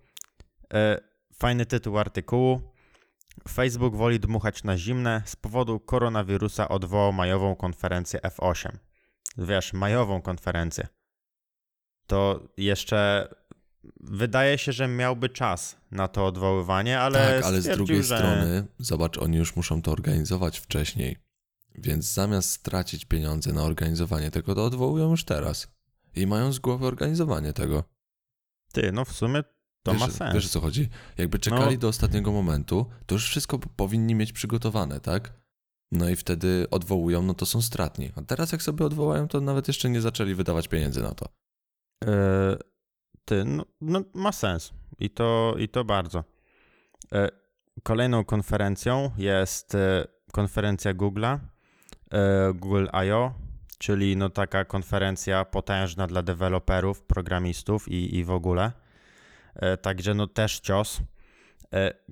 e, 0.75 1.01
fajny 1.35 1.67
tytuł 1.67 1.99
artykułu. 1.99 2.73
Facebook 3.49 3.97
woli 3.97 4.21
dmuchać 4.21 4.65
na 4.65 4.77
zimne. 4.77 5.23
Z 5.27 5.37
powodu 5.37 5.81
koronawirusa 5.81 6.69
odwołał 6.69 7.13
majową 7.13 7.57
konferencję 7.57 8.21
F8. 8.21 8.71
Wiesz, 9.39 9.73
majową 9.73 10.23
konferencję. 10.23 10.89
To 12.07 12.49
jeszcze 12.57 13.29
wydaje 14.01 14.59
się, 14.59 14.73
że 14.73 14.89
miałby 14.89 15.29
czas 15.29 15.77
na 15.91 16.09
to 16.09 16.27
odwoływanie, 16.27 17.01
ale. 17.01 17.19
tak, 17.19 17.45
ale 17.45 17.63
z 17.63 17.69
drugiej 17.69 18.03
że... 18.03 18.19
strony, 18.19 18.67
zobacz, 18.79 19.19
oni 19.19 19.37
już 19.37 19.57
muszą 19.57 19.83
to 19.83 19.93
organizować 19.93 20.59
wcześniej. 20.59 21.17
Więc 21.75 22.13
zamiast 22.13 22.51
stracić 22.51 23.05
pieniądze 23.05 23.53
na 23.53 23.63
organizowanie 23.63 24.31
tego, 24.31 24.55
to 24.55 24.65
odwołują 24.65 25.11
już 25.11 25.25
teraz. 25.25 25.69
I 26.17 26.27
mają 26.27 26.53
z 26.53 26.59
głowy 26.59 26.87
organizowanie 26.87 27.53
tego. 27.53 27.85
Ty, 28.73 28.93
no 28.93 29.05
w 29.05 29.13
sumie 29.13 29.43
to 29.83 29.93
wiesz, 29.93 30.01
ma 30.01 30.11
sens. 30.11 30.35
Wiesz 30.35 30.47
o 30.47 30.49
co 30.49 30.61
chodzi? 30.61 30.89
Jakby 31.19 31.39
czekali 31.39 31.75
No. 31.75 31.81
do 31.81 31.89
ostatniego 31.89 32.33
momentu, 32.33 32.87
to 33.07 33.15
już 33.15 33.29
wszystko 33.29 33.59
powinni 33.59 34.15
mieć 34.15 34.33
przygotowane, 34.33 35.01
tak? 35.01 35.33
No 35.93 36.09
i 36.09 36.17
wtedy 36.17 36.67
odwołują, 36.71 37.23
no 37.23 37.35
to 37.35 37.47
są 37.47 37.63
stratni. 37.63 38.13
A 38.17 38.23
teraz 38.23 38.53
jak 38.53 38.63
sobie 38.63 38.85
odwołają, 38.85 39.29
to 39.29 39.41
nawet 39.41 39.69
jeszcze 39.69 39.91
nie 39.91 40.01
zaczęli 40.01 40.35
wydawać 40.35 40.69
pieniędzy 40.69 41.03
na 41.03 41.15
to. 41.15 41.27
E, 42.05 42.57
ty, 43.29 43.45
no, 43.45 43.65
no 43.81 44.03
ma 44.15 44.33
sens. 44.33 44.73
I 44.99 45.11
to, 45.11 45.55
i 45.59 45.69
to 45.69 45.85
bardzo. 45.85 46.25
E, 47.13 47.29
kolejną 47.83 48.25
konferencją 48.25 49.11
jest 49.17 49.75
e, 49.75 50.07
konferencja 50.33 50.95
Google'a, 50.95 51.39
e, 52.11 52.53
Google 52.55 52.87
I.O., 53.07 53.33
czyli 53.79 54.17
no 54.17 54.31
taka 54.31 54.65
konferencja 54.65 55.45
potężna 55.45 56.07
dla 56.07 56.23
deweloperów, 56.23 57.03
programistów 57.03 57.89
i, 57.89 58.17
i 58.17 58.25
w 58.25 58.31
ogóle. 58.31 58.73
Także 59.83 60.15
no 60.15 60.27
też 60.27 60.61
cios. 60.61 61.01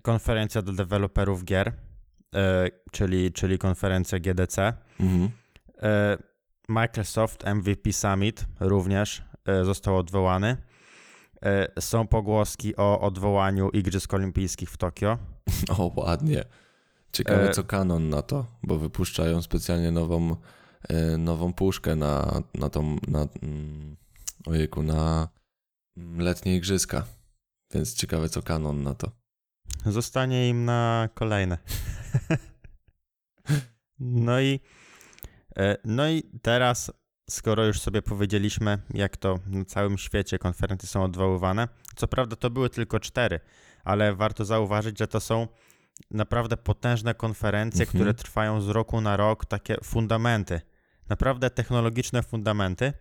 Konferencja 0.03 0.63
dla 0.63 0.75
deweloperów 0.75 1.45
gier, 1.45 1.73
czyli, 2.93 3.33
czyli 3.33 3.59
konferencja 3.59 4.19
GDC. 4.19 4.73
Mhm. 5.01 5.31
Microsoft 6.69 7.45
MVP 7.47 7.93
Summit 7.93 8.47
również 8.61 9.23
został 9.63 9.97
odwołany. 9.97 10.57
E, 11.43 11.81
Są 11.81 12.07
pogłoski 12.07 12.77
o 12.77 13.01
odwołaniu 13.01 13.69
Igrzysk 13.71 14.15
Olimpijskich 14.15 14.71
w 14.71 14.77
Tokio. 14.77 15.19
O, 15.79 15.93
ładnie. 15.97 16.45
Ciekawe, 17.13 17.51
E, 17.51 17.55
co 17.55 17.65
Canon 17.65 18.09
na 18.09 18.23
to, 18.23 18.47
bo 18.63 18.79
wypuszczają 18.79 19.43
specjalnie 19.43 19.91
nową, 19.91 20.37
e, 20.89 21.19
nową 21.19 21.53
puszkę 21.53 21.97
na, 21.97 22.43
na 22.55 22.71
tą, 22.71 22.97
na, 23.09 23.27
mm, 23.43 23.97
ojejku, 24.47 24.83
na 24.83 25.29
mm, 25.97 26.21
letnie 26.21 26.57
igrzyska. 26.57 27.05
Więc 27.75 27.95
ciekawe, 27.95 28.29
co 28.29 28.43
Canon 28.43 28.83
na 28.83 28.95
to. 28.95 29.11
Zostanie 29.87 30.49
im 30.49 30.65
na 30.65 31.09
kolejne. 31.15 31.59
No 33.99 34.41
i, 34.41 34.61
no 35.85 36.09
i 36.09 36.23
teraz, 36.43 36.93
skoro 37.31 37.65
już 37.65 37.81
sobie 37.81 38.03
powiedzieliśmy, 38.03 38.79
jak 38.95 39.17
to 39.17 39.39
na 39.47 39.65
całym 39.65 39.99
świecie 39.99 40.39
konferencje 40.39 40.89
są 40.89 41.05
odwoływane, 41.05 41.69
co 41.97 42.09
prawda 42.09 42.37
to 42.37 42.51
były 42.51 42.71
tylko 42.71 43.01
cztery, 43.01 43.41
ale 43.85 44.15
warto 44.15 44.45
zauważyć, 44.45 44.99
że 44.99 45.07
to 45.09 45.21
są 45.21 45.49
naprawdę 46.11 46.57
potężne 46.57 47.15
konferencje, 47.15 47.81
Mhm. 47.81 47.99
które 47.99 48.15
trwają 48.15 48.61
z 48.61 48.69
roku 48.69 49.01
na 49.01 49.17
rok, 49.17 49.45
takie 49.47 49.77
fundamenty, 49.85 50.61
naprawdę 51.09 51.51
technologiczne 51.51 52.23
fundamenty. 52.23 52.93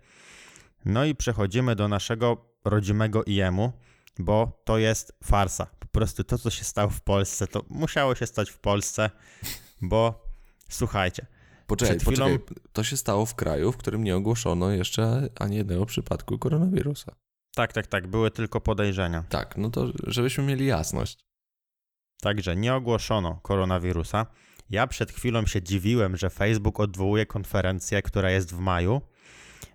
No 0.85 1.05
i 1.05 1.15
przechodzimy 1.15 1.75
do 1.75 1.87
naszego 1.87 2.45
rodzimego 2.65 3.23
IEM-u, 3.25 3.71
bo 4.19 4.61
to 4.65 4.77
jest 4.77 5.13
farsa. 5.23 5.67
Po 5.79 5.87
prostu 5.87 6.23
to, 6.23 6.37
co 6.37 6.49
się 6.49 6.63
stało 6.63 6.89
w 6.89 7.01
Polsce, 7.01 7.47
to 7.47 7.63
musiało 7.69 8.15
się 8.15 8.27
stać 8.27 8.49
w 8.49 8.57
Polsce, 8.59 9.09
bo 9.81 10.25
słuchajcie, 10.69 11.25
Poczekaj, 11.67 11.97
Przed 11.97 12.07
chwilą- 12.09 12.37
poczekaj. 12.37 12.55
To 12.73 12.83
się 12.83 12.97
stało 12.97 13.25
w 13.25 13.35
kraju, 13.35 13.71
w 13.71 13.77
którym 13.77 14.03
nie 14.03 14.15
ogłoszono 14.15 14.71
jeszcze 14.71 15.29
ani 15.39 15.55
jednego 15.55 15.85
przypadku 15.85 16.37
koronawirusa. 16.39 17.15
tak, 17.55 17.73
tak, 17.73 17.87
tak, 17.87 18.07
były 18.07 18.31
tylko 18.31 18.61
podejrzenia. 18.61 19.23
Tak, 19.29 19.57
no 19.57 19.69
to 19.69 19.87
żebyśmy 20.07 20.43
mieli 20.43 20.65
jasność. 20.65 21.25
Także 22.21 22.55
nie 22.55 22.73
ogłoszono 22.75 23.39
koronawirusa 23.43 24.25
Ja 24.69 24.87
przed 24.87 25.11
chwilą 25.11 25.45
się 25.45 25.61
dziwiłem, 25.61 26.17
że 26.17 26.29
Facebook 26.29 26.79
odwołuje 26.79 27.25
konferencję, 27.25 28.01
która 28.01 28.31
jest 28.31 28.55
w 28.55 28.59
maju, 28.59 29.01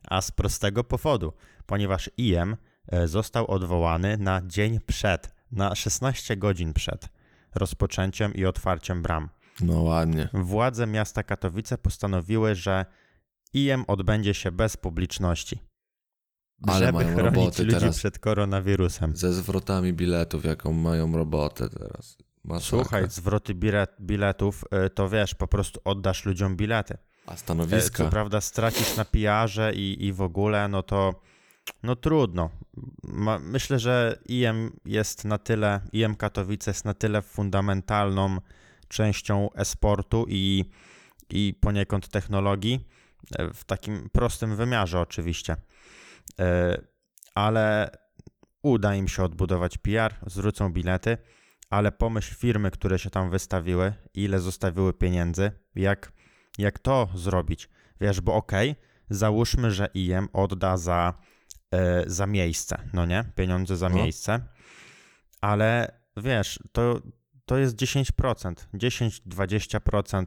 a 0.09 0.21
z 0.21 0.31
prostego 0.31 0.85
powodu, 0.85 1.33
ponieważ 1.67 2.11
IM 2.17 2.57
e, 2.89 3.09
został 3.09 3.51
odwołany 3.51 4.17
na 4.19 4.43
dzień 4.47 4.81
przed, 4.87 5.35
na 5.53 5.75
16 5.75 6.37
godzin 6.37 6.73
przed 6.73 7.09
rozpoczęciem 7.55 8.35
i 8.35 8.45
otwarciem 8.45 9.03
bram. 9.03 9.29
No 9.63 9.83
ładnie. 9.83 10.29
Władze 10.33 10.87
miasta 10.87 11.23
Katowice 11.23 11.79
postanowiły, 11.79 12.55
że 12.55 12.87
IM 13.53 13.85
odbędzie 13.87 14.35
się 14.35 14.53
bez 14.53 14.77
publiczności. 14.77 15.59
Ale 16.67 16.87
żeby 16.87 16.93
mają 16.93 17.15
chronić 17.15 17.35
roboty 17.37 17.65
ludzi 17.65 17.81
teraz. 17.81 17.99
przed 17.99 18.19
koronawirusem. 18.19 19.17
Ze 19.17 19.33
zwrotami 19.33 19.93
biletów, 19.93 20.45
jaką 20.45 20.73
mają 20.73 21.17
robotę 21.17 21.69
teraz. 21.69 22.17
Masakra. 22.45 22.69
Słuchaj, 22.83 23.05
zwroty 23.11 23.55
bilet, 23.55 23.91
biletów, 24.01 24.65
y, 24.87 24.91
to 24.91 25.09
wiesz, 25.09 25.35
po 25.35 25.47
prostu 25.47 25.81
oddasz 25.85 26.25
ludziom 26.25 26.57
bilety. 26.57 26.97
A 27.27 27.33
E, 27.33 27.37
stanowiska? 27.37 28.05
Co 28.05 28.11
prawda 28.11 28.41
stracisz 28.41 28.97
na 28.97 29.05
PR-ze 29.05 29.73
i, 29.75 30.07
i 30.07 30.13
w 30.13 30.23
ogóle, 30.23 30.69
no 30.69 30.83
to 30.83 31.21
no 31.83 31.97
trudno. 31.97 32.51
Ma, 33.03 33.39
myślę, 33.39 33.79
że 33.79 34.19
IM 34.27 34.73
jest 34.85 35.25
na 35.25 35.39
tyle, 35.39 35.81
IM 35.93 36.15
Katowice 36.15 36.71
jest 36.71 36.85
na 36.85 36.95
tyle 36.95 37.23
fundamentalną 37.23 38.39
częścią 38.91 39.49
e-sportu 39.53 40.27
i, 40.29 40.65
i 41.31 41.55
poniekąd 41.61 42.09
technologii, 42.09 42.89
e, 43.39 43.55
w 43.55 43.65
takim 43.65 44.11
prostym 44.13 44.57
wymiarze 44.57 45.01
oczywiście. 45.01 45.57
E, 46.41 46.79
Ale 47.35 47.91
uda 48.63 48.95
im 48.95 49.09
się 49.09 49.23
odbudować 49.25 49.79
PR, 49.79 50.15
zwrócą 50.27 50.73
bilety, 50.73 51.19
ale 51.71 51.93
pomyśl 51.93 52.35
firmy, 52.35 52.71
które 52.71 52.99
się 52.99 53.11
tam 53.11 53.31
wystawiły, 53.31 53.93
ile 54.15 54.41
zostawiły 54.41 54.93
pieniędzy, 54.93 55.51
jak, 55.75 56.13
jak 56.59 56.79
to 56.79 57.09
zrobić. 57.15 57.69
Wiesz, 58.01 58.21
bo 58.21 58.35
okej, 58.35 58.75
załóżmy, 59.11 59.71
że 59.71 59.89
IM 59.95 60.29
odda 60.33 60.77
za, 60.77 61.15
e, 61.71 62.05
za 62.07 62.27
miejsce, 62.27 62.79
no 62.93 63.07
nie? 63.07 63.25
Pieniądze 63.35 63.77
za 63.77 63.89
No. 63.89 63.97
miejsce, 63.97 64.41
ale 65.41 65.99
wiesz, 66.17 66.59
to, 66.73 67.01
to 67.51 67.59
jest 67.59 67.77
10%, 67.77 68.55
10-20% 68.75 70.25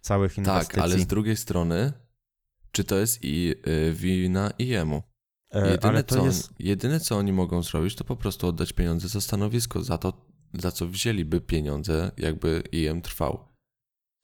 całych 0.00 0.38
inwestycji. 0.38 0.74
Tak, 0.74 0.84
ale 0.84 0.98
z 0.98 1.06
drugiej 1.06 1.36
strony, 1.36 1.92
czy 2.70 2.84
to 2.84 2.98
jest 2.98 3.18
i 3.22 3.54
y, 3.68 3.92
wina 3.92 4.50
IEM-u? 4.58 5.02
E, 5.50 5.70
Jedyne, 5.70 6.04
co, 6.04 6.26
jest, 6.26 6.50
jedyne, 6.58 7.00
co 7.00 7.16
oni 7.16 7.32
mogą 7.32 7.62
zrobić, 7.62 7.96
to 7.96 8.04
po 8.04 8.16
prostu 8.16 8.46
oddać 8.46 8.72
pieniądze 8.72 9.08
za 9.08 9.20
stanowisko, 9.20 9.82
za 9.82 9.98
to, 9.98 10.26
za 10.54 10.72
co 10.72 10.86
wzięliby 10.86 11.40
pieniądze, 11.40 12.10
jakby 12.16 12.62
IEM 12.72 13.02
trwał. 13.02 13.48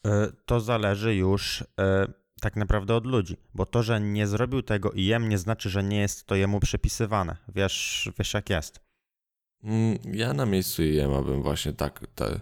e, 0.07 0.33
to 0.47 0.61
zależy 0.61 1.15
już 1.15 1.65
e, 1.81 2.07
tak 2.41 2.57
naprawdę 2.57 2.95
od 2.95 3.07
ludzi, 3.07 3.37
bo 3.55 3.67
to, 3.67 3.83
że 3.83 4.01
nie 4.01 4.27
zrobił 4.27 4.63
tego 4.63 4.93
IM 4.93 5.29
nie 5.29 5.39
znaczy, 5.39 5.71
że 5.71 5.83
nie 5.83 6.01
jest 6.01 6.27
to 6.27 6.35
jemu 6.35 6.61
przypisywane. 6.61 7.37
Wiesz, 7.55 8.11
wiesz 8.19 8.35
jak 8.35 8.51
jest. 8.51 8.88
Mm, 9.65 9.99
Ja 10.15 10.33
na 10.33 10.47
miejscu 10.47 10.83
IEM 10.83 11.25
bym 11.25 11.43
właśnie 11.43 11.73
tak 11.73 12.01
te, 12.15 12.41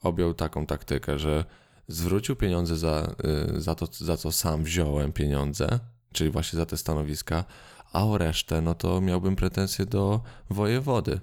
objął 0.00 0.34
taką 0.34 0.66
taktykę, 0.66 1.18
że 1.18 1.44
zwrócił 1.88 2.36
pieniądze 2.36 2.76
za, 2.76 3.14
y, 3.56 3.60
za 3.60 3.74
to, 3.74 3.86
za 3.92 4.16
co 4.16 4.32
sam 4.32 4.62
wziąłem 4.64 5.12
pieniądze, 5.12 5.78
czyli 6.12 6.30
właśnie 6.30 6.56
za 6.56 6.66
te 6.66 6.76
stanowiska, 6.76 7.44
a 7.92 8.04
o 8.06 8.18
resztę, 8.18 8.60
no 8.60 8.74
to 8.74 9.00
miałbym 9.00 9.36
pretensje 9.36 9.86
do 9.86 10.20
wojewody. 10.50 11.20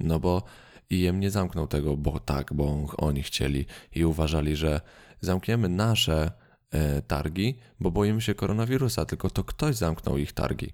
No 0.00 0.20
bo 0.20 0.42
IEM 0.90 1.20
nie 1.20 1.30
zamknął 1.30 1.66
tego, 1.66 1.96
bo 1.96 2.20
tak, 2.20 2.52
bo 2.54 2.64
on- 2.72 2.86
oni 2.96 3.22
chcieli 3.22 3.66
i 3.94 4.04
uważali, 4.04 4.56
że 4.56 4.80
zamkniemy 5.20 5.68
nasze 5.68 6.32
e, 6.70 7.02
targi, 7.02 7.58
bo 7.80 7.90
boimy 7.90 8.20
się 8.20 8.34
koronawirusa, 8.34 9.04
tylko 9.04 9.30
to 9.30 9.44
ktoś 9.44 9.76
zamknął 9.76 10.18
ich 10.18 10.32
targi. 10.32 10.72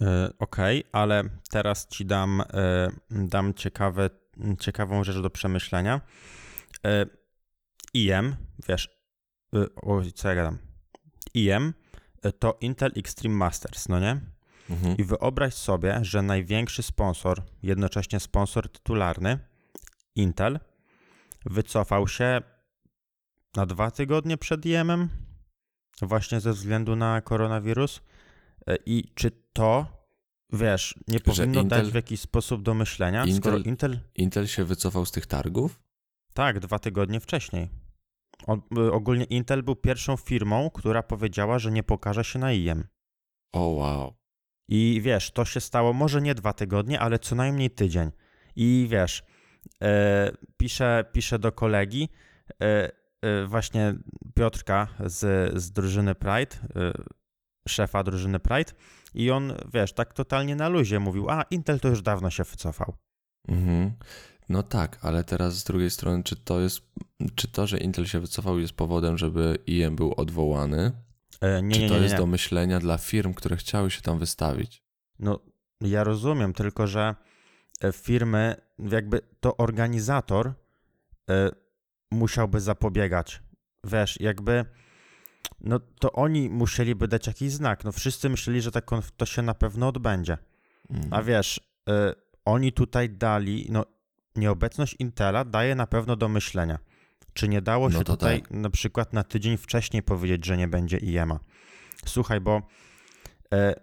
E, 0.00 0.30
Okej, 0.38 0.84
ale 0.92 1.24
teraz 1.50 1.88
ci 1.88 2.06
dam, 2.06 2.40
e, 2.40 2.90
dam 3.10 3.54
ciekawe, 3.54 4.10
ciekawą 4.58 5.04
rzecz 5.04 5.18
do 5.18 5.30
przemyślenia. 5.30 6.00
E, 6.86 7.06
IM, 7.94 8.36
wiesz, 8.68 8.88
oj, 9.82 10.12
co 10.12 10.28
ja 10.28 10.34
gadam? 10.34 10.58
IM 11.34 11.74
to 12.38 12.58
Intel 12.60 12.92
Extreme 12.96 13.36
Masters, 13.36 13.88
no 13.88 14.00
nie? 14.00 14.20
Mhm. 14.70 14.96
I 14.96 15.04
wyobraź 15.04 15.54
sobie, 15.54 15.98
że 16.02 16.22
największy 16.22 16.82
sponsor, 16.82 17.42
jednocześnie 17.62 18.20
sponsor 18.20 18.68
tytularny, 18.68 19.38
Intel, 20.16 20.60
wycofał 21.46 22.08
się 22.08 22.40
na 23.56 23.66
dwa 23.66 23.90
tygodnie 23.90 24.36
przed 24.36 24.66
IM-em, 24.66 25.08
właśnie 26.02 26.40
ze 26.40 26.52
względu 26.52 26.96
na 26.96 27.20
koronawirus. 27.20 28.00
I 28.86 29.12
czy 29.14 29.30
to, 29.52 29.86
wiesz, 30.52 30.94
nie 31.08 31.20
powinno 31.20 31.64
dać 31.64 31.84
Intel- 31.84 31.90
w 31.90 31.94
jakiś 31.94 32.20
sposób 32.20 32.62
do 32.62 32.74
myślenia, 32.74 33.24
skoro 33.36 33.58
Intel- 33.58 33.66
Intel, 33.66 34.00
Intel 34.14 34.46
się 34.46 34.64
wycofał 34.64 35.06
z 35.06 35.10
tych 35.10 35.26
targów? 35.26 35.80
tak, 36.34 36.60
dwa 36.60 36.78
tygodnie 36.78 37.20
wcześniej. 37.20 37.68
Y, 38.78 38.92
ogólnie 38.92 39.24
Intel 39.24 39.62
był 39.62 39.76
pierwszą 39.76 40.16
firmą, 40.16 40.70
która 40.70 41.02
powiedziała, 41.02 41.58
że 41.58 41.70
nie 41.70 41.82
pokaże 41.82 42.24
się 42.24 42.38
na 42.38 42.52
IM. 42.52 42.84
O 43.52 43.60
wow. 43.60 44.14
I 44.68 45.00
wiesz, 45.02 45.30
to 45.30 45.44
się 45.44 45.60
stało 45.60 45.92
może 45.92 46.22
nie 46.22 46.34
dwa 46.34 46.52
tygodnie, 46.52 47.00
ale 47.00 47.18
co 47.18 47.34
najmniej 47.34 47.70
tydzień. 47.70 48.10
I 48.56 48.86
wiesz, 48.90 49.22
e, 49.82 50.32
piszę, 50.56 51.04
piszę 51.12 51.38
do 51.38 51.52
kolegi, 51.52 52.08
e, 52.62 52.90
e, 53.22 53.46
właśnie 53.46 53.94
Piotrka 54.34 54.88
z, 55.06 55.52
z 55.62 55.70
drużyny 55.72 56.14
Pride, 56.14 56.56
szefa 57.68 58.02
drużyny 58.02 58.40
Pride, 58.40 58.72
i 59.14 59.30
on, 59.30 59.52
wiesz, 59.74 59.92
tak 59.92 60.12
totalnie 60.12 60.56
na 60.56 60.68
luzie 60.68 61.00
mówił, 61.00 61.30
a 61.30 61.42
Intel 61.42 61.80
to 61.80 61.88
już 61.88 62.02
dawno 62.02 62.30
się 62.30 62.44
wycofał. 62.44 62.94
Mhm. 63.48 63.92
No 64.48 64.62
tak, 64.62 64.98
ale 65.02 65.24
teraz 65.24 65.54
z 65.54 65.64
drugiej 65.64 65.90
strony, 65.90 66.22
czy 66.22 66.36
to 66.36 66.60
jest, 66.60 66.80
czy 67.34 67.48
to, 67.48 67.66
że 67.66 67.78
Intel 67.78 68.06
się 68.06 68.20
wycofał 68.20 68.58
jest 68.58 68.72
powodem, 68.72 69.18
żeby 69.18 69.58
IM 69.66 69.96
był 69.96 70.14
odwołany? 70.16 70.92
E, 71.40 71.62
nie, 71.62 71.74
czy 71.74 71.80
to 71.80 71.94
nie, 71.94 71.96
nie, 71.96 72.02
jest 72.02 72.16
do 72.16 72.26
myślenia 72.26 72.80
dla 72.80 72.98
firm, 72.98 73.34
które 73.34 73.56
chciały 73.56 73.90
się 73.90 74.02
tam 74.02 74.18
wystawić? 74.18 74.82
No, 75.18 75.40
ja 75.80 76.04
rozumiem, 76.04 76.52
tylko 76.52 76.86
że 76.86 77.14
e, 77.80 77.92
firmy, 77.92 78.54
jakby 78.78 79.20
to 79.40 79.56
organizator 79.56 80.52
e, 81.30 81.50
musiałby 82.10 82.60
zapobiegać. 82.60 83.42
Wiesz, 83.84 84.20
jakby, 84.20 84.64
no 85.60 85.80
to 86.00 86.12
oni 86.12 86.50
musieliby 86.50 87.08
dać 87.08 87.26
jakiś 87.26 87.52
znak. 87.52 87.84
No 87.84 87.92
wszyscy 87.92 88.28
myśleli, 88.28 88.60
że 88.60 88.70
tak 88.70 88.92
on- 88.92 89.02
to 89.16 89.26
się 89.26 89.42
na 89.42 89.54
pewno 89.54 89.88
odbędzie. 89.88 90.38
Mhm. 90.90 91.14
A 91.14 91.22
wiesz, 91.22 91.60
e, 91.88 92.14
oni 92.44 92.72
tutaj 92.72 93.10
dali, 93.10 93.66
no 93.70 93.84
nieobecność 94.36 94.96
Intela 94.98 95.44
daje 95.44 95.74
na 95.74 95.86
pewno 95.86 96.16
do 96.16 96.28
myślenia. 96.28 96.78
Czy 97.32 97.48
nie 97.48 97.62
dało 97.62 97.88
No 97.88 97.98
się 97.98 98.04
tutaj 98.04 98.42
tak. 98.42 98.50
na 98.50 98.70
przykład 98.70 99.12
na 99.12 99.24
tydzień 99.24 99.56
wcześniej 99.56 100.02
powiedzieć, 100.02 100.46
że 100.46 100.56
nie 100.56 100.68
będzie 100.68 100.96
IEMA? 100.98 101.40
Słuchaj, 102.06 102.40
bo 102.40 102.62
e, 103.52 103.74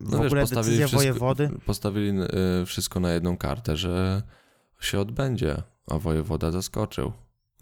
w 0.00 0.10
No 0.12 0.24
ogóle 0.24 0.40
decyzja 0.46 0.86
wszystko, 0.86 0.96
wojewody... 0.96 1.50
Postawili 1.66 2.08
y, 2.62 2.66
wszystko 2.66 3.00
na 3.00 3.12
jedną 3.12 3.36
kartę, 3.36 3.76
że 3.76 4.22
się 4.80 5.00
odbędzie, 5.00 5.62
a 5.90 5.98
wojewoda 5.98 6.50
zaskoczył. 6.50 7.12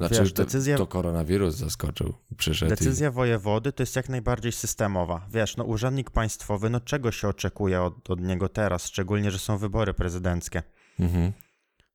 Znaczy, 0.01 0.15
Wiesz, 0.15 0.33
to, 0.33 0.45
decyzja- 0.45 0.77
to 0.77 0.87
koronawirus 0.87 1.55
zaskoczył. 1.55 2.15
Przyszedł 2.37 2.71
Decyzja 2.71 3.11
wojewody 3.11 3.73
to 3.73 3.83
jest 3.83 3.97
jak 3.97 4.09
najbardziej 4.09 4.53
systemowa. 4.53 5.27
Wiesz, 5.31 5.57
no 5.57 5.65
urzędnik 5.65 6.11
państwowy, 6.11 6.71
no 6.71 6.81
czego 6.81 7.13
się 7.13 7.29
oczekuje 7.29 7.83
od, 7.83 8.11
od 8.11 8.21
niego 8.21 8.49
teraz, 8.49 8.87
szczególnie, 8.87 9.31
że 9.31 9.39
są 9.39 9.59
wybory 9.59 9.95
prezydenckie. 9.95 10.63
i... 10.99 11.03
Mhm. 11.03 11.33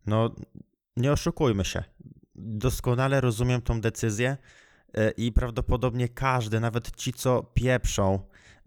No 0.08 0.36
nie 0.98 1.12
oszukujmy 1.12 1.66
się. 1.66 1.84
Doskonale 2.36 3.22
rozumiem 3.22 3.62
tą 3.62 3.82
decyzję 3.82 4.38
e, 4.94 5.12
i 5.12 5.32
prawdopodobnie 5.32 6.10
każdy, 6.10 6.60
nawet 6.60 6.96
ci, 6.96 7.14
co 7.14 7.44
pieprzą 7.44 8.20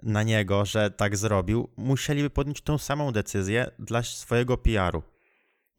na 0.02 0.22
niego, 0.22 0.64
że 0.64 0.90
tak 0.90 1.16
zrobił, 1.16 1.68
musieliby 1.76 2.30
podjąć 2.30 2.60
tą 2.60 2.78
samą 2.78 3.12
decyzję 3.12 3.70
dla 3.78 4.02
swojego 4.02 4.56
PR-u. 4.56 5.02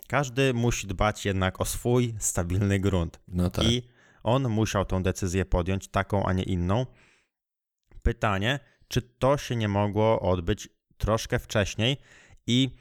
Każdy 0.10 0.54
musi 0.54 0.88
dbać 0.88 1.26
jednak 1.26 1.62
o 1.62 1.65
swój 1.65 2.15
stabilny 2.19 2.79
grunt. 2.79 3.19
No 3.27 3.50
tak. 3.50 3.65
I 3.65 3.83
on 4.23 4.50
musiał 4.50 4.86
tą 4.86 5.04
decyzję 5.04 5.46
podjąć, 5.46 5.88
taką, 5.88 6.25
a 6.25 6.33
nie 6.33 6.44
inną. 6.44 6.86
Pytanie, 8.02 8.60
czy 8.88 9.02
to 9.02 9.38
się 9.38 9.56
nie 9.56 9.67
mogło 9.67 10.19
odbyć 10.19 10.69
troszkę 10.98 11.40
wcześniej 11.40 11.98
i 12.48 12.75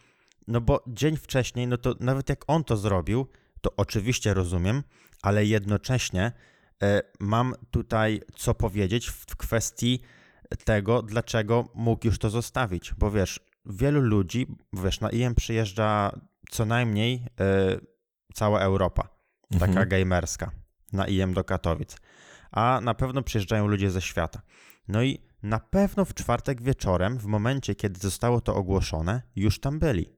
no 0.46 0.61
bo 0.61 0.84
dzień 0.86 1.16
wcześniej, 1.16 1.66
no 1.66 1.76
to 1.76 1.94
nawet 2.00 2.28
jak 2.28 2.44
on 2.46 2.64
to 2.64 2.76
zrobił, 2.76 3.26
to 3.61 3.70
oczywiście 3.76 4.34
rozumiem, 4.34 4.82
ale 5.22 5.44
jednocześnie 5.44 6.32
e, 6.82 7.02
mam 7.20 7.55
tutaj 7.70 8.20
co 8.36 8.55
powiedzieć 8.55 9.07
w 9.07 9.36
kwestii 9.36 10.00
tego, 10.64 11.02
dlaczego 11.02 11.68
mógł 11.74 12.07
już 12.07 12.18
to 12.18 12.30
zostawić, 12.30 12.94
bo 12.98 13.11
wiesz, 13.11 13.40
wielu 13.66 14.00
ludzi, 14.00 14.46
wiesz, 14.72 15.00
na 15.00 15.11
IM 15.11 15.34
przyjeżdża 15.34 16.12
co 16.51 16.64
najmniej 16.66 17.26
e, 17.40 17.78
cała 18.34 18.61
Europa, 18.61 19.09
taka 19.53 19.64
Mhm. 19.66 19.88
gamerska, 19.88 20.51
na 20.92 21.07
IM 21.07 21.34
do 21.34 21.44
Katowic. 21.44 21.96
a 22.51 22.80
na 22.82 22.94
pewno 22.94 23.22
przyjeżdżają 23.22 23.66
ludzie 23.66 23.90
ze 23.90 24.01
świata. 24.03 24.42
No 24.88 25.03
i 25.03 25.18
na 25.42 25.59
pewno 25.61 26.05
w 26.05 26.14
czwartek 26.14 26.62
wieczorem, 26.62 27.18
w 27.18 27.24
momencie, 27.24 27.74
kiedy 27.74 28.01
zostało 28.01 28.40
to 28.40 28.55
ogłoszone, 28.55 29.22
już 29.36 29.61
tam 29.61 29.78
byli. 29.78 30.12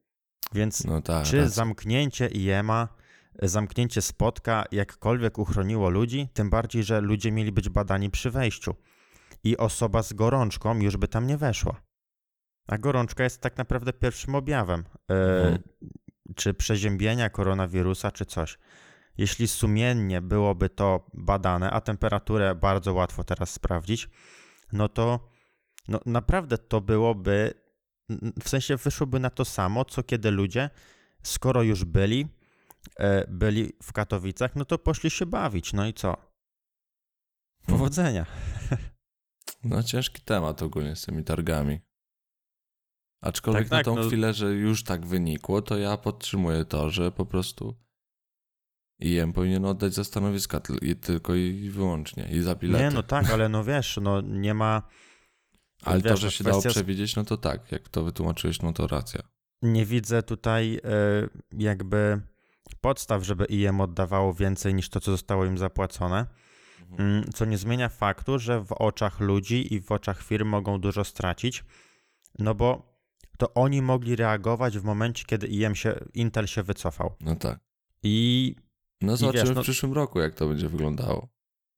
Więc 0.53 0.85
No 0.85 1.03
tak. 1.03 1.25
czy 1.27 1.37
racja. 1.37 1.51
zamknięcie 1.51 2.29
IEMA, 2.35 2.89
zamknięcie 3.43 4.03
spotka 4.03 4.65
jakkolwiek 4.73 5.39
uchroniło 5.39 5.91
ludzi, 5.91 6.29
tym 6.35 6.51
bardziej, 6.51 6.85
że 6.85 7.01
ludzie 7.01 7.33
mieli 7.33 7.53
być 7.53 7.69
badani 7.69 8.11
przy 8.11 8.31
wejściu 8.31 8.75
i 9.45 9.57
osoba 9.57 10.03
z 10.03 10.13
gorączką 10.13 10.79
już 10.81 10.97
by 10.97 11.09
tam 11.09 11.27
nie 11.27 11.37
weszła. 11.37 11.81
A 12.69 12.79
gorączka 12.79 13.25
jest 13.25 13.41
tak 13.41 13.57
naprawdę 13.57 13.93
pierwszym 13.93 14.35
objawem 14.35 14.85
e, 15.11 15.15
Mhm. 15.15 15.63
Czy 16.37 16.55
przeziębienia 16.55 17.31
koronawirusa, 17.31 18.11
czy 18.11 18.27
coś. 18.27 18.59
Jeśli 19.19 19.49
sumiennie 19.49 20.21
byłoby 20.23 20.69
to 20.69 21.11
badane, 21.15 21.71
a 21.71 21.81
temperaturę 21.81 22.55
bardzo 22.55 22.95
łatwo 22.95 23.25
teraz 23.25 23.51
sprawdzić, 23.51 24.09
no 24.73 24.89
to 24.89 25.29
no 25.89 26.01
naprawdę 26.07 26.59
to 26.59 26.81
byłoby, 26.81 27.55
w 28.43 28.49
sensie 28.49 28.77
wyszłoby 28.77 29.21
na 29.21 29.31
to 29.31 29.45
samo, 29.45 29.85
co 29.85 30.03
kiedy 30.03 30.31
ludzie, 30.31 30.71
skoro 31.23 31.63
już 31.63 31.85
byli, 31.85 32.29
e, 32.99 33.27
byli 33.29 33.73
w 33.83 33.93
Katowicach, 33.93 34.57
no 34.57 34.65
to 34.65 34.79
poszli 34.79 35.11
się 35.11 35.27
bawić. 35.27 35.73
No 35.73 35.87
i 35.87 35.95
co? 35.95 36.17
Powodzenia. 37.67 38.27
No 39.65 39.83
ciężki 39.83 40.23
temat 40.23 40.63
ogólnie 40.63 40.97
z 40.97 41.03
tymi 41.03 41.25
targami. 41.25 41.81
Aczkolwiek 43.21 43.63
Tak, 43.63 43.71
na 43.71 43.77
tak, 43.79 43.85
tą 43.85 43.97
no- 43.97 44.07
chwilę, 44.09 44.35
że 44.35 44.53
już 44.53 44.85
tak 44.85 45.07
wynikło, 45.07 45.63
to 45.63 45.79
ja 45.79 45.97
podtrzymuję 45.97 46.65
to, 46.65 46.91
że 46.91 47.13
po 47.13 47.27
prostu 47.27 47.75
IM 48.99 49.33
powinien 49.33 49.65
oddać 49.65 49.95
za 49.95 50.05
stanowiska 50.05 50.61
tylko 51.01 51.35
i 51.35 51.71
wyłącznie 51.71 52.29
i 52.33 52.41
za 52.41 52.55
bilety. 52.55 52.85
Nie, 52.85 52.91
no 52.91 53.03
tak, 53.03 53.31
ale 53.31 53.49
no 53.49 53.65
wiesz, 53.65 53.99
no 54.03 54.21
nie 54.21 54.55
ma, 54.55 54.83
Ale 55.83 56.03
to, 56.03 56.09
wiesz, 56.09 56.21
że 56.21 56.27
no 56.27 56.31
się 56.31 56.45
dało 56.45 56.63
przewidzieć, 56.63 57.17
no 57.17 57.25
to 57.25 57.37
tak, 57.37 57.73
jak 57.73 57.89
to 57.89 58.05
wytłumaczyłeś, 58.05 58.63
no 58.63 58.73
to 58.73 58.87
racja. 58.87 59.23
nie 59.63 59.87
widzę 59.87 60.23
tutaj 60.23 60.75
e, 60.75 60.81
jakby 61.59 62.21
podstaw, 62.81 63.25
żeby 63.25 63.45
IM 63.45 63.81
oddawało 63.81 64.35
więcej 64.35 64.75
niż 64.75 64.89
to, 64.89 65.01
co 65.01 65.11
zostało 65.11 65.45
im 65.45 65.59
zapłacone. 65.59 66.27
Mm, 66.99 67.25
Co 67.35 67.45
nie 67.45 67.59
zmienia 67.59 67.89
faktu, 67.89 68.39
że 68.39 68.65
w 68.65 68.73
oczach 68.73 69.21
ludzi 69.21 69.75
i 69.75 69.81
w 69.81 69.93
oczach 69.93 70.23
firm 70.23 70.49
mogą 70.49 70.81
dużo 70.81 71.05
stracić, 71.05 71.65
no 72.39 72.55
bo 72.55 72.90
to 73.41 73.55
oni 73.55 73.83
mogli 73.83 74.17
reagować 74.17 74.79
w 74.79 74.85
momencie, 74.85 75.25
kiedy 75.27 75.47
IM 75.47 75.75
się, 75.75 75.95
Intel 76.15 76.47
się 76.47 76.63
wycofał. 76.63 77.15
No 77.21 77.37
tak. 77.37 77.59
I 78.03 78.57
No 79.01 79.17
zobaczymy 79.17 79.45
wiesz, 79.47 79.55
no- 79.57 79.63
w 79.63 79.65
przyszłym 79.65 79.93
roku, 79.93 80.21
jak 80.21 80.35
to 80.35 80.49
będzie 80.49 80.69
wyglądało. 80.69 81.29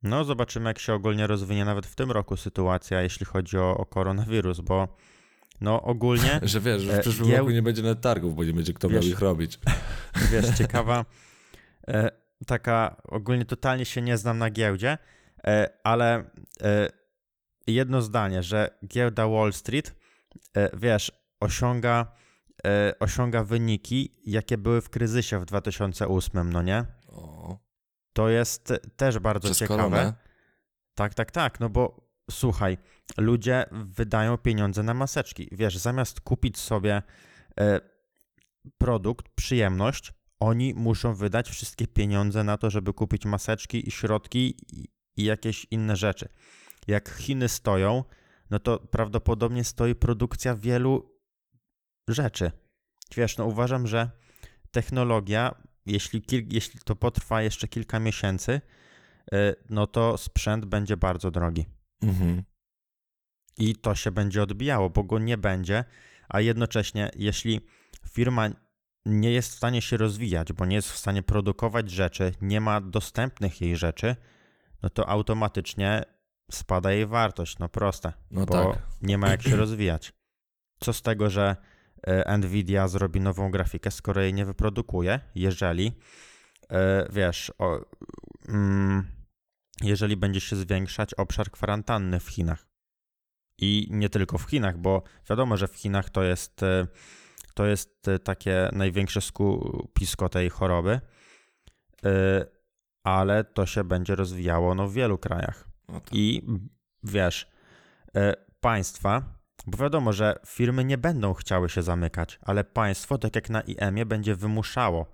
no 0.02 0.24
zobaczymy, 0.24 0.70
jak 0.70 0.78
się 0.78 0.94
ogólnie 0.94 1.26
rozwinie 1.26 1.64
nawet 1.64 1.86
w 1.86 1.94
tym 1.94 2.10
roku 2.10 2.36
sytuacja, 2.36 3.02
jeśli 3.02 3.26
chodzi 3.26 3.58
o, 3.58 3.76
o 3.76 3.86
koronawirus, 3.86 4.60
bo 4.60 4.96
no 5.60 5.82
ogólnie, 5.82 6.40
Że 6.52 6.60
wiesz, 6.60 6.82
że 6.82 6.92
w 6.92 6.94
E, 6.98 7.00
przyszłym 7.00 7.28
gieł- 7.28 7.38
roku 7.38 7.50
nie 7.50 7.62
będzie 7.62 7.82
nawet 7.82 8.00
targów, 8.00 8.34
bo 8.34 8.44
nie 8.44 8.52
będzie 8.52 8.72
kto 8.72 8.88
miał 8.88 9.00
Wiesz- 9.02 9.10
ich 9.10 9.18
robić. 9.20 9.58
wiesz, 10.32 10.46
ciekawa, 10.58 11.04
e, 11.88 12.10
taka, 12.46 12.96
ogólnie 13.04 13.44
totalnie 13.44 13.84
się 13.84 14.02
nie 14.02 14.16
znam 14.16 14.38
na 14.38 14.50
giełdzie, 14.50 14.98
e, 15.46 15.70
ale 15.84 16.30
e, 16.62 16.88
jedno 17.66 18.02
zdanie, 18.02 18.42
że 18.42 18.78
giełda 18.86 19.28
Wall 19.28 19.52
Street, 19.52 19.94
e, 20.56 20.76
wiesz, 20.76 21.12
osiąga, 21.42 22.12
e, 22.66 22.94
osiąga 23.00 23.44
wyniki, 23.44 24.14
jakie 24.26 24.58
były 24.58 24.80
w 24.80 24.90
kryzysie 24.90 25.38
w 25.38 25.44
2008, 25.44 26.52
no 26.52 26.62
nie? 26.62 26.84
O, 27.08 27.58
To 28.12 28.28
jest 28.28 28.72
też 28.96 29.18
bardzo 29.18 29.46
przez 29.48 29.58
ciekawe. 29.58 29.82
koronę. 29.82 30.14
Tak, 30.94 31.14
tak, 31.14 31.30
tak, 31.30 31.60
no 31.60 31.68
bo 31.68 32.10
słuchaj, 32.30 32.78
ludzie 33.18 33.64
wydają 33.72 34.38
pieniądze 34.38 34.82
na 34.82 34.94
maseczki. 34.94 35.48
Wiesz, 35.52 35.78
zamiast 35.78 36.20
kupić 36.20 36.58
sobie 36.58 37.02
e, 37.60 37.80
produkt, 38.78 39.28
przyjemność, 39.34 40.12
oni 40.40 40.74
muszą 40.74 41.14
wydać 41.14 41.50
wszystkie 41.50 41.86
pieniądze 41.86 42.44
na 42.44 42.56
to, 42.56 42.70
żeby 42.70 42.92
kupić 42.92 43.24
maseczki 43.24 43.88
i 43.88 43.90
środki 43.90 44.56
i, 44.72 44.88
i 45.16 45.24
jakieś 45.24 45.66
inne 45.70 45.96
rzeczy. 45.96 46.28
Jak 46.86 47.08
Chiny 47.10 47.48
stoją, 47.48 48.04
no 48.50 48.58
to 48.58 48.78
prawdopodobnie 48.78 49.64
stoi 49.64 49.94
produkcja 49.94 50.54
wielu 50.56 51.11
rzeczy. 52.08 52.50
Wiesz, 53.16 53.36
no 53.36 53.46
uważam, 53.46 53.86
że 53.86 54.10
technologia, 54.70 55.54
jeśli, 55.86 56.22
jeśli 56.50 56.80
to 56.84 56.96
potrwa 56.96 57.42
jeszcze 57.42 57.68
kilka 57.68 58.00
miesięcy, 58.00 58.60
y, 59.34 59.54
no 59.70 59.86
to 59.86 60.18
sprzęt 60.18 60.64
będzie 60.64 60.96
bardzo 60.96 61.30
drogi. 61.30 61.66
Mhm. 62.02 62.42
I 63.58 63.76
to 63.76 63.94
się 63.94 64.10
będzie 64.10 64.42
odbijało, 64.42 64.90
bo 64.90 65.04
go 65.04 65.18
nie 65.18 65.38
będzie, 65.38 65.84
a 66.28 66.40
jednocześnie, 66.40 67.10
jeśli 67.16 67.60
firma 68.10 68.48
nie 69.06 69.32
jest 69.32 69.52
w 69.52 69.56
stanie 69.56 69.82
się 69.82 69.96
rozwijać, 69.96 70.52
bo 70.52 70.66
nie 70.66 70.76
jest 70.76 70.92
w 70.92 70.96
stanie 70.96 71.22
produkować 71.22 71.90
rzeczy, 71.90 72.32
nie 72.40 72.60
ma 72.60 72.80
dostępnych 72.80 73.60
jej 73.60 73.76
rzeczy, 73.76 74.16
no 74.82 74.90
to 74.90 75.08
automatycznie 75.08 76.02
spada 76.50 76.92
jej 76.92 77.06
wartość. 77.06 77.58
No 77.58 77.68
proste, 77.68 78.12
No 78.30 78.46
bo 78.46 78.72
tak. 78.72 78.82
nie 79.02 79.18
ma 79.18 79.28
jak 79.28 79.42
się 79.42 79.56
rozwijać. 79.56 80.12
Co 80.80 80.92
z 80.92 81.02
tego, 81.02 81.30
że 81.30 81.56
Nvidia 82.38 82.88
zrobi 82.88 83.20
nową 83.20 83.50
grafikę, 83.50 83.90
skoro 83.90 84.20
jej 84.20 84.34
nie 84.34 84.44
wyprodukuje, 84.44 85.20
jeżeli 85.34 85.92
e, 86.70 87.06
wiesz, 87.10 87.52
o, 87.58 87.80
mm, 88.48 89.06
jeżeli 89.82 90.16
będzie 90.16 90.40
się 90.40 90.56
zwiększać 90.56 91.14
obszar 91.14 91.50
kwarantanny 91.50 92.20
w 92.20 92.28
Chinach. 92.28 92.66
I 93.58 93.88
nie 93.90 94.08
tylko 94.08 94.38
w 94.38 94.50
Chinach, 94.50 94.78
bo 94.78 95.02
wiadomo, 95.30 95.56
że 95.56 95.68
w 95.68 95.76
Chinach 95.76 96.10
to 96.10 96.22
jest, 96.22 96.62
e, 96.62 96.86
to 97.54 97.66
jest 97.66 98.08
e, 98.08 98.18
takie 98.18 98.68
największe 98.72 99.20
skupisko 99.20 100.28
tej 100.28 100.50
choroby, 100.50 101.00
e, 102.04 102.46
ale 103.04 103.44
to 103.44 103.66
się 103.66 103.84
będzie 103.84 104.14
rozwijało 104.14 104.74
no, 104.74 104.88
w 104.88 104.92
wielu 104.92 105.18
krajach. 105.18 105.68
No 105.88 106.00
tak. 106.00 106.08
I 106.12 106.42
wiesz, 107.02 107.50
e, 108.16 108.34
państwa, 108.60 109.41
bo 109.66 109.78
wiadomo, 109.78 110.12
że 110.12 110.38
firmy 110.46 110.84
nie 110.84 110.98
będą 110.98 111.34
chciały 111.34 111.68
się 111.68 111.82
zamykać, 111.82 112.38
ale 112.42 112.64
państwo, 112.64 113.18
tak 113.18 113.34
jak 113.34 113.50
na 113.50 113.60
IEM-ie, 113.60 114.06
będzie 114.06 114.36
wymuszało 114.36 115.06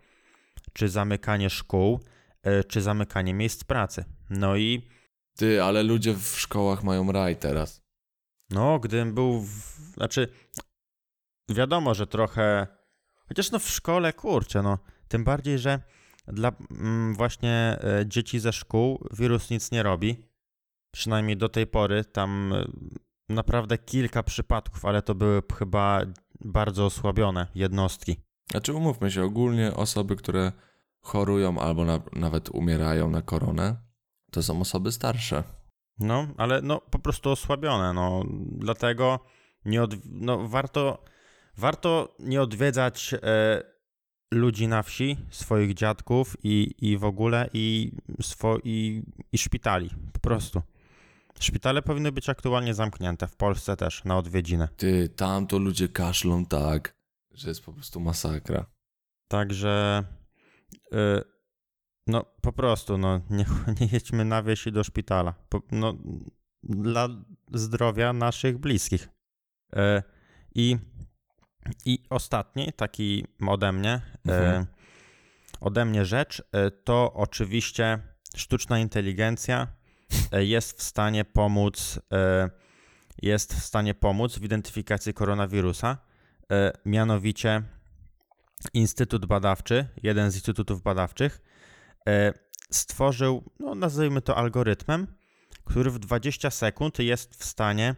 czy 0.72 0.88
zamykanie 0.88 1.50
szkół, 1.50 2.00
e, 2.42 2.64
czy 2.64 2.82
zamykanie 2.82 3.34
miejsc 3.34 3.64
pracy. 3.64 4.04
No 4.30 4.56
i 4.56 4.88
Ty, 5.36 5.62
ale 5.62 5.82
ludzie 5.82 6.14
w 6.14 6.40
szkołach 6.40 6.84
mają 6.84 7.12
raj 7.12 7.36
teraz. 7.36 7.82
no, 8.50 8.78
gdybym 8.78 9.14
był, 9.14 9.40
w, 9.40 9.48
znaczy 9.94 10.28
wiadomo, 11.50 11.94
że 11.94 12.06
trochę, 12.06 12.66
chociaż 13.28 13.50
no 13.50 13.58
w 13.58 13.68
szkole, 13.68 14.12
kurczę, 14.12 14.62
no, 14.62 14.78
tym 15.08 15.24
bardziej, 15.24 15.58
że 15.58 15.80
dla 16.26 16.52
mm, 16.70 17.14
właśnie 17.14 17.78
e, 17.80 18.04
dzieci 18.06 18.40
ze 18.40 18.52
szkół 18.52 19.08
wirus 19.10 19.50
nic 19.50 19.70
nie 19.70 19.82
robi. 19.82 20.28
Przynajmniej 20.94 21.36
do 21.36 21.48
tej 21.48 21.66
pory 21.66 22.04
tam 22.04 22.52
e, 22.52 22.64
naprawdę 23.28 23.78
kilka 23.78 24.22
przypadków, 24.22 24.84
ale 24.84 25.02
to 25.02 25.14
były 25.14 25.42
chyba 25.58 26.00
bardzo 26.40 26.86
osłabione 26.86 27.46
jednostki. 27.54 28.16
Znaczy, 28.50 28.74
umówmy 28.74 29.10
się, 29.10 29.24
ogólnie 29.24 29.74
osoby, 29.74 30.16
które 30.16 30.52
chorują 31.00 31.58
albo 31.58 31.84
na, 31.84 32.00
nawet 32.12 32.48
umierają 32.50 33.10
na 33.10 33.22
koronę, 33.22 33.76
to 34.30 34.42
są 34.42 34.60
osoby 34.60 34.92
starsze. 34.92 35.44
No, 35.98 36.26
ale 36.36 36.62
no 36.62 36.80
po 36.90 36.98
prostu 36.98 37.30
osłabione, 37.30 37.92
no 37.92 38.24
dlatego 38.58 39.20
nie 39.64 39.82
od, 39.82 39.94
no, 40.04 40.48
warto, 40.48 41.04
warto 41.56 42.16
nie 42.18 42.42
odwiedzać 42.42 43.14
e, 43.14 43.62
ludzi 44.32 44.68
na 44.68 44.82
wsi, 44.82 45.16
swoich 45.30 45.74
dziadków 45.74 46.36
i, 46.42 46.74
i 46.78 46.98
w 46.98 47.04
ogóle 47.04 47.48
i, 47.52 47.92
swo, 48.22 48.58
i, 48.64 49.02
i 49.32 49.38
szpitali, 49.38 49.90
po 50.12 50.20
prostu. 50.20 50.62
Szpitale 51.40 51.82
powinny 51.82 52.12
być 52.12 52.28
aktualnie 52.28 52.74
zamknięte, 52.74 53.26
w 53.28 53.36
Polsce 53.36 53.76
też, 53.76 54.04
na 54.04 54.18
odwiedzinę. 54.18 54.68
Ty, 54.76 55.08
tam 55.08 55.46
to 55.46 55.58
ludzie 55.58 55.88
kaszlą 55.88 56.46
tak, 56.46 56.94
że 57.30 57.48
jest 57.48 57.64
po 57.64 57.72
prostu 57.72 58.00
masakra. 58.00 58.66
Także 59.28 60.04
y, 60.92 60.96
no 62.06 62.24
po 62.42 62.52
prostu 62.52 62.98
no, 62.98 63.20
nie, 63.30 63.44
nie 63.80 63.88
jedźmy 63.92 64.24
na 64.24 64.42
wieś 64.42 64.66
i 64.66 64.72
do 64.72 64.84
szpitala. 64.84 65.34
Po, 65.48 65.62
no, 65.70 65.94
dla 66.62 67.08
zdrowia 67.54 68.12
naszych 68.12 68.58
bliskich. 68.58 69.08
Y, 69.76 70.02
I, 70.54 70.76
I 71.84 71.98
ostatni 72.10 72.72
taki 72.72 73.24
ode 73.48 73.72
mnie, 73.72 74.00
y, 74.28 74.32
Mhm. 74.32 74.66
ode 75.60 75.84
mnie 75.84 76.04
rzecz, 76.04 76.40
y, 76.40 76.70
to 76.84 77.12
oczywiście 77.12 77.98
sztuczna 78.36 78.78
inteligencja 78.78 79.77
jest 80.32 80.78
w 80.78 80.82
stanie 80.82 81.24
pomóc 81.24 81.96
y, 81.96 82.50
jest 83.22 83.54
w 83.54 83.64
stanie 83.64 83.94
pomóc 83.94 84.38
w 84.38 84.42
identyfikacji 84.42 85.14
koronawirusa. 85.14 85.98
Y, 86.42 86.46
Mianowicie 86.84 87.62
Instytut 88.74 89.26
Badawczy, 89.26 89.86
jeden 90.02 90.30
z 90.30 90.34
instytutów 90.34 90.82
badawczych, 90.82 91.40
e, 92.08 92.32
stworzył, 92.70 93.50
no 93.60 93.74
nazwijmy 93.74 94.22
to 94.22 94.36
algorytmem, 94.36 95.06
który 95.64 95.90
w 95.90 95.98
20 95.98 96.50
sekund 96.50 96.98
jest 96.98 97.34
w 97.36 97.44
stanie 97.44 97.96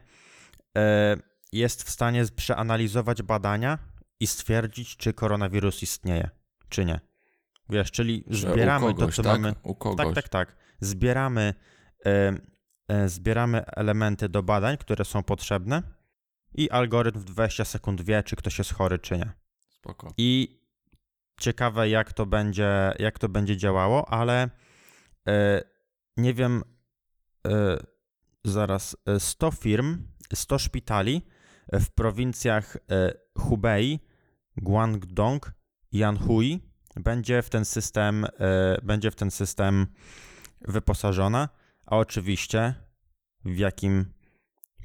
e, 0.77 1.17
jest 1.53 1.83
w 1.83 1.91
stanie 1.91 2.25
przeanalizować 2.37 3.23
badania 3.23 3.79
i 4.21 4.27
stwierdzić, 4.27 4.97
czy 4.97 5.13
koronawirus 5.13 5.83
istnieje, 5.83 6.31
czy 6.69 6.85
nie. 6.85 7.01
Wiesz, 7.69 7.91
czyli 7.91 8.25
zbieramy 8.31 8.87
kogoś, 8.87 9.17
to, 9.17 9.23
co 9.23 9.29
tak? 9.29 9.41
mamy. 9.41 9.55
U 9.63 9.75
kogoś. 9.75 10.07
Tak, 10.07 10.15
tak, 10.15 10.29
tak. 10.29 10.57
Zbieramy, 10.81 11.41
e, 11.41 11.49
e, 11.49 11.55
zbieramy 13.07 13.67
elementy 13.67 14.29
do 14.29 14.43
badań, 14.43 14.77
które 14.77 15.05
są 15.05 15.23
potrzebne 15.23 15.83
i 16.55 16.71
algorytm 16.71 17.21
w 17.21 17.25
20 17.25 17.65
sekund 17.65 18.03
wie, 18.03 18.23
czy 18.23 18.37
ktoś 18.37 18.59
jest 18.59 18.75
chory, 18.75 18.99
czy 18.99 19.19
nie. 19.19 19.33
Spoko. 19.69 20.15
I 20.17 20.61
ciekawe, 21.41 21.89
jak 21.89 22.13
to 22.13 22.27
będzie, 22.27 22.93
jak 22.99 23.19
to 23.19 23.29
będzie 23.29 23.57
działało, 23.57 24.09
ale 24.09 24.51
e, 25.29 25.63
nie 26.17 26.35
wiem, 26.35 26.63
zaraz, 28.45 28.97
e, 29.07 29.21
100 29.21 29.51
firm, 29.51 30.07
100 30.35 30.59
szpitali 30.59 31.23
w 31.73 31.91
prowincjach 31.91 32.77
Hubei, 33.39 34.01
Guangdong 34.57 35.53
i 35.93 36.03
Anhui 36.03 36.61
będzie 36.97 37.43
w 37.43 37.51
ten 37.51 37.65
system, 37.65 38.27
będzie 38.83 39.11
w 39.11 39.15
ten 39.15 39.31
system 39.31 39.87
wyposażona, 40.61 41.49
a 41.91 41.97
oczywiście 41.97 42.75
w 43.45 43.59
jakim 43.59 44.13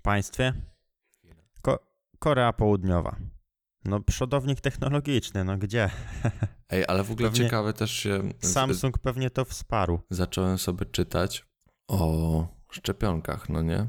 państwie? 0.01 0.53
Ko- 1.61 1.79
Korea 2.19 2.53
Południowa. 2.53 3.15
No, 3.85 3.99
przodownik 3.99 4.61
technologiczny, 4.61 5.43
no 5.43 5.57
gdzie? 5.57 5.89
Ej, 6.69 6.83
ale 6.87 7.03
w 7.03 7.11
ogóle 7.11 7.29
Pewnie 7.29 7.45
ciekawe 7.45 7.73
też 7.73 7.91
się... 7.91 8.29
Samsung 8.39 8.97
pewnie 8.97 9.29
to 9.29 9.45
wsparł. 9.45 9.99
zacząłem 10.09 10.57
sobie 10.57 10.85
czytać 10.85 11.45
o 11.87 12.47
szczepionkach, 12.71 13.49
no 13.49 13.61
nie? 13.61 13.87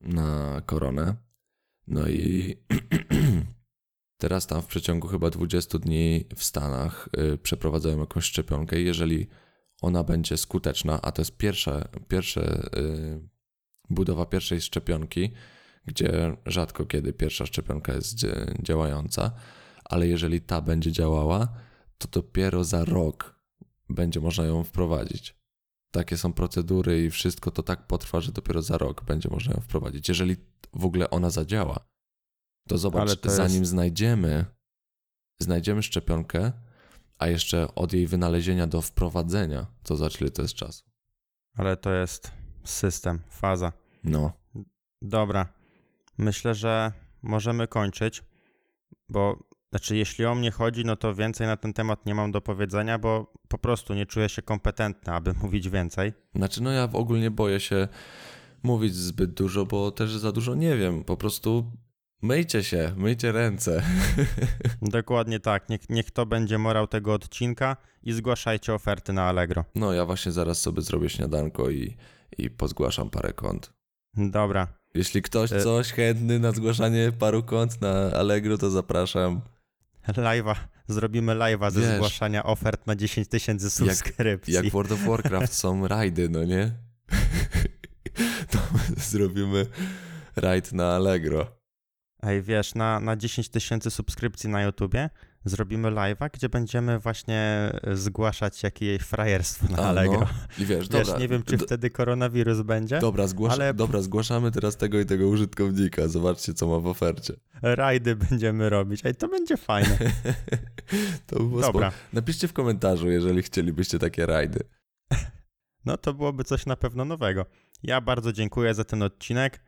Na 0.00 0.60
koronę. 0.66 1.16
No 1.86 2.08
i 2.08 2.56
teraz 4.22 4.46
tam 4.46 4.62
w 4.62 4.66
przeciągu 4.66 5.08
chyba 5.08 5.30
20 5.30 5.78
dni 5.78 6.24
w 6.36 6.44
Stanach 6.44 7.08
y, 7.34 7.38
przeprowadzają 7.38 8.00
jakąś 8.00 8.24
szczepionkę 8.24 8.80
i 8.80 8.84
jeżeli 8.84 9.28
ona 9.80 10.04
będzie 10.04 10.36
skuteczna, 10.36 11.02
a 11.02 11.12
to 11.12 11.22
jest 11.22 11.36
pierwsza, 11.36 11.88
pierwsze, 12.08 12.70
y, 12.78 13.28
budowa 13.90 14.26
pierwszej 14.26 14.60
szczepionki, 14.60 15.32
gdzie 15.86 16.36
rzadko 16.46 16.86
kiedy 16.86 17.12
pierwsza 17.12 17.46
szczepionka 17.46 17.92
jest 17.94 18.14
dzia- 18.14 18.62
działająca, 18.62 19.32
ale 19.84 20.08
jeżeli 20.08 20.40
ta 20.40 20.60
będzie 20.60 20.92
działała, 20.92 21.48
to 21.98 22.08
dopiero 22.08 22.64
za 22.64 22.84
rok 22.84 23.40
będzie 23.88 24.20
można 24.20 24.44
ją 24.44 24.64
wprowadzić. 24.64 25.40
Takie 25.94 26.16
są 26.16 26.32
procedury 26.32 27.04
i 27.04 27.10
wszystko 27.10 27.50
to 27.50 27.62
tak 27.62 27.86
potrwa, 27.86 28.20
że 28.20 28.32
dopiero 28.32 28.62
za 28.62 28.78
rok 28.78 29.04
będzie 29.04 29.28
można 29.28 29.54
ją 29.54 29.60
wprowadzić. 29.60 30.08
Jeżeli 30.08 30.36
w 30.72 30.84
ogóle 30.84 31.10
ona 31.10 31.30
zadziała, 31.30 31.88
to 32.68 32.78
zobacz, 32.78 33.08
to 33.20 33.30
zanim 33.30 33.58
jest- 33.58 33.70
znajdziemy, 33.70 34.44
znajdziemy 35.40 35.82
szczepionkę, 35.82 36.52
a 37.20 37.26
jeszcze 37.26 37.74
od 37.74 37.92
jej 37.92 38.06
wynalezienia 38.06 38.66
do 38.66 38.80
wprowadzenia, 38.80 39.66
to 39.82 39.96
za 39.96 40.08
ile 40.20 40.30
to 40.30 40.42
jest 40.42 40.54
czasu. 40.54 40.84
Ale 41.56 41.76
to 41.76 41.92
jest 41.92 42.32
system, 42.64 43.20
faza. 43.28 43.72
No, 44.04 44.32
Dobra. 45.02 45.46
Myślę, 46.18 46.54
że 46.54 46.92
możemy 47.22 47.68
kończyć, 47.68 48.22
bo 49.08 49.44
znaczy, 49.70 49.96
jeśli 49.96 50.24
o 50.24 50.34
mnie 50.34 50.50
chodzi, 50.50 50.84
no 50.84 50.96
to 50.96 51.14
więcej 51.14 51.46
na 51.46 51.56
ten 51.56 51.72
temat 51.72 52.06
nie 52.06 52.14
mam 52.14 52.32
do 52.32 52.40
powiedzenia, 52.40 52.98
bo 52.98 53.32
po 53.48 53.58
prostu 53.58 53.94
nie 53.94 54.06
czuję 54.06 54.28
się 54.28 54.42
kompetentny, 54.42 55.12
aby 55.12 55.32
mówić 55.42 55.68
więcej. 55.68 56.12
Znaczy, 56.34 56.62
no 56.62 56.70
ja 56.70 56.86
w 56.86 56.96
ogóle 56.96 57.30
boję 57.30 57.60
się 57.60 57.88
mówić 58.62 58.94
zbyt 58.94 59.34
dużo, 59.34 59.66
bo 59.66 59.90
też 59.90 60.16
za 60.16 60.32
dużo 60.32 60.54
nie 60.54 60.76
wiem. 60.76 61.04
Po 61.04 61.16
prostu 61.16 61.72
myjcie 62.22 62.64
się, 62.64 62.92
myjcie 62.96 63.32
ręce. 63.32 63.82
Dokładnie 64.82 65.40
tak. 65.40 65.68
Niech, 65.68 65.80
niech 65.90 66.10
to 66.10 66.26
będzie 66.26 66.58
morał 66.58 66.86
tego 66.86 67.14
odcinka 67.14 67.76
i 68.02 68.12
zgłaszajcie 68.12 68.74
oferty 68.74 69.12
na 69.12 69.22
Allegro. 69.22 69.64
No, 69.74 69.92
ja 69.92 70.06
właśnie 70.06 70.32
zaraz 70.32 70.60
sobie 70.60 70.82
zrobię 70.82 71.08
śniadanko 71.08 71.70
i, 71.70 71.96
i 72.38 72.50
pozgłaszam 72.50 73.10
parę 73.10 73.32
kont. 73.32 73.72
Dobra. 74.14 74.66
Jeśli 74.94 75.22
ktoś 75.22 75.52
E- 75.52 75.60
coś 75.60 75.92
chętny 75.92 76.38
na 76.38 76.52
zgłaszanie 76.52 77.12
paru 77.18 77.42
kont 77.42 77.80
na 77.80 77.92
Allegro, 78.12 78.58
to 78.58 78.70
zapraszam. 78.70 79.40
Live'a. 80.08 80.54
Zrobimy 80.88 81.32
live'a 81.34 81.70
ze 81.70 81.80
Wiesz, 81.80 81.94
zgłaszania 81.94 82.44
ofert 82.44 82.86
na 82.86 82.96
10 82.96 83.28
tysięcy 83.28 83.70
subskrypcji. 83.70 84.54
Jak 84.54 84.66
w 84.66 84.70
World 84.70 84.92
of 84.92 85.04
Warcraft 85.04 85.52
są 85.52 85.88
rajdy, 85.88 86.28
no 86.28 86.44
nie? 86.44 86.70
To 88.50 88.58
zrobimy 88.96 89.66
rajd 90.36 90.72
na 90.72 90.94
Allegro. 90.96 91.59
Ej, 92.22 92.42
wiesz, 92.42 92.74
na, 92.74 93.00
na 93.00 93.16
10 93.16 93.48
tysięcy 93.48 93.90
subskrypcji 93.90 94.50
na 94.50 94.62
YouTubie 94.62 95.10
zrobimy 95.44 95.88
live'a, 95.88 96.30
gdzie 96.32 96.48
będziemy 96.48 96.98
właśnie 96.98 97.72
zgłaszać 97.92 98.62
jakieś 98.62 99.02
frajerstwo 99.02 99.66
na 99.76 99.78
Allegro. 99.78 100.20
no. 100.20 100.26
I 100.58 100.66
wiesz, 100.66 100.88
Wiesz, 100.88 100.88
dobra, 100.88 101.18
nie 101.18 101.28
wiem, 101.28 101.42
czy 101.42 101.58
wtedy 101.58 101.90
koronawirus 101.90 102.60
będzie. 102.60 102.98
Dobra, 102.98 103.26
zgłasz... 103.26 103.52
ale- 103.52 103.74
Dobra, 103.74 104.02
zgłaszamy 104.02 104.50
teraz 104.50 104.76
tego 104.76 105.00
i 105.00 105.06
tego 105.06 105.28
użytkownika. 105.28 106.08
Zobaczcie, 106.08 106.54
co 106.54 106.66
ma 106.66 106.78
w 106.78 106.86
ofercie. 106.86 107.34
Rajdy 107.62 108.16
będziemy 108.16 108.70
robić. 108.70 109.00
Ej, 109.04 109.14
to 109.14 109.28
będzie 109.28 109.56
fajne. 109.56 109.98
to 111.26 111.38
by 111.38 111.48
było 111.48 111.60
Dobra, 111.60 111.90
spoko. 111.90 112.04
Napiszcie 112.12 112.48
w 112.48 112.52
komentarzu, 112.52 113.10
jeżeli 113.10 113.42
chcielibyście 113.42 113.98
takie 113.98 114.26
rajdy. 114.26 114.60
no 115.86 115.96
to 115.96 116.14
byłoby 116.14 116.44
coś 116.44 116.66
na 116.66 116.76
pewno 116.76 117.04
nowego. 117.04 117.46
Ja 117.82 118.00
bardzo 118.00 118.32
dziękuję 118.32 118.74
za 118.74 118.84
ten 118.84 119.02
odcinek 119.02 119.60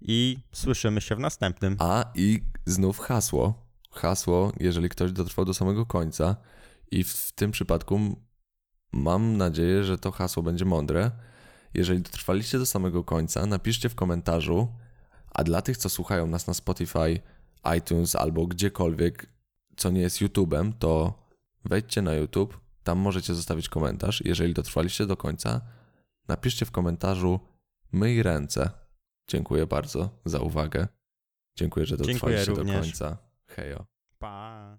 i 0.00 0.38
słyszymy 0.52 1.00
się 1.00 1.16
w 1.16 1.18
następnym. 1.18 1.76
A 1.78 2.04
i 2.14 2.42
znów 2.66 2.98
hasło. 2.98 3.66
Hasło, 3.90 4.52
jeżeli 4.60 4.88
ktoś 4.88 5.12
dotrwał 5.12 5.44
do 5.44 5.54
samego 5.54 5.86
końca. 5.86 6.36
I 6.90 7.04
w, 7.04 7.32
tym 7.32 7.50
przypadku 7.50 8.00
mam 8.92 9.36
nadzieję, 9.36 9.84
że 9.84 9.98
to 9.98 10.10
hasło 10.10 10.42
będzie 10.42 10.64
mądre. 10.64 11.10
Jeżeli 11.74 12.00
dotrwaliście 12.00 12.58
do 12.58 12.66
samego 12.66 13.04
końca, 13.04 13.46
napiszcie 13.46 13.88
w 13.88 13.94
komentarzu. 13.94 14.68
A 15.30 15.44
dla 15.44 15.62
tych, 15.62 15.76
co 15.76 15.88
słuchają 15.88 16.26
nas 16.26 16.46
na 16.46 16.54
Spotify, 16.54 17.20
iTunes 17.78 18.16
albo 18.16 18.46
gdziekolwiek, 18.46 19.26
co 19.76 19.90
nie 19.90 20.00
jest 20.00 20.22
YouTube'em, 20.22 20.72
to 20.78 21.14
wejdźcie 21.64 22.02
na 22.02 22.14
YouTube. 22.14 22.60
Tam 22.82 22.98
możecie 22.98 23.34
zostawić 23.34 23.68
komentarz. 23.68 24.22
Jeżeli 24.24 24.54
dotrwaliście 24.54 25.06
do 25.06 25.16
końca, 25.16 25.60
napiszcie 26.28 26.66
w 26.66 26.70
komentarzu 26.70 27.40
myj 27.92 28.22
ręce. 28.22 28.79
Dziękuję 29.30 29.66
bardzo 29.66 30.10
za 30.24 30.40
uwagę. 30.40 30.88
Dziękuję, 31.56 31.86
że 31.86 31.96
dotrwaliście 31.96 32.54
do 32.54 32.64
końca. 32.64 33.18
Hejo. 33.46 33.86
Pa. 34.18 34.78